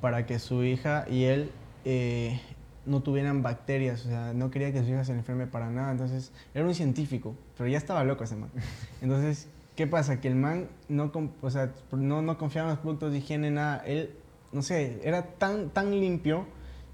para 0.00 0.26
que 0.26 0.38
su 0.38 0.64
hija 0.64 1.06
y 1.10 1.24
él 1.24 1.50
eh, 1.84 2.40
no 2.86 3.02
tuvieran 3.02 3.42
bacterias, 3.42 4.04
o 4.04 4.08
sea, 4.08 4.32
no 4.34 4.50
quería 4.50 4.72
que 4.72 4.82
su 4.82 4.90
hija 4.90 5.04
se 5.04 5.12
enferme 5.12 5.46
para 5.46 5.70
nada, 5.70 5.92
entonces 5.92 6.32
era 6.54 6.64
un 6.64 6.74
científico, 6.74 7.34
pero 7.56 7.68
ya 7.68 7.78
estaba 7.78 8.04
loco 8.04 8.24
ese 8.24 8.36
man. 8.36 8.50
Entonces, 9.02 9.48
¿qué 9.76 9.86
pasa? 9.86 10.20
Que 10.20 10.28
el 10.28 10.34
man 10.34 10.68
no, 10.88 11.10
o 11.40 11.50
sea, 11.50 11.72
no, 11.92 12.22
no 12.22 12.38
confiaba 12.38 12.68
en 12.68 12.74
los 12.74 12.80
productos 12.80 13.12
de 13.12 13.18
higiene, 13.18 13.50
nada, 13.50 13.82
él, 13.86 14.10
no 14.52 14.62
sé, 14.62 15.00
era 15.02 15.22
tan, 15.22 15.70
tan 15.70 15.90
limpio 15.90 16.46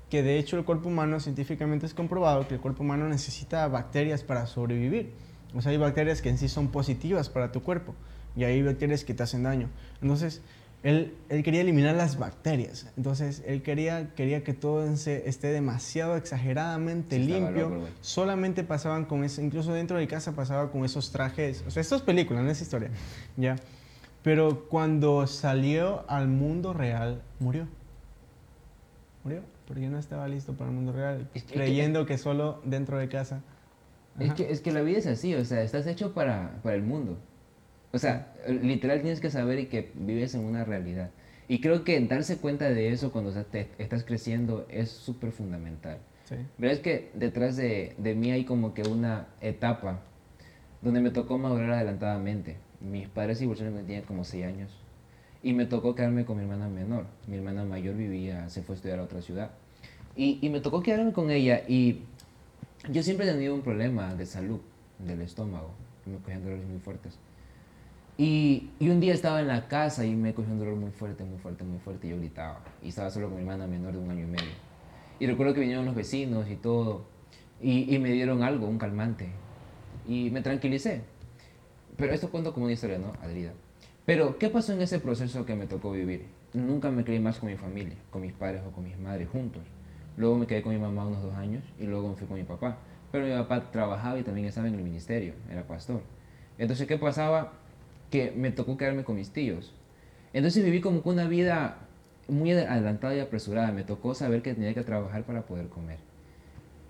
que 0.08 0.22
de 0.22 0.38
hecho 0.38 0.56
el 0.58 0.64
cuerpo 0.64 0.88
humano 0.88 1.20
científicamente 1.20 1.86
es 1.86 1.94
comprobado 1.94 2.46
que 2.48 2.54
el 2.54 2.60
cuerpo 2.60 2.82
humano 2.82 3.08
necesita 3.08 3.66
bacterias 3.68 4.24
para 4.24 4.46
sobrevivir. 4.46 5.12
O 5.54 5.62
sea, 5.62 5.72
hay 5.72 5.78
bacterias 5.78 6.20
que 6.20 6.28
en 6.28 6.38
sí 6.38 6.48
son 6.48 6.68
positivas 6.68 7.28
para 7.28 7.52
tu 7.52 7.62
cuerpo 7.62 7.94
y 8.36 8.44
hay 8.44 8.62
bacterias 8.62 9.04
que 9.04 9.14
te 9.14 9.22
hacen 9.22 9.44
daño. 9.44 9.68
Entonces, 10.02 10.42
él, 10.82 11.14
él, 11.28 11.42
quería 11.42 11.60
eliminar 11.60 11.94
las 11.94 12.18
bacterias. 12.18 12.90
Entonces, 12.96 13.42
él 13.46 13.62
quería, 13.62 14.14
quería 14.14 14.42
que 14.42 14.54
todo 14.54 14.84
esté 14.84 15.48
demasiado 15.48 16.16
exageradamente 16.16 17.18
limpio. 17.18 17.86
Solamente 18.00 18.64
pasaban 18.64 19.04
con 19.04 19.22
eso, 19.24 19.42
incluso 19.42 19.72
dentro 19.74 19.98
de 19.98 20.08
casa 20.08 20.32
pasaba 20.32 20.70
con 20.70 20.84
esos 20.84 21.12
trajes. 21.12 21.64
O 21.66 21.70
sea, 21.70 21.82
esto 21.82 21.96
es 21.96 22.02
película, 22.02 22.42
no 22.42 22.50
es 22.50 22.62
historia. 22.62 22.90
¿ya? 23.36 23.56
Pero 24.22 24.66
cuando 24.68 25.26
salió 25.26 26.04
al 26.08 26.28
mundo 26.28 26.72
real, 26.72 27.22
murió. 27.38 27.66
Murió, 29.22 29.42
porque 29.66 29.88
no 29.88 29.98
estaba 29.98 30.28
listo 30.28 30.54
para 30.54 30.70
el 30.70 30.76
mundo 30.76 30.92
real, 30.92 31.28
creyendo 31.52 32.06
que, 32.06 32.16
solo 32.16 32.62
dentro 32.64 32.98
de 32.98 33.08
casa. 33.08 33.42
Es 34.18 34.32
que, 34.32 34.50
es 34.50 34.60
que 34.60 34.72
la 34.72 34.80
vida 34.80 34.98
es 34.98 35.06
así, 35.06 35.34
o 35.34 35.44
sea, 35.44 35.62
estás 35.62 35.86
hecho 35.86 36.14
para, 36.14 36.58
para 36.62 36.74
el 36.74 36.82
mundo. 36.82 37.18
O 37.92 37.98
sea, 37.98 38.32
literal 38.48 39.00
tienes 39.00 39.20
que 39.20 39.30
saber 39.30 39.58
y 39.58 39.66
que 39.66 39.90
vives 39.94 40.34
en 40.34 40.44
una 40.44 40.64
realidad. 40.64 41.10
Y 41.48 41.60
creo 41.60 41.82
que 41.82 41.98
darse 42.00 42.36
cuenta 42.36 42.70
de 42.70 42.92
eso 42.92 43.10
cuando 43.10 43.32
estás 43.78 44.04
creciendo 44.04 44.66
es 44.70 44.90
súper 44.90 45.32
fundamental. 45.32 45.98
Sí. 46.26 46.36
Pero 46.58 46.72
es 46.72 46.78
que 46.78 47.10
detrás 47.14 47.56
de, 47.56 47.94
de, 47.98 48.14
mí 48.14 48.30
hay 48.30 48.44
como 48.44 48.72
que 48.72 48.82
una 48.82 49.26
etapa 49.40 50.00
donde 50.80 51.00
me 51.00 51.10
tocó 51.10 51.38
madurar 51.38 51.72
adelantadamente. 51.72 52.56
Mis 52.80 53.08
padres 53.08 53.38
se 53.38 53.44
divorciaron 53.44 53.74
cuando 53.74 53.88
tenía 53.88 54.06
como 54.06 54.22
6 54.22 54.44
años. 54.44 54.70
Y 55.42 55.52
me 55.52 55.66
tocó 55.66 55.96
quedarme 55.96 56.24
con 56.24 56.36
mi 56.36 56.44
hermana 56.44 56.68
menor. 56.68 57.06
Mi 57.26 57.36
hermana 57.36 57.64
mayor 57.64 57.96
vivía, 57.96 58.48
se 58.48 58.62
fue 58.62 58.74
a 58.74 58.76
estudiar 58.76 59.00
a 59.00 59.02
otra 59.02 59.20
ciudad. 59.20 59.50
Y, 60.14 60.38
y 60.40 60.50
me 60.50 60.60
tocó 60.60 60.84
quedarme 60.84 61.12
con 61.12 61.32
ella. 61.32 61.62
Y 61.66 62.02
yo 62.88 63.02
siempre 63.02 63.28
he 63.28 63.32
tenido 63.32 63.56
un 63.56 63.62
problema 63.62 64.14
de 64.14 64.24
salud 64.24 64.60
del 65.00 65.22
estómago. 65.22 65.72
Me 66.06 66.16
cogían 66.18 66.44
dolores 66.44 66.66
muy 66.66 66.78
fuertes. 66.78 67.18
Y, 68.20 68.68
y, 68.78 68.90
un 68.90 69.00
día 69.00 69.14
estaba 69.14 69.40
en 69.40 69.48
la 69.48 69.66
casa 69.66 70.04
y 70.04 70.14
me 70.14 70.34
cogió 70.34 70.52
un 70.52 70.58
dolor 70.58 70.76
muy 70.76 70.90
fuerte, 70.90 71.24
muy 71.24 71.38
fuerte, 71.38 71.64
muy 71.64 71.78
fuerte 71.78 72.06
y 72.06 72.10
yo 72.10 72.18
gritaba. 72.18 72.60
Y 72.82 72.90
estaba 72.90 73.08
solo 73.08 73.28
con 73.28 73.36
mi 73.36 73.40
hermana 73.40 73.66
menor 73.66 73.94
de 73.94 73.98
un 73.98 74.10
año 74.10 74.24
y 74.24 74.26
medio. 74.26 74.50
Y 75.18 75.26
recuerdo 75.26 75.54
que 75.54 75.60
vinieron 75.60 75.86
los 75.86 75.94
vecinos 75.94 76.46
y 76.50 76.56
todo 76.56 77.06
y, 77.62 77.94
y 77.94 77.98
me 77.98 78.12
dieron 78.12 78.42
algo, 78.42 78.66
un 78.66 78.76
calmante. 78.76 79.30
Y 80.06 80.28
me 80.28 80.42
tranquilicé. 80.42 81.00
Pero 81.96 82.12
esto 82.12 82.30
cuento 82.30 82.52
como 82.52 82.66
una 82.66 82.74
historia, 82.74 82.98
¿no? 82.98 83.14
Adrida. 83.22 83.54
Pero, 84.04 84.36
¿qué 84.36 84.50
pasó 84.50 84.74
en 84.74 84.82
ese 84.82 84.98
proceso 84.98 85.46
que 85.46 85.54
me 85.54 85.66
tocó 85.66 85.90
vivir? 85.90 86.26
Nunca 86.52 86.90
me 86.90 87.04
creí 87.04 87.20
más 87.20 87.38
con 87.38 87.48
mi 87.48 87.56
familia, 87.56 87.96
con 88.10 88.20
mis 88.20 88.34
padres 88.34 88.60
o 88.68 88.70
con 88.70 88.84
mis 88.84 88.98
madres 88.98 89.30
juntos. 89.30 89.62
Luego 90.18 90.36
me 90.36 90.46
quedé 90.46 90.60
con 90.60 90.74
mi 90.74 90.78
mamá 90.78 91.06
unos 91.06 91.22
dos 91.22 91.34
años 91.36 91.64
y 91.78 91.84
luego 91.84 92.10
me 92.10 92.16
fui 92.16 92.26
con 92.26 92.36
mi 92.36 92.44
papá. 92.44 92.76
Pero 93.12 93.24
mi 93.24 93.32
papá 93.32 93.70
trabajaba 93.70 94.18
y 94.18 94.24
también 94.24 94.46
estaba 94.46 94.68
en 94.68 94.74
el 94.74 94.82
ministerio, 94.82 95.32
era 95.50 95.66
pastor. 95.66 96.02
Entonces, 96.58 96.86
¿qué 96.86 96.98
pasaba? 96.98 97.54
Que 98.10 98.32
me 98.36 98.50
tocó 98.50 98.76
quedarme 98.76 99.04
con 99.04 99.16
mis 99.16 99.30
tíos. 99.30 99.72
Entonces 100.32 100.64
viví 100.64 100.80
como 100.80 101.00
una 101.04 101.26
vida 101.26 101.78
muy 102.28 102.52
adelantada 102.52 103.14
y 103.14 103.20
apresurada. 103.20 103.72
Me 103.72 103.84
tocó 103.84 104.14
saber 104.14 104.42
que 104.42 104.54
tenía 104.54 104.74
que 104.74 104.82
trabajar 104.82 105.24
para 105.24 105.42
poder 105.42 105.68
comer. 105.68 105.98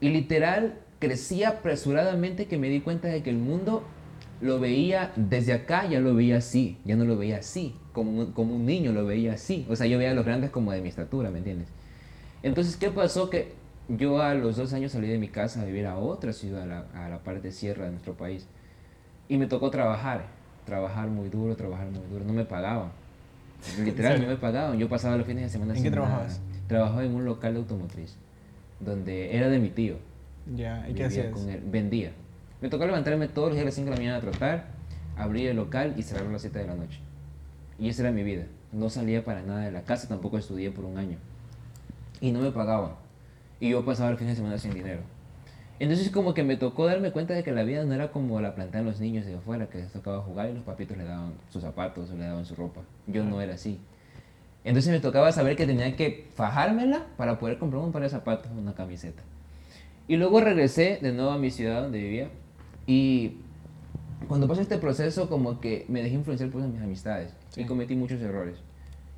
Y 0.01 0.11
literal, 0.11 0.75
crecí 0.99 1.45
apresuradamente 1.45 2.47
que 2.47 2.59
me 2.59 2.69
di 2.69 2.81
cuenta 2.81 3.09
de 3.09 3.23
que 3.23 3.31
el 3.31 3.39
mundo 3.39 3.85
lo 4.41 4.59
veía 4.59 5.13
desde 5.17 5.53
acá, 5.53 5.87
ya 5.87 6.01
lo 6.01 6.15
veía 6.15 6.39
así, 6.39 6.79
ya 6.85 6.97
no 6.97 7.05
lo 7.05 7.19
veía 7.19 7.39
así, 7.39 7.75
como 7.93 8.33
un, 8.35 8.67
niño 8.67 8.93
lo 8.93 9.05
veía 9.05 9.35
así. 9.35 9.67
O 9.69 9.77
sea, 9.77 9.87
yo 9.87 9.99
veía 9.99 10.13
a 10.13 10.15
los 10.15 10.25
grandes 10.25 10.51
como 10.51 10.73
de 10.73 10.81
mi 10.81 10.89
estatura, 10.89 11.31
¿me 11.31 11.39
entiendes? 11.39 11.69
Entonces, 12.43 12.77
¿qué 12.77 12.91
pasó? 12.91 13.29
Que 13.29 13.53
yo 13.89 14.23
a 14.23 14.35
los 14.35 14.57
dos 14.57 14.73
años 14.73 14.93
salí 14.93 15.09
de 15.09 15.19
mi 15.19 15.29
casa 15.29 15.61
a 15.61 15.65
vivir 15.67 15.87
a 15.87 15.99
otra 15.99 16.33
ciudad, 16.33 16.63
a 16.63 16.67
la, 16.67 16.87
a 16.95 17.09
la 17.11 17.19
parte 17.19 17.53
sierra 17.53 17.85
de 17.85 17.91
nuestro 17.91 18.15
país. 18.15 18.47
Y 19.29 19.37
me 19.37 19.47
tocó 19.47 19.71
trabajar 19.71 20.40
trabajar 20.71 21.09
muy 21.09 21.29
duro, 21.29 21.57
trabajar 21.57 21.89
muy 21.89 22.07
duro. 22.09 22.25
No 22.25 22.33
me 22.33 22.45
pagaban. 22.45 22.93
Literal, 23.85 24.23
no 24.23 24.29
me 24.29 24.37
pagaban. 24.37 24.79
Yo 24.79 24.89
pasaba 24.89 25.17
los 25.17 25.27
fines 25.27 25.43
de 25.43 25.49
semana. 25.49 25.77
¿En 25.77 25.83
qué 25.83 25.91
trabajabas? 25.91 26.41
Trabajaba 26.69 27.05
en 27.05 27.13
un 27.13 27.25
local 27.25 27.55
de 27.55 27.59
automotriz, 27.59 28.15
donde 28.79 29.37
era 29.37 29.49
de 29.49 29.59
mi 29.59 29.71
tío. 29.71 29.97
Ya, 30.55 30.89
¿y 30.89 30.95
qué 30.95 31.05
hacías? 31.05 31.33
Con 31.33 31.49
él. 31.51 31.61
Vendía. 31.67 32.13
Me 32.61 32.69
tocó 32.69 32.87
levantarme 32.87 33.27
todos 33.27 33.49
los 33.49 33.57
días 33.57 33.65
a 33.65 33.67
las 33.67 33.75
5 33.75 33.87
de 33.87 33.91
la 33.91 33.97
mañana 33.97 34.17
a 34.19 34.21
trotar, 34.21 34.67
abrir 35.17 35.49
el 35.49 35.57
local 35.57 35.95
y 35.97 36.03
cerrar 36.03 36.27
a 36.27 36.31
las 36.31 36.43
7 36.43 36.61
de 36.61 36.67
la 36.67 36.75
noche. 36.75 37.01
Y 37.79 37.89
esa 37.89 38.03
era 38.03 38.13
mi 38.13 38.23
vida. 38.23 38.45
No 38.73 38.89
salía 38.91 39.25
para 39.25 39.43
nada 39.43 39.63
de 39.63 39.73
la 39.73 39.83
casa, 39.83 40.07
tampoco 40.07 40.39
estudié 40.39 40.71
por 40.71 40.85
un 40.85 40.97
año. 40.99 41.19
Y 42.21 42.31
no 42.31 42.41
me 42.41 42.53
pagaban. 42.53 42.93
Y 43.59 43.71
yo 43.71 43.85
pasaba 43.85 44.11
el 44.11 44.17
fin 44.17 44.29
de 44.29 44.37
semana 44.37 44.57
sin 44.57 44.73
dinero. 44.73 45.01
Entonces 45.81 46.11
como 46.11 46.35
que 46.35 46.45
me 46.45 46.59
tocó 46.59 46.85
darme 46.85 47.11
cuenta 47.11 47.33
de 47.33 47.43
que 47.43 47.53
la 47.53 47.63
vida 47.63 47.83
no 47.85 47.95
era 47.95 48.13
como 48.13 48.39
la 48.43 48.55
plantean 48.55 48.85
los 48.85 49.01
niños 49.01 49.25
de 49.25 49.35
afuera, 49.35 49.67
que 49.71 49.79
les 49.79 49.91
tocaba 49.91 50.21
jugar 50.21 50.51
y 50.51 50.53
los 50.53 50.63
papitos 50.63 50.95
le 50.95 51.05
daban 51.05 51.33
sus 51.49 51.63
zapatos 51.63 52.11
o 52.11 52.17
le 52.17 52.25
daban 52.25 52.45
su 52.45 52.55
ropa. 52.55 52.83
Yo 53.07 53.25
no 53.25 53.41
era 53.41 53.55
así. 53.55 53.81
Entonces 54.63 54.93
me 54.93 55.01
tocaba 55.01 55.33
saber 55.33 55.57
que 55.57 55.67
tenía 55.67 55.97
que 55.97 56.29
fajármela 56.35 57.07
para 57.17 57.39
poder 57.39 57.57
comprar 57.57 57.83
un 57.83 57.93
par 57.93 58.03
de 58.03 58.11
zapatos, 58.11 58.53
una 58.53 58.75
camiseta. 58.75 59.23
Y 60.07 60.19
luego 60.19 60.43
regresé 60.43 60.99
de 61.01 61.13
nuevo 61.13 61.31
a 61.31 61.39
mi 61.39 61.51
ciudad 61.51 61.81
donde 61.81 61.99
vivía 61.99 62.29
y 62.87 63.39
cuando 64.29 64.47
pasó 64.47 64.61
este 64.61 64.77
proceso 64.77 65.31
como 65.31 65.61
que 65.61 65.87
me 65.89 66.03
dejé 66.03 66.17
influenciar 66.17 66.51
por 66.51 66.61
mis 66.61 66.83
amistades 66.83 67.33
y 67.57 67.65
cometí 67.65 67.97
muchos 67.97 68.21
errores. 68.21 68.57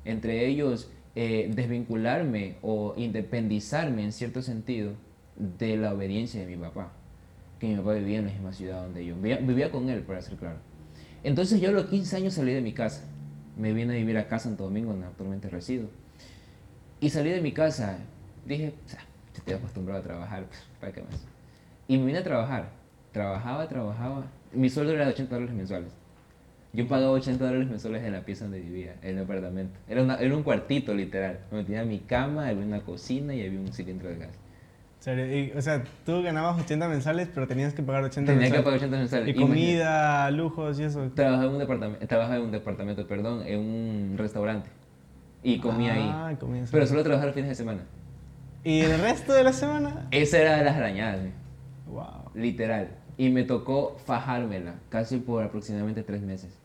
Entre 0.05 0.47
ellos 0.47 0.89
eh, 1.15 1.51
desvincularme 1.53 2.55
o 2.61 2.93
independizarme 2.95 4.05
en 4.05 4.13
cierto 4.13 4.41
sentido 4.41 4.93
de 5.35 5.77
la 5.77 5.93
obediencia 5.93 6.41
de 6.41 6.47
mi 6.47 6.61
papá, 6.61 6.91
que 7.59 7.67
mi 7.67 7.75
papá 7.75 7.93
vivía 7.93 8.19
en 8.19 8.25
la 8.27 8.31
misma 8.31 8.53
ciudad 8.53 8.83
donde 8.83 9.05
yo 9.05 9.15
vivía, 9.15 9.71
con 9.71 9.89
él, 9.89 10.01
para 10.01 10.21
ser 10.21 10.37
claro. 10.37 10.57
Entonces 11.23 11.61
yo 11.61 11.69
a 11.69 11.71
los 11.71 11.85
15 11.85 12.17
años 12.17 12.33
salí 12.33 12.53
de 12.53 12.61
mi 12.61 12.73
casa, 12.73 13.03
me 13.57 13.73
vine 13.73 13.93
a 13.93 13.97
vivir 13.97 14.17
a 14.17 14.39
Santo 14.39 14.63
Domingo, 14.65 14.91
donde 14.91 15.07
actualmente 15.07 15.49
resido, 15.49 15.87
y 16.99 17.09
salí 17.09 17.29
de 17.29 17.41
mi 17.41 17.51
casa, 17.51 17.97
dije, 18.45 18.73
estoy 19.33 19.53
acostumbrado 19.53 19.99
a 19.99 20.03
trabajar, 20.03 20.45
pues, 20.45 20.59
¿para 20.79 20.91
qué 20.91 21.01
más? 21.01 21.25
Y 21.87 21.97
me 21.97 22.05
vine 22.05 22.19
a 22.19 22.23
trabajar, 22.23 22.69
trabajaba, 23.11 23.67
trabajaba, 23.67 24.25
mi 24.53 24.69
sueldo 24.69 24.93
era 24.93 25.05
de 25.05 25.11
80 25.11 25.35
dólares 25.35 25.55
mensuales. 25.55 25.91
Yo 26.71 26.87
pagaba 26.87 27.11
80 27.11 27.45
dólares 27.45 27.69
mensuales 27.69 28.03
en 28.03 28.13
la 28.13 28.25
pieza 28.25 28.45
donde 28.45 28.59
vivía, 28.59 28.95
en 29.03 29.17
el 29.17 29.23
apartamento. 29.23 29.79
Era, 29.87 30.15
era 30.15 30.35
un 30.35 30.41
cuartito, 30.41 30.95
literal. 30.95 31.39
Donde 31.51 31.65
tenía 31.65 31.85
mi 31.85 31.99
cama, 31.99 32.47
había 32.47 32.65
una 32.65 32.81
cocina 32.81 33.35
y 33.35 33.45
había 33.45 33.59
un 33.59 33.71
cilindro 33.71 34.09
de 34.09 34.17
gas 34.17 34.42
o 35.05 35.61
sea, 35.61 35.83
tú 36.05 36.23
ganabas 36.23 36.61
80 36.61 36.87
mensuales, 36.87 37.27
pero 37.33 37.47
tenías 37.47 37.73
que 37.73 37.83
pagar 37.83 38.05
80 38.05 38.31
Tenía 38.31 38.49
mensuales. 38.49 38.59
que 38.59 38.63
pagar 38.63 38.77
80 38.79 38.97
mensuales. 38.97 39.35
Y 39.35 39.39
comida, 39.39 40.31
lujos 40.31 40.79
y 40.79 40.83
eso. 40.83 41.11
Trabajaba 41.13 41.45
en 41.45 41.51
un 41.51 41.59
departamento, 41.59 42.07
trabajaba 42.07 42.37
en 42.37 42.41
un 42.43 42.51
departamento, 42.51 43.07
perdón, 43.07 43.43
en 43.45 43.59
un 43.59 44.15
restaurante. 44.17 44.69
Y 45.43 45.59
comía 45.59 45.93
ah, 45.93 46.27
ahí. 46.27 46.35
Comía 46.37 46.63
pero 46.71 46.87
solo 46.87 47.03
trabajaba 47.03 47.27
los 47.27 47.35
fines 47.35 47.49
de 47.49 47.55
semana. 47.55 47.81
¿Y 48.63 48.79
el 48.79 48.97
resto 48.99 49.33
de 49.33 49.43
la 49.43 49.51
semana? 49.51 50.07
Esa 50.11 50.37
era 50.37 50.57
de 50.57 50.63
las 50.63 50.77
arañadas. 50.77 51.19
Wow. 51.87 52.31
Literal. 52.33 52.87
Y 53.17 53.29
me 53.29 53.43
tocó 53.43 53.97
fajármela, 54.05 54.75
casi 54.89 55.17
por 55.17 55.43
aproximadamente 55.43 56.01
tres 56.03 56.21
meses. 56.21 56.57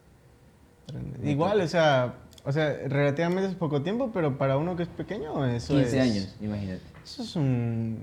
Igual, 1.25 1.61
o 1.61 1.67
sea, 1.67 2.15
o 2.45 2.53
sea, 2.53 2.75
relativamente 2.87 3.51
es 3.51 3.57
poco 3.57 3.83
tiempo, 3.83 4.11
pero 4.15 4.39
para 4.39 4.57
uno 4.57 4.77
que 4.77 4.85
es 4.85 4.89
pequeño, 4.89 5.45
eso 5.45 5.75
15 5.75 6.01
años, 6.01 6.37
imagínate. 6.41 6.98
Eso 7.09 7.23
es 7.23 7.37
un... 7.37 7.97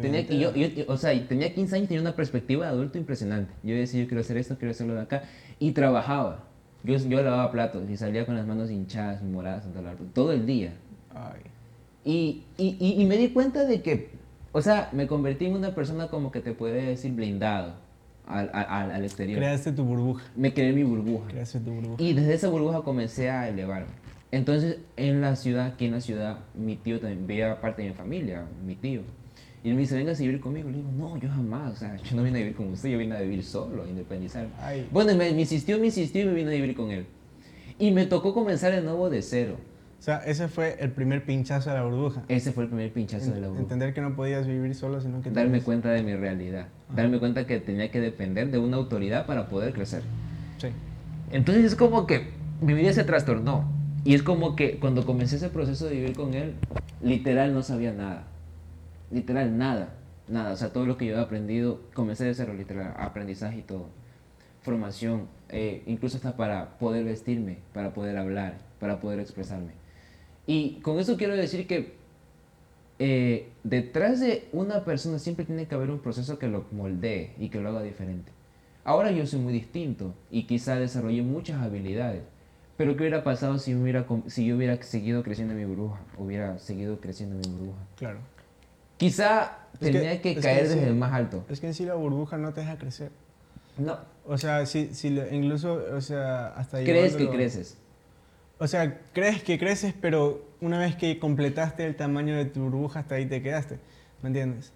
Tenía, 0.00 0.22
yo, 0.22 0.50
o 0.88 0.96
sea, 0.96 1.28
tenía 1.28 1.52
15 1.52 1.76
años, 1.76 1.88
tenía 1.88 2.00
una 2.00 2.16
perspectiva 2.16 2.64
de 2.64 2.72
adulto 2.72 2.96
impresionante. 2.96 3.52
Yo 3.62 3.74
decía, 3.74 4.00
yo 4.00 4.08
quiero 4.08 4.22
hacer 4.22 4.38
esto, 4.38 4.56
quiero 4.56 4.70
hacerlo 4.70 4.94
de 4.94 5.02
acá. 5.02 5.24
Y 5.58 5.72
trabajaba. 5.72 6.44
Yo, 6.82 6.96
yo 6.96 7.22
lavaba 7.22 7.52
platos 7.52 7.82
y 7.90 7.98
salía 7.98 8.24
con 8.24 8.34
las 8.34 8.46
manos 8.46 8.70
hinchadas, 8.70 9.22
moradas, 9.22 9.64
todo 10.14 10.32
el 10.32 10.46
día. 10.46 10.72
Ay. 11.14 11.42
Y, 12.04 12.44
y, 12.56 13.02
y, 13.02 13.04
me 13.04 13.18
di 13.18 13.28
cuenta 13.28 13.64
de 13.66 13.82
que, 13.82 14.10
o 14.52 14.62
sea, 14.62 14.88
me 14.92 15.06
convertí 15.06 15.46
en 15.46 15.54
una 15.54 15.74
persona 15.74 16.08
como 16.08 16.30
que 16.30 16.40
te 16.40 16.52
puede 16.52 16.80
decir 16.82 17.12
blindado 17.12 17.74
al, 18.26 18.48
al, 18.54 18.90
al 18.90 19.04
exterior. 19.04 19.38
Creaste 19.38 19.72
tu 19.72 19.84
burbuja. 19.84 20.24
Me 20.34 20.54
creé 20.54 20.72
mi 20.72 20.82
burbuja. 20.84 21.28
Creaste 21.28 21.60
tu 21.60 21.72
burbuja. 21.72 22.02
Y 22.02 22.14
desde 22.14 22.34
esa 22.34 22.48
burbuja 22.48 22.80
comencé 22.82 23.28
a 23.28 23.48
elevarme. 23.48 24.05
Entonces, 24.32 24.78
en 24.96 25.20
la 25.20 25.36
ciudad, 25.36 25.66
aquí 25.66 25.86
en 25.86 25.92
la 25.92 26.00
ciudad, 26.00 26.40
mi 26.54 26.76
tío 26.76 27.00
también 27.00 27.26
veía 27.26 27.60
parte 27.60 27.82
de 27.82 27.88
mi 27.88 27.94
familia, 27.94 28.44
mi 28.64 28.74
tío. 28.74 29.02
Y 29.62 29.70
él 29.70 29.74
me 29.74 29.80
dice, 29.80 29.96
venga 29.96 30.12
a 30.12 30.14
vivir 30.14 30.40
conmigo. 30.40 30.70
Le 30.70 30.76
digo, 30.76 30.90
no, 30.96 31.16
yo 31.16 31.28
jamás, 31.28 31.72
o 31.72 31.76
sea, 31.76 31.96
yo 31.96 32.16
no 32.16 32.22
vine 32.22 32.38
a 32.38 32.42
vivir 32.42 32.56
con 32.56 32.68
usted, 32.68 32.88
yo 32.88 32.98
vine 32.98 33.16
a 33.16 33.20
vivir 33.20 33.42
solo, 33.42 33.82
a 33.82 33.88
independizar. 33.88 34.46
Bueno, 34.92 35.14
me, 35.16 35.32
me, 35.32 35.40
insistió, 35.40 35.78
me 35.78 35.86
insistió 35.86 36.22
y 36.22 36.26
me 36.26 36.34
vine 36.34 36.50
a 36.50 36.54
vivir 36.54 36.76
con 36.76 36.90
él. 36.90 37.06
Y 37.78 37.90
me 37.90 38.06
tocó 38.06 38.32
comenzar 38.32 38.72
de 38.72 38.80
nuevo 38.80 39.10
de 39.10 39.22
cero. 39.22 39.56
O 39.98 40.02
sea, 40.02 40.18
ese 40.18 40.46
fue 40.46 40.76
el 40.78 40.92
primer 40.92 41.24
pinchazo 41.24 41.70
de 41.70 41.76
la 41.76 41.82
burbuja. 41.82 42.22
Ese 42.28 42.52
fue 42.52 42.64
el 42.64 42.68
primer 42.68 42.92
pinchazo 42.92 43.32
de 43.32 43.40
la 43.40 43.48
burbuja. 43.48 43.62
Entender 43.62 43.94
que 43.94 44.00
no 44.00 44.14
podías 44.14 44.46
vivir 44.46 44.74
solo, 44.74 45.00
sino 45.00 45.20
que... 45.20 45.30
Darme 45.30 45.60
cuenta 45.62 45.90
de 45.90 46.02
mi 46.02 46.14
realidad. 46.14 46.68
Darme 46.94 47.18
cuenta 47.18 47.46
que 47.46 47.58
tenía 47.58 47.90
que 47.90 48.00
depender 48.00 48.50
de 48.50 48.58
una 48.58 48.76
autoridad 48.76 49.26
para 49.26 49.48
poder 49.48 49.72
crecer. 49.72 50.02
Sí. 50.58 50.68
Entonces 51.32 51.64
es 51.64 51.74
como 51.74 52.06
que 52.06 52.28
mi 52.60 52.74
vida 52.74 52.92
se 52.92 53.02
trastornó. 53.02 53.75
Y 54.06 54.14
es 54.14 54.22
como 54.22 54.54
que 54.54 54.78
cuando 54.78 55.04
comencé 55.04 55.34
ese 55.34 55.48
proceso 55.48 55.86
de 55.86 55.96
vivir 55.96 56.14
con 56.14 56.34
él, 56.34 56.54
literal 57.02 57.52
no 57.52 57.64
sabía 57.64 57.92
nada. 57.92 58.28
Literal 59.10 59.58
nada. 59.58 59.94
Nada. 60.28 60.52
O 60.52 60.56
sea, 60.56 60.72
todo 60.72 60.86
lo 60.86 60.96
que 60.96 61.06
yo 61.06 61.16
he 61.16 61.20
aprendido, 61.20 61.80
comencé 61.92 62.24
de 62.24 62.32
cero, 62.32 62.54
literal. 62.54 62.94
Aprendizaje 62.98 63.58
y 63.58 63.62
todo. 63.62 63.88
Formación. 64.62 65.26
Eh, 65.48 65.82
incluso 65.86 66.18
hasta 66.18 66.36
para 66.36 66.78
poder 66.78 67.04
vestirme, 67.04 67.58
para 67.74 67.94
poder 67.94 68.16
hablar, 68.16 68.58
para 68.78 69.00
poder 69.00 69.18
expresarme. 69.18 69.72
Y 70.46 70.78
con 70.82 71.00
eso 71.00 71.16
quiero 71.16 71.34
decir 71.34 71.66
que 71.66 71.94
eh, 73.00 73.48
detrás 73.64 74.20
de 74.20 74.46
una 74.52 74.84
persona 74.84 75.18
siempre 75.18 75.44
tiene 75.44 75.66
que 75.66 75.74
haber 75.74 75.90
un 75.90 75.98
proceso 75.98 76.38
que 76.38 76.46
lo 76.46 76.64
moldee 76.70 77.32
y 77.40 77.48
que 77.48 77.60
lo 77.60 77.70
haga 77.70 77.82
diferente. 77.82 78.30
Ahora 78.84 79.10
yo 79.10 79.26
soy 79.26 79.40
muy 79.40 79.52
distinto 79.52 80.14
y 80.30 80.44
quizá 80.44 80.76
desarrollé 80.76 81.22
muchas 81.22 81.60
habilidades. 81.60 82.22
Pero 82.76 82.94
¿qué 82.94 83.02
hubiera 83.02 83.24
pasado 83.24 83.58
si, 83.58 83.74
hubiera, 83.74 84.06
si 84.26 84.46
yo 84.46 84.56
hubiera 84.56 84.80
seguido 84.82 85.22
creciendo 85.22 85.54
en 85.54 85.60
mi 85.60 85.64
burbuja? 85.64 86.00
Hubiera 86.18 86.58
seguido 86.58 87.00
creciendo 87.00 87.36
en 87.36 87.40
mi 87.40 87.58
burbuja. 87.58 87.78
Claro. 87.96 88.18
Quizá 88.98 89.58
tenía 89.78 90.20
que, 90.20 90.36
caer 90.36 90.68
desde 90.68 90.86
el 90.86 90.94
más 90.94 91.12
alto. 91.12 91.44
Es 91.48 91.60
que 91.60 91.68
en 91.68 91.74
sí 91.74 91.84
la 91.84 91.94
burbuja 91.94 92.36
no 92.38 92.52
te 92.52 92.60
deja 92.60 92.76
crecer. 92.76 93.10
No. 93.78 93.98
O 94.26 94.38
sea, 94.38 94.66
si, 94.66 94.94
si 94.94 95.08
incluso, 95.08 95.82
o 95.94 96.00
sea, 96.00 96.48
hasta 96.48 96.82
¿Crees 96.82 97.14
que 97.14 97.28
creces? 97.28 97.78
O 98.58 98.66
sea, 98.66 99.00
crees 99.12 99.42
que 99.42 99.58
creces, 99.58 99.94
pero 100.00 100.44
una 100.60 100.78
vez 100.78 100.96
que 100.96 101.18
completaste 101.18 101.86
el 101.86 101.94
tamaño 101.94 102.36
de 102.36 102.46
tu 102.46 102.60
burbuja, 102.60 103.00
hasta 103.00 103.16
ahí 103.16 103.26
te 103.26 103.42
quedaste. 103.42 103.78
¿Me 104.22 104.28
entiendes? 104.28 104.72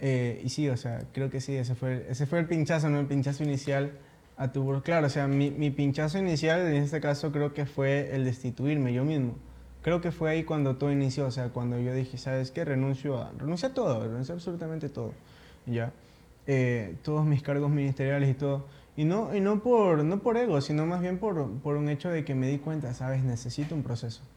Eh, 0.00 0.40
y 0.44 0.48
sí, 0.50 0.68
o 0.68 0.76
sea, 0.76 1.02
creo 1.12 1.30
que 1.30 1.40
sí, 1.40 1.56
ese 1.56 1.74
fue, 1.74 2.06
ese 2.08 2.26
fue 2.26 2.38
el 2.38 2.46
pinchazo, 2.46 2.88
¿no? 2.90 3.00
El 3.00 3.06
pinchazo 3.06 3.42
inicial 3.42 3.92
a 4.36 4.52
tu 4.52 4.62
burbuja. 4.62 4.84
Claro, 4.84 5.06
o 5.06 5.10
sea, 5.10 5.26
mi, 5.26 5.50
mi 5.50 5.70
pinchazo 5.70 6.18
inicial 6.18 6.60
en 6.60 6.82
este 6.82 7.00
caso 7.00 7.32
creo 7.32 7.54
que 7.54 7.66
fue 7.66 8.14
el 8.14 8.24
destituirme 8.24 8.92
yo 8.92 9.04
mismo. 9.04 9.36
Creo 9.82 10.00
que 10.00 10.12
fue 10.12 10.30
ahí 10.30 10.44
cuando 10.44 10.76
todo 10.76 10.90
inició, 10.90 11.26
o 11.26 11.30
sea, 11.30 11.50
cuando 11.50 11.78
yo 11.78 11.92
dije, 11.94 12.16
¿sabes 12.16 12.50
qué? 12.50 12.64
Renuncio 12.64 13.18
a, 13.20 13.32
renuncio 13.36 13.68
a 13.68 13.74
todo, 13.74 14.02
renuncio 14.02 14.34
a 14.34 14.36
absolutamente 14.36 14.88
todo. 14.88 15.12
¿Ya? 15.66 15.92
Eh, 16.46 16.96
todos 17.02 17.24
mis 17.24 17.42
cargos 17.42 17.70
ministeriales 17.70 18.30
y 18.30 18.34
todo. 18.34 18.64
Y 18.96 19.04
no, 19.04 19.34
y 19.34 19.40
no, 19.40 19.62
por, 19.62 20.04
no 20.04 20.20
por 20.20 20.36
ego, 20.36 20.60
sino 20.60 20.86
más 20.86 21.00
bien 21.00 21.18
por, 21.18 21.50
por 21.60 21.76
un 21.76 21.88
hecho 21.88 22.10
de 22.10 22.24
que 22.24 22.34
me 22.34 22.48
di 22.48 22.58
cuenta, 22.58 22.94
sabes, 22.94 23.24
necesito 23.24 23.74
un 23.74 23.82
proceso. 23.82 24.22